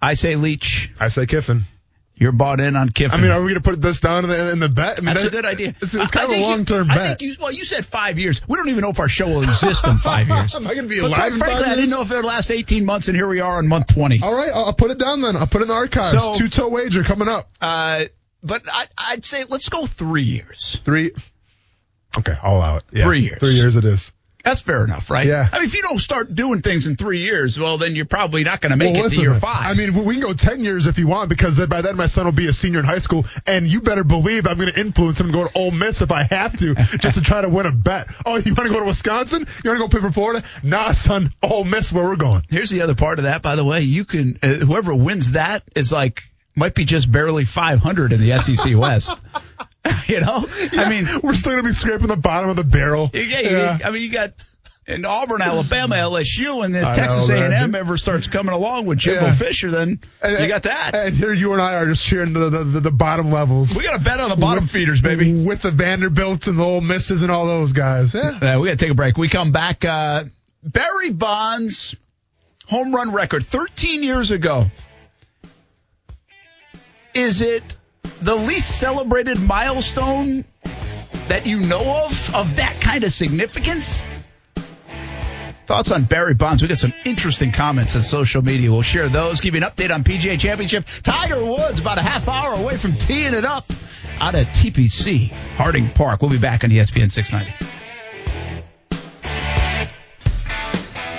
I 0.00 0.14
say 0.14 0.36
Leach. 0.36 0.92
I 0.98 1.08
say 1.08 1.26
Kiffin. 1.26 1.64
You're 2.20 2.32
bought 2.32 2.60
in 2.60 2.76
on 2.76 2.90
Kiffin. 2.90 3.18
I 3.18 3.22
mean, 3.22 3.30
are 3.30 3.40
we 3.40 3.52
going 3.52 3.62
to 3.62 3.68
put 3.70 3.80
this 3.80 3.98
down 4.00 4.24
in 4.24 4.30
the, 4.30 4.52
in 4.52 4.58
the 4.60 4.68
bet? 4.68 4.98
I 4.98 5.00
mean, 5.00 5.06
That's 5.14 5.22
that- 5.22 5.28
a 5.28 5.30
good 5.30 5.44
idea. 5.46 5.68
It's, 5.80 5.94
it's 5.94 5.96
I- 5.96 6.04
I 6.04 6.06
kind 6.06 6.30
of 6.32 6.38
a 6.38 6.42
long 6.42 6.64
term 6.66 6.90
I 6.90 6.94
bet. 6.94 7.18
think 7.18 7.22
you, 7.22 7.36
well, 7.40 7.50
you 7.50 7.64
said 7.64 7.86
five 7.86 8.18
years. 8.18 8.46
We 8.46 8.56
don't 8.56 8.68
even 8.68 8.82
know 8.82 8.90
if 8.90 9.00
our 9.00 9.08
show 9.08 9.26
will 9.28 9.42
exist 9.42 9.86
in 9.86 9.96
five 9.98 10.28
years. 10.28 10.54
Am 10.54 10.66
I 10.66 10.74
going 10.74 10.86
to 10.86 10.94
be 10.94 11.00
But 11.00 11.06
alive 11.06 11.32
quite 11.32 11.38
frankly, 11.38 11.64
I 11.64 11.74
didn't 11.76 11.90
know 11.90 12.02
if 12.02 12.10
it 12.10 12.16
would 12.16 12.24
last 12.26 12.50
18 12.50 12.84
months, 12.84 13.08
and 13.08 13.16
here 13.16 13.26
we 13.26 13.40
are 13.40 13.56
on 13.56 13.66
month 13.68 13.86
20. 13.86 14.20
All 14.22 14.34
right, 14.34 14.50
I'll, 14.54 14.74
put 14.74 14.90
it 14.90 14.98
down 14.98 15.22
then. 15.22 15.34
I'll 15.34 15.46
put 15.46 15.62
it 15.62 15.64
in 15.64 15.68
the 15.68 15.74
archives. 15.74 16.10
So- 16.22 16.34
Two 16.34 16.48
toe 16.50 16.68
wager 16.68 17.02
coming 17.04 17.26
up. 17.28 17.48
Uh, 17.60 18.04
but 18.42 18.62
I, 18.70 18.86
I'd 18.98 19.24
say 19.24 19.44
let's 19.48 19.70
go 19.70 19.86
three 19.86 20.22
years. 20.22 20.80
Three. 20.84 21.12
Okay, 22.18 22.36
I'll 22.42 22.56
allow 22.58 22.76
it. 22.76 22.84
Yeah, 22.92 23.04
Three 23.04 23.20
years. 23.20 23.38
Three 23.38 23.50
years 23.54 23.76
it 23.76 23.84
is. 23.86 24.12
That's 24.44 24.60
fair 24.60 24.84
enough, 24.84 25.10
right? 25.10 25.26
Yeah. 25.26 25.48
I 25.52 25.58
mean, 25.58 25.66
if 25.66 25.74
you 25.74 25.82
don't 25.82 25.98
start 25.98 26.34
doing 26.34 26.62
things 26.62 26.86
in 26.86 26.96
three 26.96 27.22
years, 27.22 27.58
well, 27.58 27.78
then 27.78 27.94
you're 27.94 28.06
probably 28.06 28.42
not 28.44 28.60
going 28.60 28.70
to 28.70 28.76
make 28.76 28.94
Well, 28.94 29.06
it 29.06 29.10
to 29.10 29.20
year 29.20 29.34
five. 29.34 29.70
I 29.70 29.74
mean, 29.74 29.94
we 29.94 30.14
can 30.14 30.22
go 30.22 30.32
10 30.32 30.64
years 30.64 30.86
if 30.86 30.98
you 30.98 31.06
want 31.06 31.28
because 31.28 31.56
then 31.56 31.68
by 31.68 31.82
then 31.82 31.96
my 31.96 32.06
son 32.06 32.24
will 32.24 32.32
be 32.32 32.48
a 32.48 32.52
senior 32.52 32.78
in 32.80 32.84
high 32.84 32.98
school 32.98 33.26
and 33.46 33.66
you 33.66 33.80
better 33.80 34.04
believe 34.04 34.46
I'm 34.46 34.56
going 34.56 34.72
to 34.72 34.80
influence 34.80 35.20
him 35.20 35.26
to 35.26 35.32
go 35.32 35.46
to 35.46 35.58
Ole 35.58 35.70
Miss 35.70 36.00
if 36.02 36.10
I 36.10 36.22
have 36.24 36.58
to 36.58 36.74
just 37.00 37.16
to 37.16 37.22
try 37.22 37.42
to 37.42 37.48
win 37.48 37.66
a 37.66 37.72
bet. 37.72 38.08
Oh, 38.24 38.36
you 38.36 38.54
want 38.54 38.68
to 38.68 38.72
go 38.74 38.80
to 38.80 38.86
Wisconsin? 38.86 39.46
You 39.62 39.70
want 39.70 39.80
to 39.80 39.84
go 39.84 39.88
play 39.88 40.00
for 40.00 40.12
Florida? 40.12 40.44
Nah, 40.62 40.92
son, 40.92 41.32
Ole 41.42 41.64
Miss 41.64 41.92
where 41.92 42.04
we're 42.04 42.16
going. 42.16 42.44
Here's 42.48 42.70
the 42.70 42.80
other 42.82 42.94
part 42.94 43.18
of 43.18 43.24
that, 43.24 43.42
by 43.42 43.56
the 43.56 43.64
way. 43.64 43.82
You 43.82 44.04
can 44.04 44.38
uh, 44.42 44.54
whoever 44.54 44.94
wins 44.94 45.32
that 45.32 45.62
is 45.74 45.92
like 45.92 46.22
might 46.54 46.74
be 46.74 46.84
just 46.84 47.10
barely 47.10 47.44
500 47.44 48.12
in 48.12 48.20
the 48.20 48.38
SEC 48.38 48.76
West. 48.76 49.16
you 50.06 50.20
know, 50.20 50.46
I 50.72 50.88
mean, 50.88 51.06
We're 51.22 51.34
still 51.34 51.52
going 51.52 51.64
to 51.64 51.68
be 51.70 51.74
scraping 51.74 52.08
the 52.08 52.16
bottom 52.16 52.50
of 52.50 52.56
the 52.56 52.64
barrel. 52.64 53.10
yeah, 53.14 53.40
you- 53.78 53.84
I 53.84 53.90
mean, 53.90 54.02
you 54.02 54.10
got 54.10 54.32
in 54.86 55.04
Auburn, 55.04 55.40
Alabama, 55.40 55.94
LSU, 55.94 56.64
and 56.64 56.74
then 56.74 56.84
I 56.84 56.94
Texas 56.94 57.28
know, 57.28 57.36
A&M 57.36 57.74
ever 57.76 57.96
starts 57.96 58.26
coming 58.26 58.52
along 58.52 58.86
with 58.86 58.98
Jimbo 58.98 59.26
Yeah. 59.26 59.34
Fisher, 59.34 59.70
then 59.70 60.00
And- 60.20 60.38
you 60.40 60.48
got 60.48 60.64
that. 60.64 60.94
And 60.96 61.16
here 61.16 61.32
you 61.32 61.52
and 61.52 61.62
I 61.62 61.74
are 61.76 61.86
just 61.86 62.04
cheering 62.04 62.32
the, 62.32 62.50
the, 62.50 62.64
the, 62.64 62.80
the 62.80 62.90
bottom 62.90 63.30
levels. 63.30 63.76
we 63.76 63.84
got 63.84 63.96
to 63.96 64.02
bet 64.02 64.18
on 64.20 64.30
the 64.30 64.36
bottom 64.36 64.66
feeders, 64.66 65.00
baby. 65.00 65.44
With 65.44 65.62
the 65.62 65.70
Vanderbilts 65.70 66.48
and 66.48 66.58
the 66.58 66.64
Ole 66.64 66.80
Misses 66.80 67.22
and 67.22 67.30
all 67.30 67.46
those 67.46 67.72
guys. 67.72 68.14
Yeah. 68.14 68.30
Uh, 68.56 68.58
we 68.60 68.68
got 68.68 68.78
to 68.78 68.84
take 68.84 68.90
a 68.90 68.94
break. 68.94 69.16
We 69.16 69.28
come 69.28 69.52
back. 69.52 69.84
Uh, 69.84 70.24
Barry 70.64 71.10
Bonds 71.10 71.94
home 72.66 72.94
run 72.94 73.12
record 73.12 73.44
13 73.44 74.02
years 74.02 74.30
ago. 74.30 74.66
Is 77.14 77.42
it 77.42 77.62
the 78.22 78.34
least 78.34 78.78
celebrated 78.78 79.40
milestone 79.40 80.44
that 81.28 81.46
you 81.46 81.60
know 81.60 82.04
of 82.04 82.34
of 82.34 82.56
that 82.56 82.78
kind 82.80 83.04
of 83.04 83.12
significance? 83.12 84.04
Thoughts 85.66 85.90
on 85.92 86.04
Barry 86.04 86.34
Bonds? 86.34 86.62
We 86.62 86.68
got 86.68 86.78
some 86.78 86.92
interesting 87.04 87.52
comments 87.52 87.94
on 87.94 88.02
social 88.02 88.42
media. 88.42 88.72
We'll 88.72 88.82
share 88.82 89.08
those. 89.08 89.40
Give 89.40 89.54
you 89.54 89.62
an 89.62 89.70
update 89.70 89.94
on 89.94 90.02
PGA 90.02 90.38
Championship. 90.38 90.84
Tiger 91.04 91.44
Woods 91.44 91.78
about 91.78 91.98
a 91.98 92.02
half 92.02 92.26
hour 92.26 92.54
away 92.54 92.76
from 92.76 92.92
teeing 92.94 93.34
it 93.34 93.44
up 93.44 93.70
out 94.18 94.34
of 94.34 94.46
TPC 94.48 95.28
Harding 95.30 95.90
Park. 95.90 96.20
We'll 96.22 96.30
be 96.30 96.38
back 96.38 96.64
on 96.64 96.70
ESPN 96.70 97.10
690. 97.10 97.66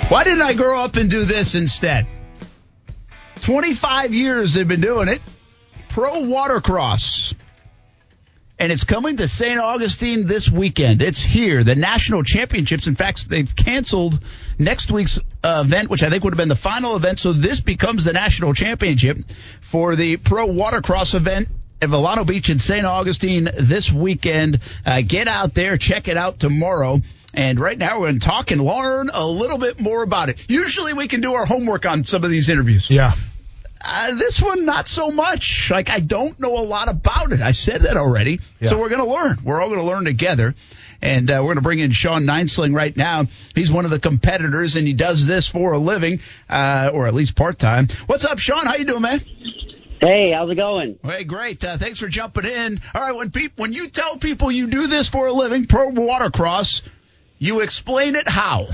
Why 0.08 0.24
didn't 0.24 0.42
I 0.42 0.52
grow 0.52 0.78
up 0.78 0.96
and 0.96 1.08
do 1.08 1.24
this 1.24 1.54
instead? 1.54 2.06
25 3.40 4.12
years 4.12 4.52
they've 4.52 4.68
been 4.68 4.82
doing 4.82 5.08
it. 5.08 5.22
Pro 5.92 6.22
Watercross. 6.22 7.34
And 8.58 8.72
it's 8.72 8.84
coming 8.84 9.18
to 9.18 9.28
St. 9.28 9.60
Augustine 9.60 10.26
this 10.26 10.48
weekend. 10.50 11.02
It's 11.02 11.20
here, 11.20 11.64
the 11.64 11.74
national 11.74 12.22
championships. 12.22 12.86
In 12.86 12.94
fact, 12.94 13.28
they've 13.28 13.54
canceled 13.54 14.18
next 14.58 14.90
week's 14.90 15.18
uh, 15.44 15.62
event, 15.66 15.90
which 15.90 16.02
I 16.02 16.08
think 16.08 16.24
would 16.24 16.32
have 16.32 16.38
been 16.38 16.48
the 16.48 16.54
final 16.54 16.96
event. 16.96 17.18
So 17.18 17.34
this 17.34 17.60
becomes 17.60 18.06
the 18.06 18.14
national 18.14 18.54
championship 18.54 19.18
for 19.60 19.94
the 19.94 20.16
Pro 20.16 20.46
Watercross 20.46 21.12
event 21.12 21.48
at 21.82 21.90
Vilano 21.90 22.26
Beach 22.26 22.48
in 22.48 22.58
St. 22.58 22.86
Augustine 22.86 23.50
this 23.60 23.92
weekend. 23.92 24.60
Uh, 24.86 25.02
get 25.06 25.28
out 25.28 25.52
there, 25.52 25.76
check 25.76 26.08
it 26.08 26.16
out 26.16 26.38
tomorrow. 26.38 27.02
And 27.34 27.60
right 27.60 27.76
now 27.76 28.00
we're 28.00 28.06
going 28.06 28.20
to 28.20 28.26
talk 28.26 28.50
and 28.50 28.64
learn 28.64 29.10
a 29.12 29.26
little 29.26 29.58
bit 29.58 29.78
more 29.78 30.02
about 30.02 30.30
it. 30.30 30.42
Usually 30.48 30.94
we 30.94 31.06
can 31.06 31.20
do 31.20 31.34
our 31.34 31.44
homework 31.44 31.84
on 31.84 32.04
some 32.04 32.24
of 32.24 32.30
these 32.30 32.48
interviews. 32.48 32.88
Yeah. 32.88 33.12
Uh, 33.84 34.14
this 34.14 34.40
one, 34.40 34.64
not 34.64 34.86
so 34.86 35.10
much. 35.10 35.70
Like, 35.70 35.90
I 35.90 36.00
don't 36.00 36.38
know 36.38 36.56
a 36.56 36.62
lot 36.64 36.88
about 36.88 37.32
it. 37.32 37.40
I 37.40 37.50
said 37.50 37.82
that 37.82 37.96
already. 37.96 38.40
Yeah. 38.60 38.68
So 38.68 38.78
we're 38.78 38.88
going 38.88 39.04
to 39.04 39.10
learn. 39.12 39.38
We're 39.44 39.60
all 39.60 39.68
going 39.68 39.80
to 39.80 39.86
learn 39.86 40.04
together. 40.04 40.54
And 41.00 41.28
uh, 41.28 41.38
we're 41.40 41.54
going 41.54 41.56
to 41.56 41.62
bring 41.62 41.80
in 41.80 41.90
Sean 41.90 42.24
Ninesling 42.24 42.76
right 42.76 42.96
now. 42.96 43.26
He's 43.56 43.72
one 43.72 43.84
of 43.84 43.90
the 43.90 43.98
competitors, 43.98 44.76
and 44.76 44.86
he 44.86 44.92
does 44.92 45.26
this 45.26 45.48
for 45.48 45.72
a 45.72 45.78
living, 45.78 46.20
uh, 46.48 46.92
or 46.94 47.08
at 47.08 47.14
least 47.14 47.34
part 47.34 47.58
time. 47.58 47.88
What's 48.06 48.24
up, 48.24 48.38
Sean? 48.38 48.66
How 48.66 48.76
you 48.76 48.84
doing, 48.84 49.02
man? 49.02 49.20
Hey, 50.00 50.30
how's 50.30 50.50
it 50.50 50.56
going? 50.56 50.98
Hey, 51.02 51.24
great. 51.24 51.64
Uh, 51.64 51.76
thanks 51.76 51.98
for 51.98 52.06
jumping 52.06 52.44
in. 52.44 52.80
All 52.94 53.02
right, 53.02 53.14
when 53.16 53.32
people, 53.32 53.62
when 53.62 53.72
you 53.72 53.88
tell 53.88 54.16
people 54.16 54.52
you 54.52 54.68
do 54.68 54.86
this 54.86 55.08
for 55.08 55.26
a 55.26 55.32
living, 55.32 55.66
pro 55.66 55.88
watercross, 55.88 56.82
you 57.38 57.60
explain 57.60 58.14
it 58.14 58.28
how. 58.28 58.68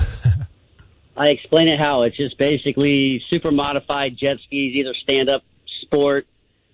I 1.18 1.28
explain 1.28 1.66
it 1.66 1.80
how. 1.80 2.02
It's 2.02 2.16
just 2.16 2.38
basically 2.38 3.22
super 3.28 3.50
modified 3.50 4.16
jet 4.16 4.36
skis, 4.44 4.74
either 4.76 4.94
stand 5.02 5.28
up 5.28 5.42
sport, 5.82 6.26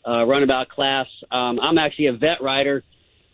uh, 0.07 0.27
runabout 0.27 0.69
class. 0.69 1.07
Um, 1.31 1.59
I'm 1.61 1.79
actually 1.79 2.09
a 2.09 2.13
vet 2.13 2.43
rider. 2.43 2.85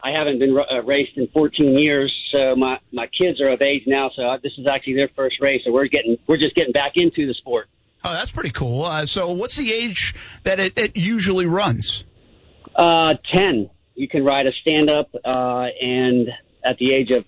I 0.02 0.12
haven't 0.16 0.38
been 0.38 0.56
uh, 0.56 0.82
raced 0.82 1.16
in 1.16 1.26
14 1.28 1.76
years, 1.76 2.14
so 2.32 2.54
my 2.54 2.78
my 2.92 3.08
kids 3.08 3.40
are 3.40 3.52
of 3.52 3.60
age 3.60 3.82
now. 3.86 4.10
So 4.14 4.22
this 4.42 4.52
is 4.56 4.66
actually 4.66 4.94
their 4.94 5.10
first 5.14 5.36
race, 5.40 5.62
so 5.64 5.72
we're 5.72 5.88
getting 5.88 6.16
we're 6.26 6.38
just 6.38 6.54
getting 6.54 6.72
back 6.72 6.92
into 6.94 7.26
the 7.26 7.34
sport. 7.34 7.68
Oh, 8.02 8.12
that's 8.12 8.30
pretty 8.30 8.50
cool. 8.50 8.84
Uh, 8.84 9.04
so, 9.04 9.32
what's 9.32 9.56
the 9.56 9.72
age 9.72 10.14
that 10.44 10.58
it, 10.58 10.78
it 10.78 10.96
usually 10.96 11.44
runs? 11.44 12.04
Uh, 12.74 13.14
10. 13.34 13.68
You 13.94 14.08
can 14.08 14.24
ride 14.24 14.46
a 14.46 14.52
stand 14.52 14.88
up, 14.88 15.10
uh, 15.22 15.66
and 15.82 16.30
at 16.64 16.78
the 16.78 16.94
age 16.94 17.10
of 17.10 17.26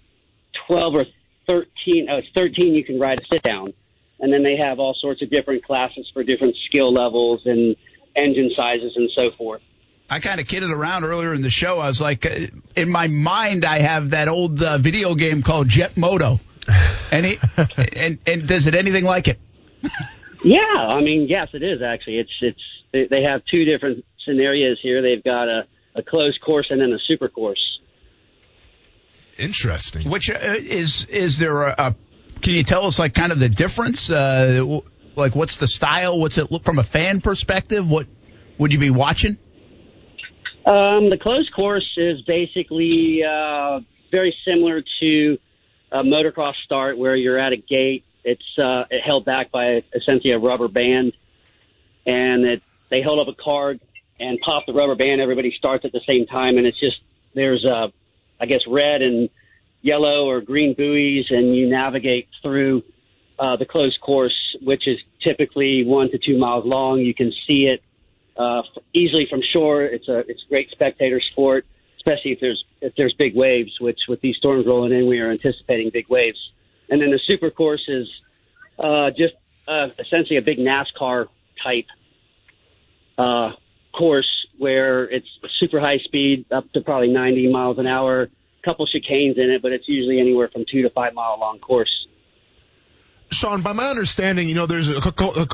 12 0.66 0.94
or 0.94 1.04
13, 1.46 2.08
oh, 2.10 2.16
it's 2.18 2.28
13, 2.34 2.74
you 2.74 2.84
can 2.84 2.98
ride 2.98 3.20
a 3.20 3.24
sit 3.24 3.42
down. 3.42 3.72
And 4.20 4.32
then 4.32 4.42
they 4.44 4.56
have 4.56 4.78
all 4.78 4.94
sorts 5.00 5.22
of 5.22 5.30
different 5.30 5.64
classes 5.64 6.08
for 6.12 6.22
different 6.22 6.56
skill 6.66 6.92
levels 6.92 7.42
and 7.44 7.74
engine 8.14 8.50
sizes 8.56 8.92
and 8.96 9.10
so 9.16 9.30
forth. 9.32 9.62
I 10.08 10.20
kind 10.20 10.40
of 10.40 10.46
kidded 10.46 10.70
around 10.70 11.04
earlier 11.04 11.32
in 11.34 11.42
the 11.42 11.50
show. 11.50 11.78
I 11.78 11.88
was 11.88 12.00
like, 12.00 12.26
uh, 12.26 12.46
in 12.76 12.90
my 12.90 13.06
mind, 13.08 13.64
I 13.64 13.80
have 13.80 14.10
that 14.10 14.28
old 14.28 14.62
uh, 14.62 14.78
video 14.78 15.14
game 15.14 15.42
called 15.42 15.68
Jet 15.68 15.96
Moto. 15.96 16.38
And, 17.10 17.26
he, 17.26 17.38
and 17.96 18.18
and 18.26 18.46
does 18.46 18.66
it 18.66 18.74
anything 18.74 19.04
like 19.04 19.28
it? 19.28 19.38
Yeah, 20.44 20.58
I 20.58 21.00
mean, 21.00 21.28
yes, 21.28 21.46
it 21.52 21.62
is 21.62 21.82
actually. 21.82 22.18
It's 22.18 22.32
it's 22.40 22.60
they- 22.92 23.06
they 23.06 23.22
have 23.22 23.42
two 23.44 23.64
different 23.64 24.04
scenarios 24.24 24.78
here. 24.82 25.00
They've 25.00 25.22
got 25.22 25.48
a 25.48 25.66
a 25.94 26.02
closed 26.02 26.40
course 26.40 26.66
and 26.70 26.80
then 26.80 26.92
a 26.92 26.98
super 27.06 27.28
course. 27.28 27.60
Interesting. 29.42 30.08
Which 30.08 30.30
uh, 30.30 30.38
is 30.40 31.04
is 31.06 31.38
there 31.38 31.62
a, 31.62 31.74
a? 31.76 31.94
Can 32.42 32.54
you 32.54 32.62
tell 32.62 32.86
us 32.86 32.98
like 32.98 33.12
kind 33.12 33.32
of 33.32 33.40
the 33.40 33.48
difference? 33.48 34.08
Uh, 34.08 34.80
like 35.16 35.34
what's 35.34 35.56
the 35.56 35.66
style? 35.66 36.18
What's 36.18 36.38
it 36.38 36.52
look 36.52 36.64
from 36.64 36.78
a 36.78 36.84
fan 36.84 37.20
perspective? 37.20 37.88
What 37.88 38.06
would 38.58 38.72
you 38.72 38.78
be 38.78 38.90
watching? 38.90 39.36
Um, 40.64 41.10
the 41.10 41.18
closed 41.20 41.52
course 41.52 41.90
is 41.96 42.22
basically 42.22 43.22
uh, 43.28 43.80
very 44.12 44.32
similar 44.46 44.84
to 45.00 45.38
a 45.90 46.04
motocross 46.04 46.54
start, 46.64 46.96
where 46.96 47.16
you're 47.16 47.38
at 47.38 47.52
a 47.52 47.56
gate. 47.56 48.04
It's 48.24 48.58
uh, 48.58 48.84
held 49.04 49.24
back 49.24 49.50
by 49.50 49.82
essentially 49.92 50.32
a 50.32 50.38
rubber 50.38 50.68
band, 50.68 51.14
and 52.06 52.44
it, 52.44 52.62
they 52.90 53.02
hold 53.02 53.18
up 53.18 53.26
a 53.26 53.34
card 53.34 53.80
and 54.20 54.38
pop 54.38 54.66
the 54.66 54.72
rubber 54.72 54.94
band. 54.94 55.20
Everybody 55.20 55.52
starts 55.58 55.84
at 55.84 55.90
the 55.90 56.00
same 56.08 56.26
time, 56.26 56.58
and 56.58 56.66
it's 56.66 56.78
just 56.78 56.98
there's 57.34 57.64
uh, 57.64 57.88
I 58.42 58.46
guess 58.46 58.62
red 58.66 59.02
and 59.02 59.30
yellow 59.82 60.26
or 60.28 60.40
green 60.40 60.74
buoys, 60.74 61.26
and 61.30 61.54
you 61.54 61.68
navigate 61.68 62.28
through 62.42 62.82
uh, 63.38 63.56
the 63.56 63.64
closed 63.64 64.00
course, 64.00 64.56
which 64.60 64.88
is 64.88 64.98
typically 65.22 65.84
one 65.84 66.10
to 66.10 66.18
two 66.18 66.36
miles 66.36 66.66
long. 66.66 66.98
You 66.98 67.14
can 67.14 67.32
see 67.46 67.66
it 67.66 67.82
uh, 68.36 68.62
easily 68.92 69.26
from 69.30 69.42
shore. 69.52 69.82
It's 69.82 70.08
a 70.08 70.18
it's 70.28 70.42
a 70.44 70.48
great 70.48 70.70
spectator 70.72 71.20
sport, 71.20 71.66
especially 71.96 72.32
if 72.32 72.40
there's 72.40 72.64
if 72.80 72.94
there's 72.96 73.14
big 73.14 73.36
waves. 73.36 73.78
Which 73.80 74.00
with 74.08 74.20
these 74.20 74.36
storms 74.36 74.66
rolling 74.66 74.92
in, 74.92 75.06
we 75.06 75.20
are 75.20 75.30
anticipating 75.30 75.90
big 75.90 76.08
waves. 76.08 76.38
And 76.90 77.00
then 77.00 77.10
the 77.10 77.20
super 77.24 77.50
course 77.50 77.84
is 77.86 78.08
uh, 78.76 79.10
just 79.10 79.34
uh, 79.68 79.88
essentially 80.00 80.36
a 80.36 80.42
big 80.42 80.58
NASCAR 80.58 81.26
type 81.62 81.86
uh, 83.16 83.52
course 83.92 84.28
where 84.58 85.04
it's 85.04 85.26
super 85.58 85.80
high 85.80 85.98
speed, 86.04 86.46
up 86.52 86.70
to 86.72 86.80
probably 86.80 87.08
90 87.08 87.50
miles 87.50 87.78
an 87.78 87.86
hour. 87.86 88.28
Couple 88.64 88.86
chicanes 88.86 89.42
in 89.42 89.50
it, 89.50 89.60
but 89.60 89.72
it's 89.72 89.88
usually 89.88 90.20
anywhere 90.20 90.48
from 90.48 90.64
two 90.70 90.82
to 90.82 90.90
five 90.90 91.14
mile 91.14 91.36
long 91.40 91.58
course. 91.58 91.90
Sean, 93.32 93.62
by 93.62 93.72
my 93.72 93.88
understanding, 93.88 94.48
you 94.48 94.54
know, 94.54 94.66
there's 94.66 94.88
a, 94.88 94.98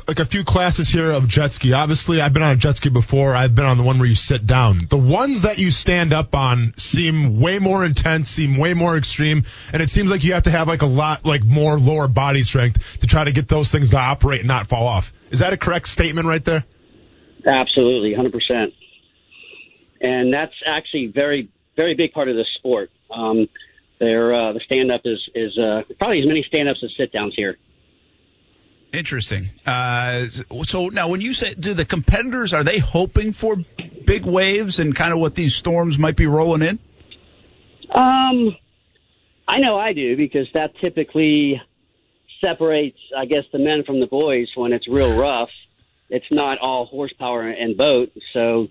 like 0.07 0.19
a 0.19 0.25
few 0.25 0.43
classes 0.43 0.89
here 0.89 1.11
of 1.11 1.27
jet 1.27 1.53
ski. 1.53 1.73
Obviously, 1.73 2.21
I've 2.21 2.33
been 2.33 2.43
on 2.43 2.51
a 2.51 2.55
jet 2.57 2.75
ski 2.75 2.89
before. 2.89 3.35
I've 3.35 3.55
been 3.55 3.65
on 3.65 3.77
the 3.77 3.83
one 3.83 3.99
where 3.99 4.07
you 4.07 4.15
sit 4.15 4.45
down. 4.45 4.81
The 4.89 4.97
ones 4.97 5.41
that 5.41 5.59
you 5.59 5.71
stand 5.71 6.13
up 6.13 6.35
on 6.35 6.73
seem 6.77 7.39
way 7.39 7.57
more 7.59 7.83
intense, 7.85 8.29
seem 8.29 8.57
way 8.57 8.73
more 8.73 8.97
extreme, 8.97 9.45
and 9.73 9.81
it 9.81 9.89
seems 9.89 10.11
like 10.11 10.23
you 10.23 10.33
have 10.33 10.43
to 10.43 10.51
have 10.51 10.67
like 10.67 10.81
a 10.81 10.87
lot, 10.87 11.25
like 11.25 11.43
more 11.43 11.79
lower 11.79 12.07
body 12.07 12.43
strength 12.43 12.99
to 12.99 13.07
try 13.07 13.23
to 13.23 13.31
get 13.31 13.47
those 13.47 13.71
things 13.71 13.91
to 13.91 13.97
operate 13.97 14.41
and 14.41 14.47
not 14.47 14.67
fall 14.67 14.85
off. 14.85 15.13
Is 15.31 15.39
that 15.39 15.53
a 15.53 15.57
correct 15.57 15.87
statement 15.87 16.27
right 16.27 16.43
there? 16.43 16.65
Absolutely, 17.45 18.13
100%. 18.15 18.73
And 20.01 20.33
that's 20.33 20.53
actually 20.65 21.07
very, 21.07 21.49
very 21.75 21.95
big 21.95 22.11
part 22.11 22.29
of 22.29 22.35
the 22.35 22.45
sport. 22.55 22.91
Um, 23.11 23.49
there, 23.99 24.33
uh, 24.33 24.53
the 24.53 24.61
stand 24.61 24.91
up 24.91 25.01
is, 25.05 25.19
is, 25.35 25.57
uh, 25.57 25.81
probably 25.99 26.21
as 26.21 26.27
many 26.27 26.43
stand 26.47 26.69
ups 26.69 26.79
as 26.83 26.91
sit 26.97 27.11
downs 27.11 27.33
here. 27.35 27.57
Interesting. 28.91 29.49
Uh, 29.65 30.25
so 30.63 30.87
now, 30.87 31.09
when 31.09 31.21
you 31.21 31.33
say, 31.33 31.53
do 31.53 31.73
the 31.75 31.85
competitors 31.85 32.53
are 32.53 32.63
they 32.63 32.79
hoping 32.79 33.33
for 33.33 33.57
big 34.05 34.25
waves 34.25 34.79
and 34.79 34.95
kind 34.95 35.13
of 35.13 35.19
what 35.19 35.35
these 35.35 35.55
storms 35.55 35.99
might 35.99 36.15
be 36.15 36.25
rolling 36.25 36.63
in? 36.63 36.79
Um, 37.91 38.55
I 39.47 39.59
know 39.59 39.77
I 39.77 39.93
do 39.93 40.17
because 40.17 40.47
that 40.53 40.71
typically 40.81 41.61
separates, 42.43 42.97
I 43.15 43.25
guess, 43.25 43.43
the 43.51 43.59
men 43.59 43.83
from 43.83 43.99
the 43.99 44.07
boys 44.07 44.47
when 44.55 44.73
it's 44.73 44.87
real 44.91 45.19
rough. 45.19 45.49
It's 46.09 46.25
not 46.31 46.57
all 46.59 46.85
horsepower 46.85 47.47
and 47.47 47.77
boat. 47.77 48.11
So, 48.35 48.67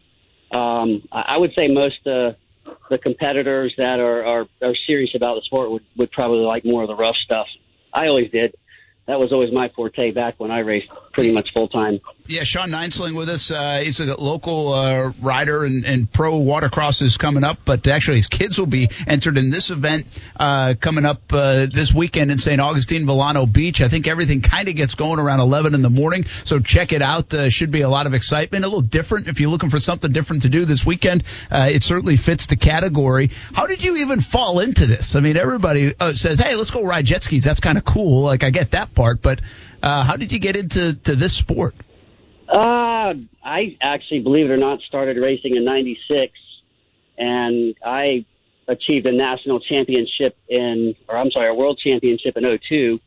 um, 0.52 1.06
I 1.12 1.36
would 1.36 1.52
say 1.56 1.68
most, 1.68 2.06
uh, 2.06 2.32
the 2.90 2.98
competitors 2.98 3.74
that 3.78 4.00
are, 4.00 4.24
are, 4.24 4.46
are 4.62 4.74
serious 4.86 5.10
about 5.14 5.34
the 5.36 5.42
sport 5.42 5.70
would, 5.70 5.84
would 5.96 6.10
probably 6.10 6.40
like 6.40 6.64
more 6.64 6.82
of 6.82 6.88
the 6.88 6.96
rough 6.96 7.16
stuff. 7.24 7.46
I 7.92 8.06
always 8.06 8.30
did. 8.30 8.54
That 9.06 9.18
was 9.18 9.32
always 9.32 9.52
my 9.52 9.70
forte 9.74 10.10
back 10.10 10.34
when 10.38 10.50
I 10.50 10.58
raced 10.60 10.88
pretty 11.12 11.32
much 11.32 11.50
full 11.54 11.68
time. 11.68 12.00
Yeah, 12.28 12.44
Sean 12.44 12.68
Ninesling 12.68 13.16
with 13.16 13.30
us. 13.30 13.50
Uh, 13.50 13.80
he's 13.82 14.00
a 14.00 14.20
local 14.20 14.74
uh, 14.74 15.12
rider 15.22 15.64
and, 15.64 15.86
and 15.86 16.12
pro 16.12 16.36
watercross 16.36 17.00
is 17.00 17.16
coming 17.16 17.42
up, 17.42 17.60
but 17.64 17.88
actually 17.88 18.18
his 18.18 18.26
kids 18.26 18.58
will 18.58 18.66
be 18.66 18.90
entered 19.06 19.38
in 19.38 19.48
this 19.48 19.70
event 19.70 20.06
uh, 20.36 20.74
coming 20.78 21.06
up 21.06 21.22
uh, 21.32 21.64
this 21.72 21.90
weekend 21.94 22.30
in 22.30 22.36
St. 22.36 22.60
Augustine, 22.60 23.06
Vilano 23.06 23.50
Beach. 23.50 23.80
I 23.80 23.88
think 23.88 24.06
everything 24.06 24.42
kind 24.42 24.68
of 24.68 24.76
gets 24.76 24.94
going 24.94 25.18
around 25.18 25.40
11 25.40 25.74
in 25.74 25.80
the 25.80 25.88
morning, 25.88 26.26
so 26.44 26.60
check 26.60 26.92
it 26.92 27.00
out. 27.00 27.32
Uh, 27.32 27.48
should 27.48 27.70
be 27.70 27.80
a 27.80 27.88
lot 27.88 28.06
of 28.06 28.12
excitement, 28.12 28.62
a 28.62 28.68
little 28.68 28.82
different. 28.82 29.26
If 29.26 29.40
you're 29.40 29.50
looking 29.50 29.70
for 29.70 29.80
something 29.80 30.12
different 30.12 30.42
to 30.42 30.50
do 30.50 30.66
this 30.66 30.84
weekend, 30.84 31.24
uh, 31.50 31.70
it 31.72 31.82
certainly 31.82 32.18
fits 32.18 32.46
the 32.46 32.56
category. 32.56 33.30
How 33.54 33.66
did 33.66 33.82
you 33.82 33.96
even 33.96 34.20
fall 34.20 34.60
into 34.60 34.84
this? 34.84 35.16
I 35.16 35.20
mean, 35.20 35.38
everybody 35.38 35.94
says, 36.12 36.40
"Hey, 36.40 36.56
let's 36.56 36.70
go 36.70 36.84
ride 36.84 37.06
jet 37.06 37.22
skis." 37.22 37.44
That's 37.44 37.60
kind 37.60 37.78
of 37.78 37.86
cool. 37.86 38.20
Like 38.24 38.44
I 38.44 38.50
get 38.50 38.72
that 38.72 38.94
part, 38.94 39.22
but 39.22 39.40
uh, 39.82 40.04
how 40.04 40.16
did 40.16 40.30
you 40.30 40.38
get 40.38 40.56
into 40.56 40.92
to 40.92 41.16
this 41.16 41.34
sport? 41.34 41.74
Uh, 42.48 43.14
I 43.44 43.76
actually, 43.80 44.20
believe 44.20 44.46
it 44.46 44.52
or 44.52 44.56
not, 44.56 44.80
started 44.82 45.16
racing 45.18 45.56
in 45.56 45.64
'96, 45.64 46.32
and 47.18 47.74
I 47.84 48.24
achieved 48.66 49.06
a 49.06 49.12
national 49.12 49.60
championship 49.60 50.36
in, 50.48 50.94
or 51.08 51.16
I'm 51.16 51.30
sorry, 51.30 51.50
a 51.50 51.54
world 51.54 51.80
championship 51.84 52.36
in 52.36 52.44
'02, 52.44 53.00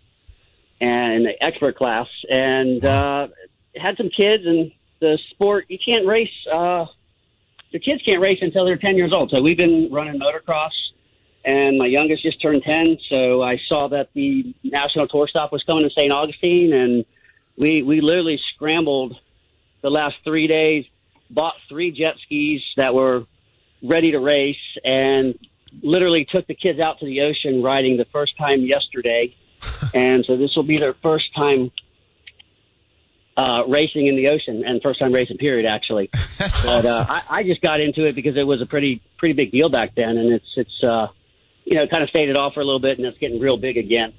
and 0.80 1.26
the 1.26 1.34
expert 1.44 1.76
class, 1.76 2.08
and 2.30 2.84
uh, 2.86 3.28
had 3.76 3.98
some 3.98 4.10
kids, 4.10 4.46
and 4.46 4.72
the 5.00 5.18
sport 5.32 5.66
you 5.70 5.80
can't 5.84 6.06
race. 6.06 6.30
Uh, 6.52 6.86
the 7.72 7.80
kids 7.80 8.02
can't 8.06 8.22
race 8.22 8.40
until 8.42 8.66
they're 8.66 8.78
10 8.78 8.98
years 8.98 9.14
old. 9.14 9.32
So 9.32 9.42
we've 9.42 9.58
been 9.58 9.90
running 9.92 10.20
motocross 10.20 10.72
and 11.44 11.78
my 11.78 11.86
youngest 11.86 12.24
just 12.24 12.42
turned 12.42 12.64
10. 12.64 12.98
So 13.10 13.42
I 13.42 13.58
saw 13.68 13.88
that 13.90 14.10
the 14.14 14.54
national 14.64 15.08
tour 15.08 15.28
stop 15.28 15.52
was 15.52 15.64
coming 15.64 15.84
to 15.84 15.90
St. 15.90 16.12
Augustine, 16.12 16.74
and 16.74 17.06
we 17.58 17.82
we 17.82 18.02
literally 18.02 18.40
scrambled 18.54 19.20
the 19.82 19.90
last 19.90 20.16
three 20.24 20.48
days, 20.48 20.86
bought 21.30 21.54
three 21.70 21.92
jet 21.92 22.16
skis 22.26 22.62
that 22.78 22.94
were 22.94 23.26
ready 23.84 24.12
to 24.12 24.20
race, 24.20 24.56
and 24.84 25.38
literally 25.82 26.26
took 26.30 26.48
the 26.48 26.56
kids 26.56 26.80
out 26.80 27.00
to 27.00 27.06
the 27.06 27.22
ocean 27.22 27.64
riding 27.64 27.98
the 27.98 28.06
first 28.12 28.38
time 28.38 28.62
yesterday. 28.62 29.36
and 29.94 30.26
so 30.26 30.38
this 30.38 30.56
will 30.56 30.64
be 30.64 30.78
their 30.78 30.96
first 31.02 31.34
time 31.36 31.72
uh, 33.38 33.64
racing 33.68 34.08
in 34.08 34.16
the 34.16 34.30
ocean 34.30 34.64
and 34.66 34.82
first 34.82 35.00
time 35.00 35.14
racing 35.14 35.38
period 35.38 35.66
actually. 35.66 36.10
That's 36.38 36.62
but 36.64 36.86
uh. 36.86 37.06
I, 37.08 37.22
I 37.30 37.44
just 37.44 37.62
got 37.62 37.80
into 37.80 38.06
it 38.06 38.16
because 38.16 38.38
it 38.38 38.44
was 38.44 38.62
a 38.62 38.66
pretty 38.66 39.02
pretty 39.18 39.34
big 39.34 39.52
deal 39.52 39.70
back 39.70 39.96
then, 39.96 40.18
and 40.18 40.34
it's 40.34 40.54
it's 40.56 40.84
uh, 40.84 41.08
you 41.66 41.78
know 41.78 41.88
kind 41.88 42.04
of 42.04 42.10
faded 42.12 42.38
off 42.38 42.54
for 42.54 42.62
a 42.62 42.66
little 42.66 42.80
bit, 42.80 42.98
and 42.98 43.08
it's 43.08 43.18
getting 43.18 43.40
real 43.40 43.58
big 43.58 43.78
again. 43.78 44.14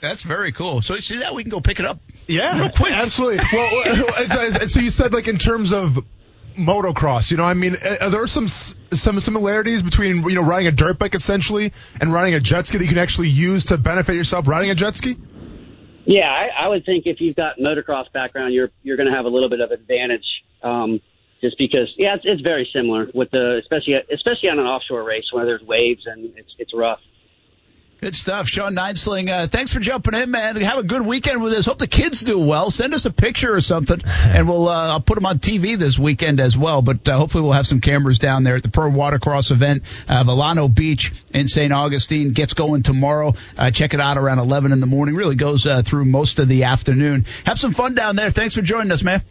That's 0.00 0.22
very 0.22 0.52
cool. 0.52 0.82
So 0.82 0.94
you 0.94 1.00
see 1.00 1.18
that 1.18 1.34
we 1.34 1.42
can 1.42 1.50
go 1.50 1.60
pick 1.60 1.80
it 1.80 1.86
up. 1.86 1.98
Yeah, 2.28 2.58
Real 2.60 2.70
quick. 2.70 2.92
absolutely. 2.92 3.38
Well, 3.52 3.96
so- 4.50 4.66
so 4.66 4.80
you 4.80 4.90
said 4.90 5.12
like 5.14 5.28
in 5.28 5.38
terms 5.38 5.72
of 5.72 5.98
motocross, 6.56 7.30
you 7.30 7.36
know, 7.36 7.44
I 7.44 7.54
mean, 7.54 7.74
uh, 7.82 7.96
are 8.02 8.10
there 8.10 8.26
some 8.26 8.48
some 8.48 9.20
similarities 9.20 9.82
between 9.82 10.22
you 10.24 10.34
know 10.34 10.42
riding 10.42 10.66
a 10.68 10.72
dirt 10.72 10.98
bike 10.98 11.14
essentially 11.14 11.72
and 12.00 12.12
riding 12.12 12.34
a 12.34 12.40
jet 12.40 12.66
ski 12.66 12.78
that 12.78 12.84
you 12.84 12.88
can 12.88 12.98
actually 12.98 13.28
use 13.28 13.66
to 13.66 13.76
benefit 13.78 14.14
yourself 14.16 14.48
riding 14.48 14.70
a 14.70 14.74
jet 14.74 14.94
ski? 14.96 15.16
Yeah, 16.04 16.28
I, 16.28 16.64
I 16.66 16.68
would 16.68 16.84
think 16.84 17.04
if 17.06 17.20
you've 17.20 17.34
got 17.36 17.58
motocross 17.58 18.12
background, 18.12 18.54
you're 18.54 18.70
you're 18.82 18.96
going 18.96 19.10
to 19.10 19.14
have 19.16 19.24
a 19.24 19.28
little 19.28 19.48
bit 19.48 19.60
of 19.60 19.70
advantage, 19.70 20.24
um, 20.62 21.00
just 21.40 21.58
because 21.58 21.92
yeah, 21.96 22.14
it's, 22.14 22.24
it's 22.24 22.42
very 22.42 22.68
similar 22.74 23.08
with 23.14 23.30
the 23.32 23.58
especially 23.62 23.94
especially 24.12 24.50
on 24.50 24.58
an 24.58 24.66
offshore 24.66 25.02
race 25.04 25.26
where 25.32 25.44
there's 25.44 25.62
waves 25.62 26.02
and 26.06 26.32
it's 26.36 26.54
it's 26.58 26.72
rough. 26.74 27.00
Good 28.00 28.14
stuff, 28.14 28.46
Sean 28.46 28.74
Neinsling. 28.74 29.30
Uh, 29.30 29.48
thanks 29.48 29.72
for 29.72 29.80
jumping 29.80 30.12
in, 30.12 30.30
man. 30.30 30.56
Have 30.56 30.78
a 30.78 30.82
good 30.82 31.00
weekend 31.00 31.42
with 31.42 31.54
us. 31.54 31.64
Hope 31.64 31.78
the 31.78 31.86
kids 31.86 32.20
do 32.20 32.38
well. 32.38 32.70
Send 32.70 32.92
us 32.92 33.06
a 33.06 33.10
picture 33.10 33.54
or 33.54 33.62
something, 33.62 34.02
and 34.04 34.46
we'll 34.46 34.68
uh, 34.68 34.88
I'll 34.88 35.00
put 35.00 35.14
them 35.14 35.24
on 35.24 35.38
TV 35.38 35.78
this 35.78 35.98
weekend 35.98 36.38
as 36.38 36.58
well. 36.58 36.82
But 36.82 37.08
uh, 37.08 37.16
hopefully, 37.16 37.42
we'll 37.42 37.52
have 37.52 37.66
some 37.66 37.80
cameras 37.80 38.18
down 38.18 38.44
there 38.44 38.54
at 38.54 38.62
the 38.62 38.68
Pro 38.68 38.90
Watercross 38.90 39.50
event. 39.50 39.84
Uh, 40.06 40.24
Vilano 40.24 40.72
Beach 40.72 41.10
in 41.32 41.48
St. 41.48 41.72
Augustine 41.72 42.32
gets 42.32 42.52
going 42.52 42.82
tomorrow. 42.82 43.32
Uh, 43.56 43.70
check 43.70 43.94
it 43.94 44.00
out 44.00 44.18
around 44.18 44.40
11 44.40 44.72
in 44.72 44.80
the 44.80 44.86
morning. 44.86 45.14
Really 45.14 45.36
goes 45.36 45.66
uh, 45.66 45.82
through 45.82 46.04
most 46.04 46.38
of 46.38 46.48
the 46.48 46.64
afternoon. 46.64 47.24
Have 47.46 47.58
some 47.58 47.72
fun 47.72 47.94
down 47.94 48.14
there. 48.14 48.30
Thanks 48.30 48.54
for 48.54 48.62
joining 48.62 48.92
us, 48.92 49.02
man. 49.02 49.22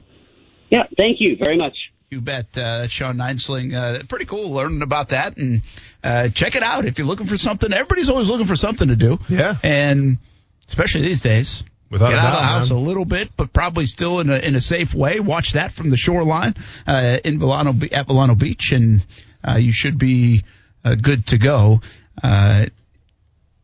Yeah, 0.71 0.85
thank 0.97 1.17
you 1.19 1.37
very 1.37 1.55
much. 1.55 1.75
You 2.15 2.21
bet, 2.21 2.57
uh, 2.57 2.87
Sean 2.87 3.17
Neinsling. 3.17 3.73
Uh, 3.73 4.01
pretty 4.07 4.23
cool 4.23 4.51
learning 4.51 4.81
about 4.81 5.09
that, 5.09 5.35
and 5.35 5.67
uh, 6.01 6.29
check 6.29 6.55
it 6.55 6.63
out 6.63 6.85
if 6.85 6.97
you're 6.97 7.05
looking 7.05 7.27
for 7.27 7.35
something. 7.37 7.73
Everybody's 7.73 8.07
always 8.07 8.29
looking 8.29 8.47
for 8.47 8.55
something 8.55 8.87
to 8.87 8.95
do. 8.95 9.17
Yeah. 9.27 9.57
and 9.61 10.17
especially 10.65 11.01
these 11.01 11.19
days. 11.19 11.65
Without 11.91 12.11
Get 12.11 12.17
a 12.17 12.21
out 12.21 12.33
of 12.33 12.39
the 12.39 12.45
house 12.45 12.69
man. 12.69 12.79
a 12.79 12.81
little 12.81 13.03
bit, 13.03 13.31
but 13.35 13.51
probably 13.51 13.85
still 13.85 14.21
in 14.21 14.29
a 14.29 14.37
in 14.37 14.55
a 14.55 14.61
safe 14.61 14.93
way. 14.93 15.19
Watch 15.19 15.53
that 15.53 15.73
from 15.73 15.89
the 15.89 15.97
shoreline 15.97 16.55
uh, 16.87 17.17
in 17.25 17.37
Vilano 17.37 17.83
at 17.91 18.07
Vilano 18.07 18.39
Beach, 18.39 18.71
and 18.71 19.05
uh, 19.45 19.57
you 19.57 19.73
should 19.73 19.97
be 19.97 20.45
uh, 20.85 20.95
good 20.95 21.27
to 21.27 21.37
go. 21.37 21.81
Uh, 22.23 22.67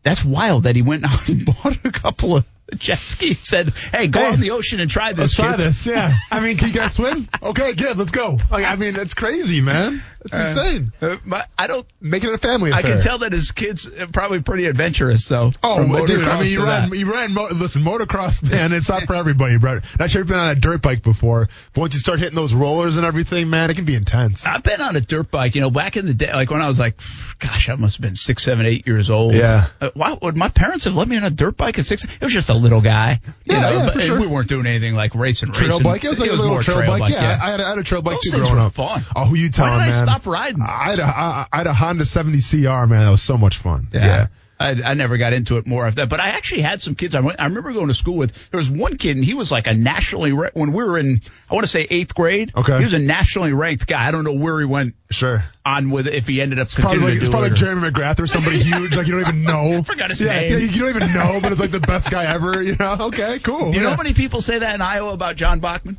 that's 0.04 0.26
wild 0.26 0.64
that 0.64 0.76
he 0.76 0.82
went 0.82 1.06
out 1.10 1.30
and 1.30 1.46
bought 1.46 1.86
a 1.86 1.92
couple 1.92 2.36
of 2.36 2.46
jet 2.78 3.00
skis. 3.00 3.40
Said, 3.48 3.70
"Hey, 3.92 4.08
go 4.08 4.20
Hey, 4.20 4.34
in 4.34 4.40
the 4.42 4.52
ocean 4.52 4.80
and 4.80 4.90
try 4.90 5.12
this." 5.14 5.20
Let's 5.20 5.36
try 5.36 5.52
kids." 5.52 5.64
this. 5.64 5.86
Yeah. 5.88 6.16
I 6.32 6.40
mean, 6.40 6.58
can 6.58 6.70
you 6.70 6.74
guys 6.74 6.94
swim? 6.94 7.28
Okay, 7.42 7.74
good. 7.74 7.98
Let's 7.98 8.12
go. 8.12 8.38
Like, 8.50 8.66
I 8.66 8.76
mean, 8.76 8.94
that's 8.94 9.14
crazy, 9.14 9.62
man. 9.62 10.04
That's 10.24 10.56
insane. 10.56 10.94
Uh, 11.02 11.18
my, 11.26 11.44
I 11.58 11.68
don't. 11.68 11.86
Make 12.00 12.24
it 12.24 12.34
a 12.34 12.38
family 12.38 12.72
I 12.74 12.82
can 12.82 13.02
tell 13.02 13.20
that 13.20 13.32
his 13.32 13.52
kids 13.52 13.88
are 13.88 14.08
probably 14.08 14.42
pretty 14.42 14.66
adventurous, 14.66 15.28
though. 15.28 15.52
Oh, 15.64 16.06
dude! 16.06 16.24
I 16.24 16.42
mean, 16.42 16.52
you 16.52 16.64
ran, 16.64 16.92
you 16.92 17.12
ran. 17.12 17.34
Mo- 17.34 17.48
listen, 17.52 17.84
motocross, 17.84 18.48
man, 18.50 18.72
it's 18.72 18.90
not 18.90 19.04
for 19.04 19.16
everybody, 19.16 19.58
bro. 19.58 19.80
Not 20.00 20.12
sure 20.12 20.22
you've 20.22 20.28
been 20.28 20.38
on 20.38 20.52
a 20.52 20.56
dirt 20.56 20.82
bike 20.82 21.02
before, 21.04 21.50
but 21.74 21.82
once 21.82 21.94
you 21.94 22.00
start 22.00 22.20
hitting 22.20 22.36
those 22.36 22.54
rollers 22.54 22.98
and 22.98 23.06
everything, 23.06 23.50
man, 23.50 23.70
it 23.72 23.76
can 23.76 23.86
be 23.86 23.96
intense. 23.96 24.46
I've 24.46 24.64
been 24.64 24.82
on 24.82 24.96
a 24.96 25.02
dirt 25.02 25.32
bike, 25.32 25.56
you 25.56 25.62
know, 25.62 25.72
back 25.72 25.98
in 25.98 26.06
the 26.06 26.14
day, 26.14 26.32
like 26.32 26.52
when 26.52 26.62
I 26.62 26.68
was 26.68 26.80
like, 26.80 27.00
gosh, 27.40 27.70
I 27.70 27.76
must 27.76 27.98
have 27.98 28.02
been 28.04 28.16
six, 28.16 28.44
seven, 28.44 28.66
eight 28.66 28.86
years 28.86 29.10
old. 29.10 29.34
Yeah. 29.34 29.68
Uh, 29.80 29.90
why 29.94 30.18
would 30.22 30.38
my 30.38 30.50
parents 30.50 30.86
have 30.86 30.96
let 30.96 31.08
me 31.08 31.18
on 31.18 31.24
a 31.24 31.30
dirt 31.32 31.58
bike 31.58 31.80
at 31.80 31.86
six? 31.86 32.04
It 32.04 32.22
was 32.22 32.34
just 32.34 32.50
a 32.50 32.54
little 32.62 32.82
guy. 32.82 33.20
You 33.26 33.34
Yeah, 33.56 33.62
know, 33.62 33.70
yeah, 33.72 33.92
for 33.92 34.00
sure. 34.00 34.20
We 34.20 34.28
weren't 34.28 34.48
doing 34.48 34.66
anything 34.66 34.94
like 34.96 35.14
racing, 35.16 35.52
Trail 35.52 35.70
racing. 35.72 35.84
bike, 35.84 36.04
it 36.04 36.10
was 36.10 36.20
like 36.20 36.30
a 36.30 36.34
little 36.34 36.50
more 36.50 36.62
trail, 36.64 36.98
bike. 37.00 37.12
Yeah, 37.14 37.22
yeah. 37.22 37.40
I, 37.44 37.52
had 37.52 37.60
a, 37.60 37.66
I 37.66 37.70
had 37.70 37.78
a 37.80 37.84
trail 37.84 38.02
bike 38.02 38.16
Those 38.22 38.32
too 38.34 38.38
growing 38.40 38.60
up. 38.60 38.74
fun. 38.74 39.04
Oh, 39.16 39.26
who 39.26 39.36
you 39.36 39.50
telling, 39.50 39.72
Why 39.74 39.86
did 39.88 39.92
man? 39.92 40.10
I 40.10 40.12
stop 40.14 40.26
riding? 40.28 40.62
I 40.62 40.90
had 40.90 41.00
a, 41.00 41.04
I, 41.06 41.48
I 41.52 41.58
had 41.58 41.68
a 41.68 41.74
Honda 41.74 42.06
70 42.06 42.40
CR, 42.42 42.68
man. 42.86 42.90
That 43.06 43.10
was 43.10 43.22
so 43.22 43.38
much 43.38 43.58
fun. 43.58 43.88
Yeah. 43.94 44.28
I, 44.62 44.92
I 44.92 44.94
never 44.94 45.18
got 45.18 45.34
into 45.34 45.58
it 45.58 45.66
more 45.68 45.86
of 45.88 45.96
that, 45.96 46.10
but 46.10 46.20
I 46.20 46.30
actually 46.30 46.62
had 46.62 46.80
some 46.82 46.96
kids. 46.96 47.16
I, 47.16 47.20
went, 47.22 47.40
I 47.40 47.46
remember 47.46 47.74
going 47.74 47.88
to 47.88 47.94
school 47.94 48.16
with. 48.16 48.34
There 48.52 48.58
was 48.58 48.70
one 48.70 48.98
kid, 48.98 49.16
and 49.16 49.26
he 49.26 49.34
was 49.34 49.52
like 49.52 49.68
a 49.68 49.74
nationally 49.74 50.32
ra- 50.32 50.50
when 50.54 50.72
we 50.72 50.84
were 50.84 50.98
in. 50.98 51.20
I 51.50 51.54
want 51.54 51.66
to 51.66 51.72
say 51.72 51.88
eighth 51.90 52.14
grade. 52.16 52.52
Okay. 52.56 52.78
he 52.78 52.84
was 52.84 52.94
a 52.94 53.00
nationally 53.00 53.54
ranked 53.54 53.88
guy. 53.88 54.08
I 54.08 54.12
don't 54.12 54.24
know 54.24 54.34
where 54.34 54.60
he 54.60 54.66
went 54.66 54.96
Sure. 55.10 55.44
on 55.66 55.90
with 55.90 56.08
it 56.08 56.14
if 56.14 56.28
he 56.28 56.42
ended 56.42 56.60
up 56.60 56.70
Probably 56.70 56.84
continuing 57.00 57.10
like, 57.10 57.20
to 57.20 57.26
it's 57.26 57.30
probably 57.30 57.50
like 57.50 57.58
Jeremy 57.60 57.90
McGrath 57.92 58.20
or 58.20 58.28
somebody 58.28 58.60
huge, 58.64 58.96
like 58.96 59.08
you 59.08 59.14
don't 59.14 59.22
even 59.22 59.44
know. 59.44 59.84
Forgot 59.84 60.10
his 60.10 60.22
yeah, 60.22 60.36
name. 60.36 60.52
Yeah, 60.54 60.58
you 60.60 60.80
don't 60.80 60.96
even 60.96 61.14
know, 61.14 61.40
but 61.42 61.52
it's 61.52 61.60
like 61.60 61.72
the 61.72 61.80
best 61.82 62.10
guy 62.10 62.26
ever. 62.34 62.62
You 62.62 62.76
know? 62.76 62.98
Okay, 63.12 63.40
cool. 63.40 63.74
you 63.74 63.82
know 63.82 63.90
how 63.90 63.98
many 63.98 64.14
people 64.14 64.42
say 64.42 64.60
that 64.60 64.76
in 64.76 64.82
Iowa 64.82 65.12
about 65.14 65.36
John 65.36 65.60
Bachman? 65.60 65.98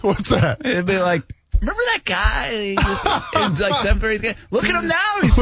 What's 0.00 0.30
that? 0.30 0.64
It'd 0.64 0.86
be 0.86 0.96
like, 0.98 1.22
remember 1.60 1.80
that 1.94 2.02
guy? 2.04 2.50
in 3.46 3.54
like 3.56 3.76
seventh 3.82 4.04
or 4.04 4.10
eighth 4.10 4.20
grade? 4.22 4.36
Look 4.50 4.64
at 4.64 4.74
him 4.74 4.88
now. 4.88 5.20
He's, 5.22 5.36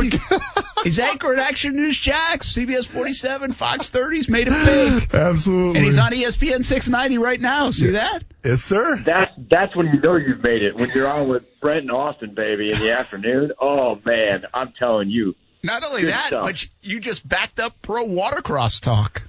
he's 0.83 0.99
anchor 0.99 1.13
anchoring 1.29 1.39
Action 1.39 1.77
News 1.77 1.97
Jax, 1.99 2.53
CBS 2.55 2.87
47, 2.87 3.53
Fox 3.53 3.89
30s, 3.91 4.29
made 4.29 4.49
it 4.51 4.65
big. 4.65 5.15
Absolutely. 5.15 5.77
And 5.79 5.85
he's 5.85 5.99
on 5.99 6.11
ESPN 6.13 6.65
690 6.65 7.19
right 7.19 7.41
now. 7.41 7.71
See 7.71 7.91
that? 7.91 8.25
Yes, 8.45 8.63
sir. 8.63 8.97
That's 9.05 9.31
that's 9.51 9.77
when 9.77 9.87
you 9.89 10.01
know 10.01 10.17
you've 10.17 10.43
made 10.43 10.63
it. 10.63 10.77
When 10.77 10.91
you're 10.95 11.09
on 11.09 11.29
with 11.29 11.45
Brent 11.61 11.81
and 11.81 11.91
Austin, 11.93 12.35
baby, 12.35 12.73
in 12.73 12.79
the 12.81 12.93
afternoon. 12.93 13.53
Oh 13.61 14.01
man, 14.05 14.45
I'm 14.53 14.73
telling 14.79 15.09
you, 15.11 15.35
Not 15.63 15.83
only 15.85 16.03
Good 16.03 16.11
that, 16.13 16.27
stuff. 16.29 16.45
but 16.45 16.67
you 16.83 17.01
just 17.01 17.27
backed 17.27 17.61
up 17.61 17.81
pro 17.81 18.05
watercross 18.05 18.81
talk. 18.81 19.23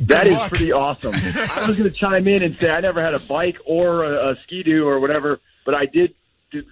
that 0.00 0.26
is 0.26 0.32
luck. 0.34 0.50
pretty 0.50 0.72
awesome. 0.72 1.14
I 1.14 1.66
was 1.68 1.78
going 1.78 1.90
to 1.90 1.96
chime 1.96 2.26
in 2.26 2.42
and 2.42 2.56
say 2.58 2.68
I 2.68 2.80
never 2.80 3.00
had 3.02 3.14
a 3.14 3.20
bike 3.20 3.56
or 3.64 4.04
a, 4.04 4.32
a 4.32 4.36
ski 4.44 4.62
doo 4.64 4.86
or 4.86 4.98
whatever, 5.00 5.40
but 5.64 5.76
I 5.76 5.84
did. 5.86 6.14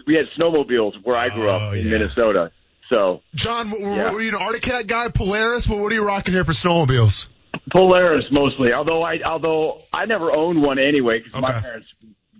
We 0.06 0.14
had 0.14 0.26
snowmobiles 0.38 1.02
where 1.04 1.16
I 1.16 1.30
grew 1.30 1.48
Oh, 1.48 1.54
up 1.54 1.74
in 1.74 1.84
yeah. 1.86 1.92
Minnesota. 1.92 2.50
So 2.90 3.22
John, 3.34 3.72
Yeah. 3.78 4.12
were 4.12 4.20
you 4.20 4.30
an 4.30 4.34
Arctic 4.34 4.62
Cat 4.62 4.86
guy, 4.86 5.08
Polaris? 5.08 5.66
Well, 5.66 5.80
what 5.80 5.90
are 5.92 5.94
you 5.94 6.04
rocking 6.04 6.34
here 6.34 6.44
for 6.44 6.52
snowmobiles? 6.52 7.26
Polaris 7.72 8.24
mostly. 8.30 8.72
Although 8.72 9.02
I 9.02 9.20
although 9.24 9.82
I 9.92 10.04
never 10.06 10.36
owned 10.36 10.62
one 10.62 10.78
anyway 10.78 11.20
because 11.20 11.40
my 11.40 11.52
parents 11.52 11.86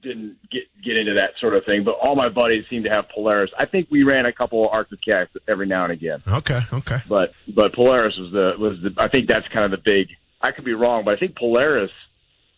didn't 0.02 0.36
get 0.50 0.62
get 0.82 0.96
into 0.96 1.14
that 1.14 1.30
sort 1.40 1.54
of 1.54 1.64
thing. 1.64 1.84
But 1.84 1.94
all 2.02 2.16
my 2.16 2.28
buddies 2.28 2.64
seem 2.68 2.82
to 2.84 2.90
have 2.90 3.08
Polaris. 3.08 3.50
I 3.58 3.66
think 3.66 3.88
we 3.90 4.02
ran 4.02 4.26
a 4.26 4.32
couple 4.32 4.64
of 4.64 4.70
Arctic 4.72 5.00
Cats 5.06 5.30
every 5.48 5.66
now 5.66 5.84
and 5.84 5.92
again. 5.92 6.22
Okay, 6.26 6.60
okay. 6.72 6.98
but 7.08 7.32
but 7.54 7.72
Polaris 7.74 8.16
was 8.18 8.32
the 8.32 8.54
was 8.58 8.80
the 8.82 8.92
I 8.98 9.08
think 9.08 9.28
that's 9.28 9.46
kind 9.48 9.64
of 9.64 9.70
the 9.70 9.78
big. 9.84 10.08
I 10.40 10.52
could 10.52 10.64
be 10.64 10.74
wrong, 10.74 11.04
but 11.04 11.14
I 11.14 11.18
think 11.18 11.36
Polaris, 11.36 11.90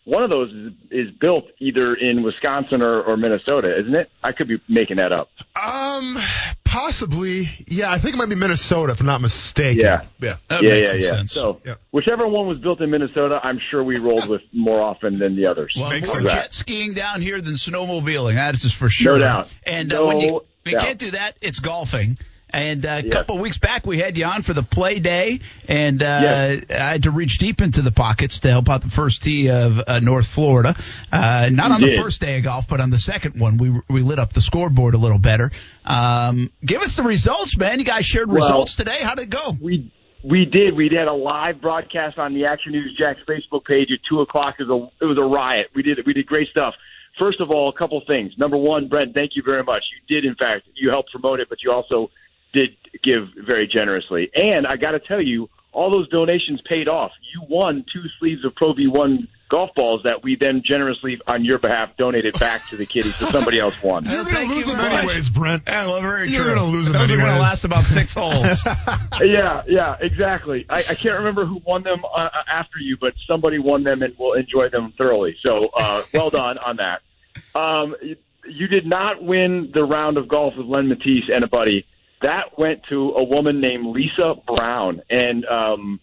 one 0.05 0.23
of 0.23 0.31
those 0.31 0.51
is, 0.53 0.73
is 0.89 1.11
built 1.11 1.45
either 1.59 1.93
in 1.93 2.23
Wisconsin 2.23 2.81
or, 2.81 3.01
or 3.01 3.17
Minnesota, 3.17 3.77
isn't 3.77 3.93
it? 3.93 4.09
I 4.23 4.31
could 4.31 4.47
be 4.47 4.61
making 4.69 4.97
that 4.97 5.11
up. 5.11 5.29
Um, 5.61 6.17
possibly. 6.73 7.49
Yeah, 7.67 7.91
I 7.91 7.99
think 7.99 8.15
it 8.15 8.17
might 8.17 8.29
be 8.29 8.35
Minnesota, 8.35 8.93
if 8.93 8.99
I'm 8.99 9.05
not 9.05 9.21
mistaken. 9.21 9.79
Yeah. 9.79 10.01
yeah. 10.19 10.37
That 10.49 10.63
yeah, 10.63 10.69
makes 10.71 10.81
yeah, 10.87 10.91
some 10.91 10.99
yeah. 11.01 11.09
sense. 11.09 11.31
So 11.31 11.61
Yeah. 11.65 11.75
whichever 11.91 12.27
one 12.27 12.47
was 12.47 12.57
built 12.57 12.81
in 12.81 12.89
Minnesota, 12.89 13.39
I'm 13.43 13.59
sure 13.59 13.83
we 13.83 13.99
rolled 13.99 14.27
with 14.27 14.41
more 14.51 14.79
often 14.81 15.19
than 15.19 15.35
the 15.35 15.47
others. 15.47 15.73
Well, 15.77 15.89
Makes 15.89 16.07
more 16.07 16.21
sense. 16.21 16.33
jet 16.33 16.53
skiing 16.53 16.93
down 16.93 17.21
here 17.21 17.39
than 17.41 17.53
snowmobiling. 17.53 18.35
That 18.35 18.55
is 18.55 18.73
for 18.73 18.89
sure. 18.89 19.13
No 19.13 19.19
doubt. 19.19 19.49
And 19.65 19.93
uh, 19.93 19.97
No 19.97 20.05
when 20.07 20.19
you, 20.19 20.41
we 20.65 20.71
doubt. 20.71 20.81
can't 20.81 20.99
do 20.99 21.11
that, 21.11 21.37
it's 21.41 21.59
golfing. 21.59 22.17
And 22.53 22.85
uh, 22.85 22.89
a 22.89 23.01
Yeah. 23.03 23.09
couple 23.09 23.39
weeks 23.39 23.57
back, 23.57 23.85
we 23.87 23.97
had 23.97 24.15
you 24.15 24.25
on 24.25 24.43
for 24.43 24.53
the 24.53 24.61
play 24.61 24.99
day, 24.99 25.39
and 25.67 26.01
uh, 26.03 26.05
Yes. 26.05 26.65
I 26.69 26.73
had 26.91 27.03
to 27.03 27.11
reach 27.11 27.39
deep 27.39 27.61
into 27.61 27.81
the 27.81 27.91
pockets 27.91 28.41
to 28.41 28.49
help 28.51 28.69
out 28.69 28.81
the 28.83 28.91
first 28.91 29.23
tee 29.23 29.49
of 29.49 29.81
uh, 29.87 29.99
North 29.99 30.27
Florida. 30.27 30.75
Uh, 31.11 31.49
not 31.51 31.69
You 31.69 31.73
on 31.73 31.81
the 31.81 31.87
did. 31.87 31.99
first 32.01 32.21
day 32.21 32.37
of 32.37 32.43
golf, 32.43 32.67
but 32.67 32.79
on 32.79 32.91
the 32.91 32.99
second 32.99 33.39
one, 33.39 33.57
we 33.57 33.71
we 33.89 34.01
lit 34.01 34.19
up 34.19 34.33
the 34.33 34.41
scoreboard 34.41 34.93
a 34.93 34.97
little 34.99 35.17
better. 35.17 35.49
Um, 35.83 36.51
give 36.63 36.81
us 36.81 36.95
the 36.95 37.03
results, 37.03 37.57
man. 37.57 37.79
You 37.79 37.85
guys 37.85 38.05
shared 38.05 38.27
Well- 38.29 38.37
results 38.37 38.75
today. 38.75 38.99
How 39.01 39.15
did 39.15 39.23
it 39.23 39.29
go? 39.31 39.57
We 39.59 39.91
we 40.23 40.45
did. 40.45 40.75
We 40.77 40.89
had 40.93 41.09
a 41.09 41.13
live 41.13 41.59
broadcast 41.59 42.17
on 42.17 42.33
the 42.33 42.45
Action 42.45 42.71
News 42.71 42.95
Jax 42.97 43.19
Facebook 43.27 43.65
page 43.65 43.89
at 43.91 43.99
two 44.07 44.21
o'clock. 44.21 44.55
It 44.59 44.67
was 44.67 44.89
a 45.01 45.03
it 45.03 45.07
was 45.07 45.17
a 45.19 45.25
riot. 45.25 45.67
We 45.75 45.81
did 45.81 45.99
we 46.05 46.13
did 46.13 46.27
great 46.27 46.49
stuff. 46.49 46.75
First 47.19 47.41
of 47.41 47.51
all, 47.51 47.69
a 47.69 47.73
couple 47.77 48.01
things. 48.07 48.31
Number 48.37 48.57
one, 48.57 48.87
Brent, 48.87 49.15
thank 49.15 49.31
you 49.35 49.43
very 49.45 49.63
much. 49.63 49.83
You 50.07 50.15
did, 50.15 50.25
in 50.27 50.33
fact, 50.35 50.67
you 50.75 50.89
helped 50.89 51.11
promote 51.11 51.39
it, 51.39 51.47
but 51.49 51.61
you 51.63 51.71
also 51.71 52.09
did 52.53 52.69
give 53.03 53.29
very 53.35 53.67
generously. 53.67 54.31
And 54.35 54.65
I 54.65 54.77
got 54.77 54.91
to 54.91 54.99
tell 54.99 55.21
you, 55.21 55.49
all 55.73 55.91
those 55.91 56.07
donations 56.09 56.61
paid 56.69 56.87
off. 56.87 57.11
You 57.33 57.45
won 57.49 57.83
two 57.91 58.03
sleeves 58.19 58.45
of 58.45 58.55
Pro 58.55 58.73
V1 58.73 59.27
golf 59.49 59.71
balls 59.75 60.01
that 60.03 60.23
we 60.23 60.35
then 60.35 60.63
generously, 60.65 61.19
on 61.27 61.43
your 61.45 61.59
behalf, 61.59 61.89
donated 61.97 62.39
back 62.39 62.65
to 62.69 62.77
the 62.77 62.85
kiddies 62.85 63.15
so 63.15 63.29
somebody 63.29 63.59
else 63.59 63.75
won. 63.83 64.05
You're 64.05 64.23
Thank 64.23 64.49
gonna 64.49 64.53
lose 64.53 64.67
you 64.67 64.75
them 64.75 64.77
much. 64.77 64.93
anyways, 64.93 65.29
Brent. 65.29 65.63
Yeah, 65.67 65.85
well, 65.85 66.01
very 66.01 66.29
You're 66.29 66.45
gonna 66.45 66.65
lose 66.65 66.87
them 66.87 66.97
Those 66.97 67.11
are 67.11 67.17
going 67.17 67.33
to 67.33 67.39
last 67.39 67.63
about 67.63 67.85
six 67.85 68.13
holes. 68.13 68.63
yeah, 69.21 69.63
yeah, 69.67 69.95
exactly. 69.99 70.65
I, 70.69 70.79
I 70.79 70.95
can't 70.95 71.17
remember 71.19 71.45
who 71.45 71.61
won 71.65 71.83
them 71.83 72.03
uh, 72.03 72.29
after 72.51 72.79
you, 72.79 72.97
but 72.99 73.13
somebody 73.27 73.59
won 73.59 73.83
them 73.83 74.01
and 74.01 74.17
will 74.17 74.33
enjoy 74.33 74.69
them 74.69 74.93
thoroughly. 74.97 75.37
So, 75.45 75.69
uh, 75.73 76.03
well 76.13 76.29
done 76.29 76.57
on 76.57 76.77
that. 76.77 77.01
Um, 77.53 77.95
you, 78.01 78.15
you 78.47 78.67
did 78.67 78.85
not 78.85 79.23
win 79.23 79.71
the 79.73 79.85
round 79.85 80.17
of 80.17 80.27
golf 80.27 80.55
with 80.57 80.67
Len 80.67 80.89
Mattiace 80.89 81.33
and 81.33 81.43
a 81.43 81.47
buddy. 81.47 81.85
That 82.23 82.57
went 82.57 82.83
to 82.89 83.13
a 83.17 83.23
woman 83.23 83.59
named 83.59 83.85
Lisa 83.85 84.35
Brown, 84.47 85.01
and 85.09 85.45
um, 85.45 85.99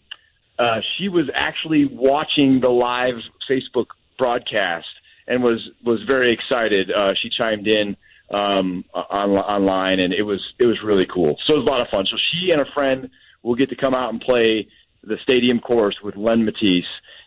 uh, 0.58 0.80
she 0.96 1.08
was 1.08 1.30
actually 1.34 1.86
watching 1.86 2.60
the 2.60 2.70
live 2.70 3.16
Facebook 3.50 3.86
broadcast 4.18 4.86
and 5.26 5.42
was 5.42 5.66
was 5.82 6.02
very 6.02 6.32
excited. 6.32 6.90
Uh, 6.90 7.14
she 7.20 7.30
chimed 7.30 7.66
in 7.66 7.96
um, 8.30 8.84
on, 8.92 9.30
online, 9.30 10.00
and 10.00 10.12
it 10.12 10.22
was 10.22 10.42
it 10.58 10.66
was 10.66 10.82
really 10.82 11.06
cool. 11.06 11.38
So 11.46 11.54
it 11.54 11.60
was 11.60 11.66
a 11.66 11.70
lot 11.70 11.80
of 11.80 11.88
fun. 11.88 12.04
So 12.06 12.16
she 12.30 12.52
and 12.52 12.60
a 12.60 12.70
friend 12.72 13.08
will 13.42 13.54
get 13.54 13.70
to 13.70 13.76
come 13.76 13.94
out 13.94 14.12
and 14.12 14.20
play 14.20 14.68
the 15.02 15.16
stadium 15.22 15.60
course 15.60 15.96
with 16.02 16.16
Len 16.16 16.46
Mattiace, 16.46 16.84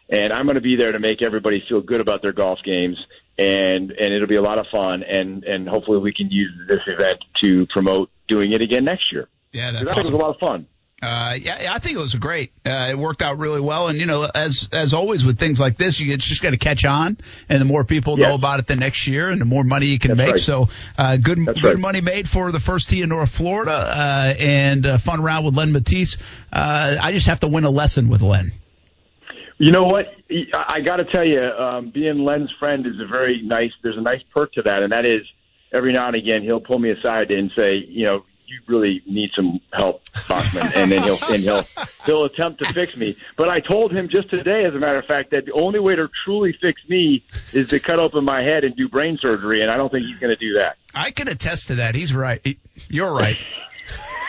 and 0.09 0.31
I'm 0.31 0.45
going 0.45 0.55
to 0.55 0.61
be 0.61 0.75
there 0.75 0.91
to 0.91 0.99
make 0.99 1.23
everybody 1.23 1.63
feel 1.67 1.81
good 1.81 2.01
about 2.01 2.21
their 2.21 2.33
golf 2.33 2.59
games. 2.63 2.97
And 3.38 3.91
and 3.91 4.13
it'll 4.13 4.27
be 4.27 4.36
a 4.36 4.41
lot 4.41 4.59
of 4.59 4.67
fun, 4.71 5.01
and 5.01 5.43
and 5.43 5.67
hopefully 5.67 5.97
we 5.97 6.13
can 6.13 6.29
use 6.29 6.51
this 6.67 6.81
event 6.86 7.19
to 7.41 7.65
promote 7.67 8.11
doing 8.27 8.53
it 8.53 8.61
again 8.61 8.86
next 8.86 9.11
year. 9.11 9.27
Yeah, 9.51 9.71
that's 9.71 9.91
awesome. 9.91 9.97
was 9.97 10.09
a 10.09 10.17
lot 10.17 10.29
of 10.29 10.39
fun. 10.39 10.67
Uh, 11.03 11.34
yeah, 11.34 11.73
I 11.73 11.79
think 11.79 11.97
it 11.97 11.99
was 11.99 12.15
great. 12.15 12.53
Uh, 12.65 12.88
it 12.91 12.97
worked 12.97 13.21
out 13.21 13.38
really 13.38 13.59
well, 13.59 13.89
and 13.89 13.99
you 13.99 14.05
know, 14.05 14.23
as 14.23 14.69
as 14.71 14.93
always 14.93 15.25
with 15.25 15.38
things 15.38 15.59
like 15.59 15.77
this, 15.77 15.99
you 15.99 16.13
it's 16.13 16.25
just 16.25 16.41
got 16.41 16.51
to 16.51 16.57
catch 16.57 16.86
on, 16.86 17.17
and 17.49 17.59
the 17.59 17.65
more 17.65 17.84
people 17.84 18.15
know 18.15 18.36
about 18.36 18.59
it 18.59 18.67
the 18.67 18.77
next 18.77 19.05
year, 19.05 19.27
and 19.29 19.41
the 19.41 19.45
more 19.45 19.65
money 19.65 19.88
you 19.88 19.99
can 19.99 20.11
That's 20.11 20.17
make. 20.17 20.31
right. 20.31 20.39
So, 20.39 20.69
uh, 20.97 21.17
good 21.17 21.45
That's 21.45 21.59
good 21.59 21.73
right. 21.73 21.77
money 21.77 21.99
made 21.99 22.29
for 22.29 22.53
the 22.53 22.61
first 22.61 22.88
tee 22.89 23.01
in 23.01 23.09
North 23.09 23.36
Florida, 23.36 23.73
uh, 23.73 24.34
and 24.39 24.86
a 24.86 24.97
fun 24.97 25.21
round 25.21 25.45
with 25.45 25.57
Len 25.57 25.73
Mattiace. 25.73 26.17
Uh, 26.53 26.95
I 27.01 27.11
just 27.11 27.27
have 27.27 27.41
to 27.41 27.49
win 27.49 27.65
a 27.65 27.69
lesson 27.69 28.07
with 28.07 28.21
Len. 28.21 28.53
You 29.57 29.71
know 29.71 29.83
what? 29.83 30.07
I 30.53 30.81
got 30.81 30.97
to 30.97 31.05
tell 31.05 31.25
you, 31.25 31.41
um, 31.41 31.91
being 31.91 32.23
Len's 32.23 32.51
friend 32.59 32.85
is 32.85 32.99
a 32.99 33.05
very 33.05 33.41
nice. 33.41 33.71
There's 33.81 33.97
a 33.97 34.01
nice 34.01 34.21
perk 34.35 34.53
to 34.53 34.61
that, 34.63 34.83
and 34.83 34.91
that 34.91 35.05
is 35.05 35.21
every 35.71 35.91
now 35.91 36.07
and 36.07 36.15
again 36.15 36.43
he'll 36.43 36.61
pull 36.61 36.79
me 36.79 36.91
aside 36.91 37.31
and 37.31 37.51
say, 37.55 37.75
you 37.75 38.05
know, 38.05 38.23
you 38.45 38.59
really 38.67 39.01
need 39.07 39.31
some 39.35 39.59
help, 39.71 40.03
Bachman, 40.27 40.71
and 40.75 40.91
then 40.91 41.03
he'll 41.03 41.19
and 41.29 41.41
he'll 41.43 41.65
he'll 42.05 42.25
attempt 42.25 42.63
to 42.63 42.73
fix 42.73 42.95
me. 42.95 43.17
But 43.37 43.49
I 43.49 43.59
told 43.59 43.91
him 43.91 44.09
just 44.09 44.29
today, 44.29 44.63
as 44.63 44.75
a 44.75 44.79
matter 44.79 44.99
of 44.99 45.05
fact, 45.05 45.31
that 45.31 45.45
the 45.45 45.53
only 45.53 45.79
way 45.79 45.95
to 45.95 46.07
truly 46.25 46.55
fix 46.61 46.81
me 46.87 47.23
is 47.53 47.69
to 47.69 47.79
cut 47.79 47.99
open 47.99 48.23
my 48.23 48.43
head 48.43 48.63
and 48.63 48.75
do 48.75 48.87
brain 48.89 49.17
surgery, 49.21 49.61
and 49.61 49.71
I 49.71 49.77
don't 49.77 49.91
think 49.91 50.05
he's 50.05 50.19
going 50.19 50.35
to 50.35 50.39
do 50.39 50.57
that. 50.59 50.77
I 50.93 51.11
can 51.11 51.27
attest 51.27 51.67
to 51.67 51.75
that. 51.75 51.95
He's 51.95 52.13
right. 52.13 52.57
You're 52.89 53.13
right. 53.13 53.37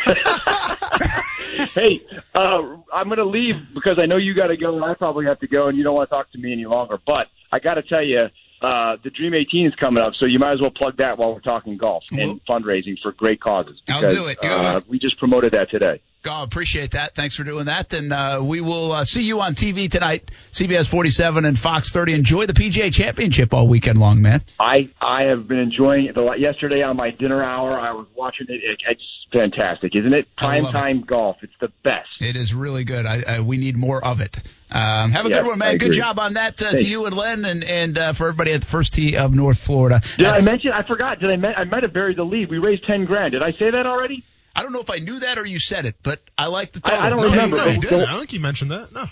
hey, 1.75 2.01
uh, 2.35 2.77
I'm 2.93 3.07
going 3.07 3.19
to 3.19 3.25
leave 3.25 3.57
because 3.75 3.97
I 3.99 4.07
know 4.07 4.17
you 4.17 4.35
got 4.35 4.49
to 4.49 4.57
go, 4.57 4.75
and 4.75 4.85
I 4.85 4.95
probably 4.95 5.27
have 5.27 5.41
to 5.41 5.47
go, 5.47 5.69
and 5.69 5.77
you 5.77 5.85
don't 5.85 5.95
want 5.95 6.09
to 6.09 6.15
talk 6.15 6.31
to 6.33 6.39
me 6.39 6.53
any 6.53 6.67
longer. 6.67 6.99
But 7.07 7.29
I 7.53 7.59
got 7.59 7.75
to 7.75 7.83
tell 7.83 8.03
you, 8.05 8.21
uh, 8.63 8.97
the 9.03 9.11
Dream 9.11 9.35
18 9.35 9.67
is 9.67 9.75
coming 9.75 10.03
up, 10.03 10.15
so 10.19 10.27
you 10.27 10.39
might 10.39 10.53
as 10.53 10.61
well 10.61 10.71
plug 10.71 10.97
that 10.99 11.19
while 11.19 11.35
we're 11.35 11.41
talking 11.41 11.77
golf 11.77 12.05
and 12.11 12.41
fundraising 12.47 12.99
for 13.03 13.13
great 13.13 13.41
causes. 13.41 13.81
I'll 13.89 14.01
Because, 14.01 14.15
do 14.15 14.27
it. 14.27 14.39
Uh, 14.43 14.81
we 14.89 14.99
just 14.99 15.19
promoted 15.19 15.53
that 15.53 15.71
today. 15.71 16.01
Oh, 16.27 16.43
appreciate 16.43 16.93
that. 16.93 17.15
Thanks 17.15 17.37
for 17.37 17.45
doing 17.45 17.67
that. 17.67 17.93
And 17.93 18.13
uh, 18.13 18.41
we 18.45 18.61
will 18.61 18.93
uh, 18.93 19.05
see 19.05 19.23
you 19.23 19.41
on 19.41 19.55
TV 19.55 19.91
tonight, 19.91 20.31
CBS 20.53 20.89
47 20.89 21.45
and 21.45 21.59
Fox 21.59 21.93
30. 21.93 22.15
Enjoy 22.15 22.47
the 22.47 22.53
PGA 22.53 22.93
Championship 22.93 23.53
all 23.53 23.69
weekend 23.69 23.99
long, 23.99 24.23
man. 24.23 24.43
I 24.59 24.91
I 25.01 25.25
have 25.25 25.47
been 25.49 25.59
enjoying 25.59 26.07
it. 26.07 26.15
The, 26.15 26.23
lot 26.23 26.41
yesterday 26.41 26.83
on 26.83 26.97
my 26.97 27.11
dinner 27.11 27.43
hour, 27.43 27.79
I 27.79 27.93
was 27.93 28.07
watching 28.17 28.47
it. 28.49 28.61
it 28.65 28.81
it's 28.89 29.03
fantastic, 29.33 29.95
isn't 29.97 30.15
it? 30.15 30.27
Prime 30.37 30.65
love 30.65 30.75
it. 30.75 30.79
time 30.79 31.01
golf. 31.03 31.37
It's 31.43 31.53
the 31.61 31.73
best. 31.83 32.09
It 32.21 32.37
is 32.37 32.55
really 32.55 32.85
good. 32.85 33.05
I, 33.07 33.23
I, 33.27 33.41
we 33.41 33.57
need 33.57 33.77
more 33.77 34.05
of 34.05 34.21
it. 34.21 34.37
Um, 34.71 35.13
have 35.13 35.27
a 35.27 35.29
Yes, 35.29 35.39
good 35.41 35.47
one, 35.47 35.63
I 35.63 35.67
man. 35.73 35.79
Good 35.79 35.93
job 35.93 36.19
on 36.19 36.35
that 36.35 36.61
uh, 36.63 36.73
to 36.73 36.85
you 36.85 37.07
and 37.07 37.15
Len, 37.17 37.45
and 37.45 37.63
and 37.65 37.99
uh, 37.99 38.13
for 38.13 38.29
everybody 38.29 38.53
at 38.53 38.63
the 38.63 38.67
first 38.67 38.95
tee 38.95 39.17
of 39.17 39.35
North 39.35 39.59
Florida. 39.61 40.01
Did 40.17 40.27
I 40.27 40.31
That's- 40.31 40.45
mention? 40.45 40.73
I 40.73 40.87
forgot. 40.87 41.21
Did 41.21 41.45
I? 41.45 41.53
I 41.61 41.65
might 41.65 41.83
have 41.83 41.93
buried 41.93 42.17
the 42.17 42.25
lead. 42.25 42.51
We 42.51 42.59
raised 42.59 42.85
ten 42.87 43.05
grand. 43.05 43.33
Did 43.33 43.43
I 43.43 43.53
say 43.53 43.71
that 43.71 43.87
already? 43.87 44.25
I 44.57 44.63
don't 44.63 44.73
know 44.73 44.81
if 44.81 44.91
I 44.91 44.99
knew 44.99 45.19
that 45.21 45.39
or 45.39 45.45
you 45.45 45.59
said 45.59 45.85
it, 45.87 45.97
but 46.03 46.21
I 46.39 46.47
like 46.47 46.73
the 46.73 46.81
I- 46.85 47.07
I 47.07 47.11
don't 47.11 47.21
No, 47.23 47.31
remember. 47.31 47.57
No, 47.57 47.65
you 47.67 47.73
Don't- 47.73 47.81
didn't. 47.83 48.01
I 48.03 48.11
don't 48.13 48.21
think 48.21 48.33
you 48.33 48.41
mentioned 48.41 48.71
that. 48.71 48.93
No. 48.93 49.07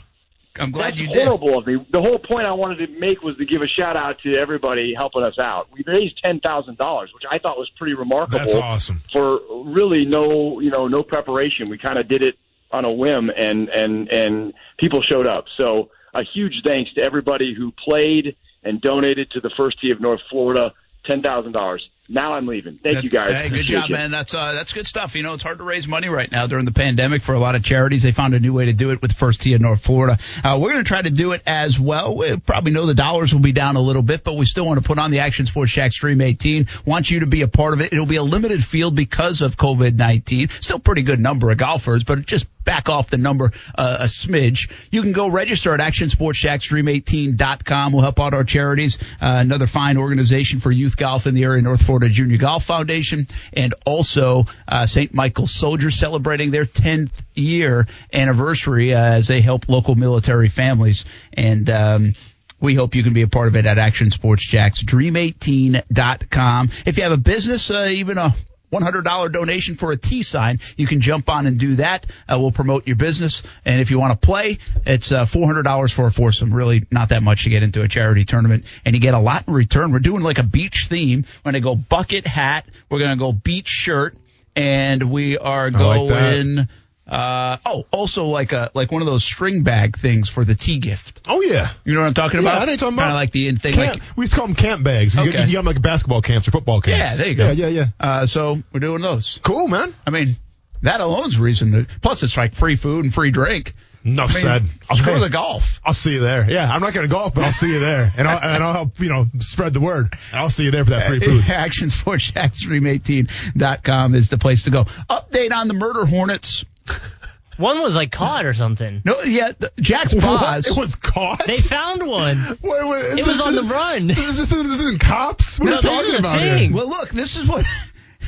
I'm 0.61 0.71
glad 0.71 0.93
That's 0.93 1.01
you 1.01 1.09
did. 1.09 1.27
horrible 1.27 1.59
of 1.59 1.67
me. 1.67 1.85
The 1.91 2.03
whole 2.03 2.19
point 2.19 2.47
I 2.47 2.53
wanted 2.53 2.87
to 2.87 3.01
make 3.01 3.23
was 3.23 3.39
to 3.39 3.47
give 3.47 3.63
a 3.63 3.67
shout 3.69 3.97
out 3.97 4.19
to 4.21 4.37
everybody 4.37 4.93
helping 4.95 5.23
us 5.23 5.39
out. 5.39 5.69
We 5.73 5.83
raised 5.87 6.19
ten 6.23 6.41
thousand 6.41 6.77
dollars, 6.77 7.11
which 7.15 7.23
I 7.31 7.39
thought 7.39 7.57
was 7.59 7.71
pretty 7.79 7.95
remarkable. 7.95 8.39
That's 8.39 8.55
awesome. 8.55 9.01
For 9.13 9.41
really 9.65 10.05
no, 10.05 10.61
you 10.61 10.71
know, 10.71 10.89
no 10.89 11.03
preparation. 11.03 11.71
We 11.71 11.79
kind 11.79 11.97
of 11.99 12.07
did 12.07 12.23
it 12.23 12.39
on 12.71 12.85
a 12.85 12.93
whim, 12.93 13.31
and 13.35 13.71
and 13.71 14.11
and 14.13 14.53
people 14.77 15.01
showed 15.01 15.27
up. 15.27 15.47
So 15.57 15.89
a 16.13 16.23
huge 16.23 16.61
thanks 16.63 16.93
to 16.95 17.03
everybody 17.03 17.55
who 17.55 17.73
played 17.73 18.37
and 18.63 18.79
donated 18.79 19.31
to 19.31 19.41
the 19.41 19.51
first 19.57 19.81
tee 19.81 19.91
of 19.91 20.01
North 20.03 20.21
Florida. 20.29 20.75
Ten 21.07 21.23
thousand 21.23 21.53
dollars. 21.53 21.89
Now 22.09 22.35
I'm 22.35 22.49
leaving. 22.49 22.79
Thank 22.83 23.05
you 23.05 23.11
guys. 23.11 23.33
Hey, 23.33 23.49
good 23.49 23.63
job, 23.63 23.89
you. 23.89 23.95
man. 23.95 24.11
That's 24.11 24.35
uh, 24.35 24.55
that's 24.55 24.73
good 24.73 24.89
stuff. 24.89 25.15
You 25.15 25.23
know, 25.23 25.35
it's 25.35 25.43
hard 25.45 25.59
to 25.59 25.65
raise 25.65 25.87
money 25.87 26.09
right 26.09 26.31
now 26.31 26.49
during 26.49 26.65
the 26.65 26.73
pandemic 26.73 27.23
for 27.23 27.33
a 27.33 27.39
lot 27.39 27.55
of 27.55 27.63
charities. 27.63 28.03
They 28.03 28.11
found 28.11 28.35
a 28.35 28.41
new 28.41 28.53
way 28.53 28.65
to 28.67 28.73
do 28.73 28.91
it 28.91 29.01
with 29.01 29.13
First 29.13 29.43
Tee 29.43 29.55
in 29.55 29.63
North 29.63 29.85
Florida. 29.85 30.19
Uh, 30.43 30.59
we're 30.61 30.73
going 30.73 30.85
to 30.85 30.89
try 30.89 31.01
to 31.01 31.11
do 31.11 31.31
it 31.31 31.43
as 31.47 31.79
well. 31.79 32.17
We 32.17 32.37
probably 32.39 32.73
know 32.73 32.87
the 32.87 32.95
dollars 32.95 33.33
will 33.33 33.41
be 33.41 33.53
down 33.53 33.77
a 33.77 33.81
little 33.81 34.03
bit, 34.03 34.25
but 34.25 34.37
we 34.37 34.47
still 34.47 34.67
want 34.67 34.83
to 34.83 34.87
put 34.87 34.99
on 34.99 35.13
the 35.13 35.21
Action 35.21 35.47
Sports 35.47 35.71
Jax 35.71 35.95
Dream 36.01 36.21
18. 36.21 36.67
Want 36.85 37.09
you 37.09 37.21
to 37.21 37.27
be 37.27 37.43
a 37.43 37.49
part 37.49 37.73
of 37.73 37.81
it. 37.81 37.93
It'll 37.93 38.05
be 38.05 38.17
a 38.17 38.23
limited 38.23 38.65
field 38.65 38.97
because 38.97 39.41
of 39.41 39.57
COVID 39.57 39.95
19. 39.97 40.49
Still 40.49 40.81
pretty 40.81 41.03
good 41.03 41.21
number 41.21 41.53
of 41.53 41.57
golfers, 41.57 42.03
but 42.03 42.27
just 42.27 42.47
back 42.65 42.89
off 42.89 43.11
the 43.11 43.19
number 43.19 43.51
uh, 43.75 43.97
a 44.01 44.07
smidge. 44.07 44.71
You 44.91 45.03
can 45.03 45.13
go 45.13 45.29
register 45.29 45.75
at 45.75 45.81
actionsportsjaxdream18.com. 45.81 47.93
We'll 47.93 48.03
help 48.03 48.19
out 48.21 48.35
our 48.35 48.45
charities. 48.45 48.99
Uh, 49.21 49.39
another 49.41 49.67
fine 49.67 49.97
organization 49.97 50.61
for 50.61 50.71
youth 50.71 50.97
golf 50.97 51.27
in 51.27 51.35
the 51.35 51.43
area, 51.45 51.63
North 51.63 51.85
Florida 51.85 52.09
Junior 52.09 52.39
Golf 52.39 52.65
Foundation, 52.65 53.27
and 53.53 53.75
also 53.85 54.45
uh, 54.69 54.87
St. 54.87 55.13
Michael's 55.15 55.53
Soldiers 55.53 55.95
celebrating 55.95 56.51
their 56.51 56.67
10th 56.67 57.11
year 57.35 57.87
anniversary 58.13 58.95
uh, 58.95 59.15
as 59.15 59.29
they 59.29 59.41
help 59.41 59.69
local 59.69 59.95
military 59.95 60.49
families. 60.49 61.05
And 61.33 61.69
um, 61.71 62.15
we 62.61 62.75
hope 62.75 62.95
you 62.95 63.03
can 63.03 63.13
be 63.13 63.23
a 63.23 63.29
part 63.29 63.49
of 63.49 63.57
it 63.57 63.67
at 63.67 63.79
Action 63.79 64.11
Sports 64.11 64.47
Jax, 64.47 64.83
dream18.com. 64.85 66.71
If 66.87 66.97
you 66.97 67.03
have 67.03 67.13
a 67.13 67.17
business, 67.17 67.71
uh, 67.71 67.89
even 67.91 68.19
a 68.19 68.35
$100 68.73 69.33
donation 69.33 69.75
for 69.75 69.93
a 69.93 69.97
T 69.97 70.23
sign. 70.23 70.61
You 70.77 70.87
can 70.87 71.01
jump 71.01 71.29
on 71.29 71.47
and 71.47 71.59
do 71.59 71.77
that. 71.77 72.07
Uh, 72.29 72.39
we'll 72.39 72.53
promote 72.53 72.87
your 72.87 72.97
business. 72.97 73.43
And 73.65 73.81
if 73.81 73.91
you 73.91 73.99
want 73.99 74.21
to 74.21 74.27
play, 74.27 74.59
it's 74.87 75.13
uh, 75.13 75.25
$400 75.25 75.93
for 75.93 76.07
a 76.07 76.13
foursome. 76.13 76.53
Really 76.53 76.83
not 76.91 77.11
that 77.11 77.23
much 77.23 77.45
to 77.45 77.51
get 77.51 77.63
into 77.63 77.83
a 77.83 77.89
charity 77.89 78.25
tournament. 78.25 78.65
And 78.85 78.95
you 78.95 79.01
get 79.01 79.15
a 79.15 79.19
lot 79.19 79.47
in 79.47 79.55
return. 79.55 79.93
We're 79.93 79.99
doing 79.99 80.23
like 80.23 80.39
a 80.39 80.45
beach 80.45 80.87
theme. 80.89 81.25
We're 81.45 81.53
going 81.53 81.63
to 81.63 81.69
go 81.69 81.75
bucket 81.77 82.27
hat. 82.27 82.67
We're 82.91 83.01
going 83.01 83.17
to 83.17 83.23
go 83.23 83.33
beach 83.33 83.69
shirt. 83.69 84.17
And 84.55 85.11
we 85.11 85.39
are 85.39 85.71
going. 85.71 86.69
Uh, 87.07 87.59
oh, 87.67 87.85
also 87.91 88.27
like 88.27 88.53
a 88.53 88.71
like 88.75 88.93
one 88.93 89.03
of 89.03 89.07
those 89.07 89.25
string 89.25 89.65
bag 89.65 89.99
things 89.99 90.29
for 90.31 90.45
the 90.45 90.55
tee 90.55 90.79
gift. 90.79 91.21
Oh 91.29 91.41
yeah. 91.41 91.73
You 91.85 91.95
know 91.95 92.01
what 92.01 92.07
I'm 92.07 92.15
talking 92.15 92.41
Yeah, 92.43 92.49
about? 92.49 92.63
I 92.63 92.65
know 92.67 92.73
what 92.73 92.81
you're 92.81 92.91
Kind 92.91 93.01
of 93.11 93.15
like 93.15 93.33
the 93.33 93.49
in 93.49 93.57
thing. 93.57 93.75
Camp, 93.75 93.95
Like, 93.99 94.17
we 94.17 94.23
used 94.23 94.33
to 94.35 94.39
call 94.39 94.47
them 94.47 94.55
camp 94.57 94.85
bags. 94.85 95.15
You, 95.17 95.23
Okay. 95.23 95.41
you, 95.43 95.47
you 95.49 95.53
got 95.55 95.59
them 95.61 95.67
like 95.67 95.83
basketball 95.83 96.23
camps 96.23 96.47
or 96.49 96.53
football 96.53 96.81
camps. 96.81 96.99
yeah, 96.99 97.17
there 97.17 97.29
you 97.29 97.35
go. 97.35 97.51
Yeah, 97.51 97.67
yeah, 97.67 97.87
yeah. 98.01 98.09
Uh, 98.09 98.27
so 98.27 98.63
we're 98.73 98.81
doing 98.81 99.03
those. 99.03 99.41
Cool, 99.43 99.67
man. 99.69 99.93
I 100.07 100.11
mean, 100.11 100.37
that 100.83 101.01
alone's 101.01 101.39
reason. 101.39 101.73
To, 101.73 101.87
plus, 102.03 102.23
it's 102.23 102.37
like 102.37 102.55
free 102.55 102.77
food 102.77 103.05
and 103.05 103.13
free 103.13 103.31
drink. 103.33 103.75
Enough 104.05 104.31
I 104.31 104.35
mean, 104.35 104.43
said. 104.43 104.63
I'll 104.91 104.97
screw 104.97 105.19
the 105.21 105.31
golf. 105.31 105.81
I'll 105.85 105.95
see 105.95 106.13
you 106.15 106.21
there. 106.21 106.49
Yeah, 106.51 106.69
I'm 106.69 106.81
not 106.81 106.93
going 106.93 107.07
to 107.07 107.13
golf, 107.13 107.35
but 107.35 107.45
I'll 107.45 107.53
see 107.53 107.73
you 107.73 107.79
there, 107.79 108.11
and 108.17 108.27
I'll 108.27 108.39
and 108.55 108.65
I'll 108.65 108.73
help 108.73 108.99
you 108.99 109.09
know 109.09 109.27
spread 109.39 109.75
the 109.75 109.81
word. 109.81 110.13
I'll 110.33 110.51
see 110.51 110.65
you 110.65 110.73
there 110.73 110.83
for 110.85 110.91
that 110.91 111.09
free 111.09 111.21
food. 111.21 111.45
Action 111.49 111.89
Sports 111.89 112.31
Jax 112.33 112.65
Dream18.com 112.67 114.15
is 114.17 114.29
the 114.29 114.39
place 114.39 114.65
to 114.65 114.71
go. 114.71 114.85
Update 115.09 115.53
on 115.53 115.69
the 115.69 115.75
murder 115.75 116.05
hornets. 116.05 116.65
One 117.59 117.83
was 117.83 117.95
like 117.95 118.11
caught 118.11 118.47
or 118.47 118.55
something. 118.55 119.03
No, 119.05 119.21
yeah, 119.21 119.53
the, 119.59 119.71
Jack's 119.79 120.15
What? 120.15 120.23
Boz. 120.23 120.67
It 120.67 120.77
was 120.77 120.95
caught. 120.95 121.47
They 121.47 121.59
found 121.59 122.07
one. 122.07 122.39
Wait, 122.63 122.89
wait, 122.89 122.99
is 123.01 123.13
It 123.13 123.17
this- 123.17 123.27
was 123.27 123.41
on 123.43 123.55
the 123.55 123.63
run. 123.65 124.07
This, 124.07 124.17
this, 124.25 124.37
this, 124.39 124.51
this 124.51 124.81
isn't 124.81 125.01
cops. 125.01 125.61
What 125.61 125.67
No, 125.67 125.73
are 125.73 125.77
you 125.77 125.81
talking 125.83 126.15
about 126.17 126.41
thing. 126.41 126.71
here? 126.71 126.77
Well, 126.77 126.89
look, 126.89 127.11
this 127.11 127.37
is 127.37 127.47
what 127.47 127.67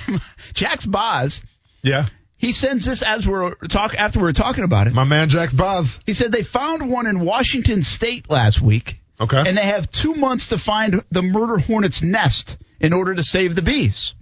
Jack's 0.54 0.84
Boz. 0.84 1.42
Yeah, 1.82 2.06
He 2.36 2.52
sends 2.52 2.84
this 2.84 3.02
as 3.02 3.26
we're 3.26 3.54
talk 3.68 3.94
after 3.94 4.20
we 4.20 4.28
are 4.28 4.32
talking 4.34 4.64
about 4.64 4.86
it. 4.88 4.92
my 4.94 5.04
man 5.04 5.28
Jack's 5.30 5.54
Boz. 5.54 5.98
He 6.06 6.12
said 6.14 6.30
they 6.30 6.42
found 6.42 6.90
one 6.90 7.06
in 7.06 7.20
Washington 7.20 7.82
State 7.82 8.30
last 8.30 8.60
week. 8.60 9.00
Okay. 9.20 9.42
and 9.46 9.56
they 9.56 9.62
have 9.66 9.90
two 9.92 10.14
months 10.14 10.48
to 10.48 10.58
find 10.58 11.02
the 11.12 11.22
murder 11.22 11.58
hornet's 11.58 12.02
nest 12.02 12.56
in 12.80 12.92
order 12.92 13.14
to 13.14 13.22
save 13.22 13.54
the 13.54 13.62
bees. 13.62 14.14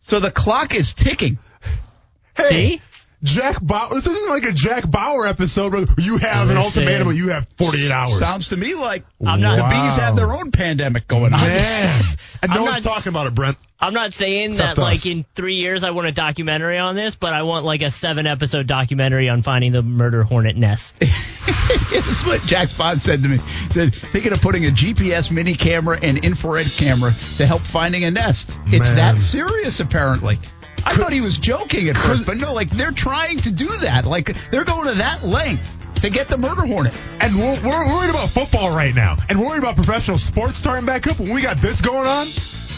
So 0.00 0.20
the 0.20 0.30
clock 0.30 0.74
is 0.74 0.94
ticking. 0.94 1.38
hey, 2.36 2.48
See? 2.48 2.82
Jack 3.22 3.60
Bauer. 3.60 3.88
This 3.94 4.06
isn't 4.06 4.28
like 4.30 4.44
a 4.44 4.52
Jack 4.52 4.90
Bauer 4.90 5.26
episode 5.26 5.74
where 5.74 5.84
you 5.98 6.16
have 6.18 6.48
an 6.48 6.56
Listen. 6.56 6.82
ultimatum, 6.82 7.08
but 7.08 7.16
you 7.16 7.28
have 7.28 7.46
48 7.58 7.90
hours. 7.90 8.18
Sounds 8.18 8.48
to 8.48 8.56
me 8.56 8.74
like 8.74 9.04
I'm 9.24 9.40
not- 9.40 9.56
the 9.56 9.62
bees 9.64 9.96
have 9.96 10.16
their 10.16 10.32
own 10.32 10.50
pandemic 10.52 11.06
going 11.06 11.32
on. 11.34 11.40
Man. 11.40 12.04
And 12.42 12.52
no 12.52 12.60
I'm 12.60 12.64
one's 12.72 12.84
not- 12.86 12.94
talking 12.94 13.10
about 13.10 13.26
it, 13.26 13.34
Brent. 13.34 13.58
I'm 13.78 13.92
not 13.92 14.14
saying 14.14 14.50
Except 14.50 14.76
that 14.76 14.82
like 14.82 15.04
in 15.04 15.26
three 15.34 15.56
years 15.56 15.84
I 15.84 15.90
want 15.90 16.06
a 16.08 16.12
documentary 16.12 16.78
on 16.78 16.96
this, 16.96 17.14
but 17.14 17.34
I 17.34 17.42
want 17.42 17.66
like 17.66 17.82
a 17.82 17.90
seven 17.90 18.26
episode 18.26 18.66
documentary 18.66 19.28
on 19.28 19.42
finding 19.42 19.72
the 19.72 19.82
murder 19.82 20.22
hornet 20.22 20.56
nest. 20.56 20.98
this 21.00 21.92
is 22.06 22.24
what 22.26 22.40
Jack 22.42 22.68
Spot 22.70 22.98
said 22.98 23.22
to 23.22 23.28
me. 23.28 23.38
He 23.66 23.70
said, 23.72 23.94
thinking 23.94 24.32
of 24.32 24.40
putting 24.40 24.64
a 24.64 24.70
GPS 24.70 25.30
mini 25.30 25.54
camera 25.54 25.98
and 26.02 26.16
infrared 26.24 26.66
camera 26.66 27.12
to 27.36 27.44
help 27.46 27.62
finding 27.62 28.04
a 28.04 28.10
nest. 28.10 28.50
It's 28.68 28.88
Man. 28.88 28.96
that 28.96 29.20
serious, 29.20 29.80
apparently. 29.80 30.38
I 30.84 30.94
thought 30.96 31.12
he 31.12 31.20
was 31.20 31.38
joking 31.38 31.88
at 31.88 31.96
first, 31.96 32.26
but 32.26 32.36
no, 32.36 32.52
like 32.52 32.70
they're 32.70 32.92
trying 32.92 33.38
to 33.38 33.50
do 33.50 33.68
that. 33.78 34.04
Like 34.06 34.34
they're 34.50 34.64
going 34.64 34.86
to 34.88 34.94
that 34.94 35.22
length 35.22 35.78
to 36.02 36.10
get 36.10 36.28
the 36.28 36.38
murder 36.38 36.66
hornet. 36.66 36.98
And 37.20 37.36
we're, 37.36 37.60
we're 37.62 37.94
worried 37.94 38.10
about 38.10 38.30
football 38.30 38.74
right 38.74 38.94
now, 38.94 39.16
and 39.28 39.40
worried 39.40 39.58
about 39.58 39.76
professional 39.76 40.18
sports 40.18 40.58
starting 40.58 40.86
back 40.86 41.06
up. 41.06 41.18
When 41.18 41.34
we 41.34 41.42
got 41.42 41.60
this 41.60 41.80
going 41.80 42.06
on, 42.06 42.26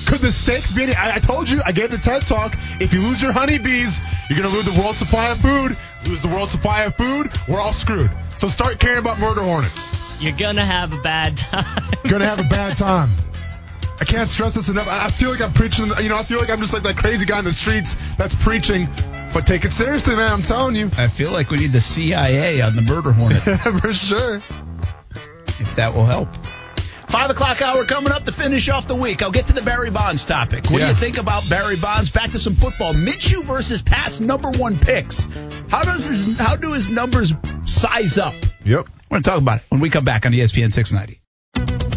could 0.06 0.20
the 0.20 0.32
stakes 0.32 0.70
be 0.70 0.84
any? 0.84 0.94
I, 0.94 1.16
I 1.16 1.18
told 1.20 1.48
you, 1.48 1.60
I 1.64 1.72
gave 1.72 1.90
the 1.90 1.98
TED 1.98 2.26
talk. 2.26 2.56
If 2.80 2.92
you 2.92 3.00
lose 3.00 3.22
your 3.22 3.32
honeybees, 3.32 4.00
you're 4.28 4.40
gonna 4.40 4.54
lose 4.54 4.64
the 4.64 4.80
world 4.80 4.96
supply 4.96 5.28
of 5.30 5.38
food. 5.38 5.76
Lose 6.06 6.20
the 6.20 6.28
world 6.28 6.50
supply 6.50 6.82
of 6.82 6.96
food, 6.96 7.30
we're 7.48 7.60
all 7.60 7.72
screwed. 7.72 8.10
So 8.38 8.48
start 8.48 8.80
caring 8.80 8.98
about 8.98 9.20
murder 9.20 9.42
hornets. 9.42 9.92
You're 10.20 10.36
gonna 10.36 10.66
have 10.66 10.92
a 10.92 11.00
bad 11.00 11.36
time. 11.36 11.90
Gonna 12.08 12.26
have 12.26 12.40
a 12.40 12.48
bad 12.48 12.76
time. 12.76 13.08
I 14.02 14.04
can't 14.04 14.28
stress 14.28 14.56
this 14.56 14.68
enough. 14.68 14.88
I 14.88 15.06
I 15.06 15.10
feel 15.12 15.30
like 15.30 15.40
I'm 15.40 15.52
preaching. 15.52 15.86
You 15.86 16.08
know, 16.08 16.16
I 16.16 16.24
feel 16.24 16.40
like 16.40 16.50
I'm 16.50 16.60
just 16.60 16.74
like 16.74 16.82
that 16.82 16.96
crazy 16.96 17.24
guy 17.24 17.38
in 17.38 17.44
the 17.44 17.52
streets 17.52 17.94
that's 18.18 18.34
preaching. 18.34 18.88
But 19.32 19.46
take 19.46 19.64
it 19.64 19.70
seriously, 19.70 20.16
man. 20.16 20.32
I'm 20.32 20.42
telling 20.42 20.74
you, 20.74 20.90
I 20.98 21.06
feel 21.06 21.30
like 21.30 21.50
we 21.50 21.58
need 21.58 21.70
the 21.70 21.80
CIA 21.80 22.62
on 22.62 22.74
the 22.74 22.82
murder 22.82 23.12
hornet. 23.12 23.42
for 23.80 23.92
sure. 23.92 24.38
if 25.60 25.76
that 25.76 25.94
will 25.94 26.04
help. 26.04 26.28
Five 27.06 27.30
o'clock 27.30 27.62
hour 27.62 27.84
coming 27.84 28.12
up 28.12 28.24
to 28.24 28.32
finish 28.32 28.68
off 28.68 28.88
the 28.88 28.96
week. 28.96 29.22
I'll 29.22 29.30
get 29.30 29.46
to 29.46 29.52
the 29.52 29.62
Barry 29.62 29.90
Bonds 29.90 30.24
topic. 30.24 30.68
What 30.68 30.80
do 30.80 30.86
you 30.88 30.94
think 30.94 31.18
about 31.18 31.48
Barry 31.48 31.76
Bonds? 31.76 32.10
Back 32.10 32.32
to 32.32 32.40
some 32.40 32.56
football. 32.56 32.94
Minshew 32.94 33.44
versus 33.44 33.82
past 33.82 34.20
number 34.20 34.50
one 34.50 34.76
picks. 34.76 35.28
How 35.68 35.84
does 35.84 36.06
his 36.06 36.36
how 36.40 36.56
do 36.56 36.72
his 36.72 36.90
numbers 36.90 37.32
size 37.66 38.18
up? 38.18 38.34
Yep. 38.64 38.88
We're 39.08 39.20
gonna 39.20 39.22
talk 39.22 39.38
about 39.38 39.58
it 39.58 39.66
when 39.68 39.80
we 39.80 39.90
come 39.90 40.04
back 40.04 40.26
on 40.26 40.32
ESPN 40.32 40.72
690. 40.72 41.21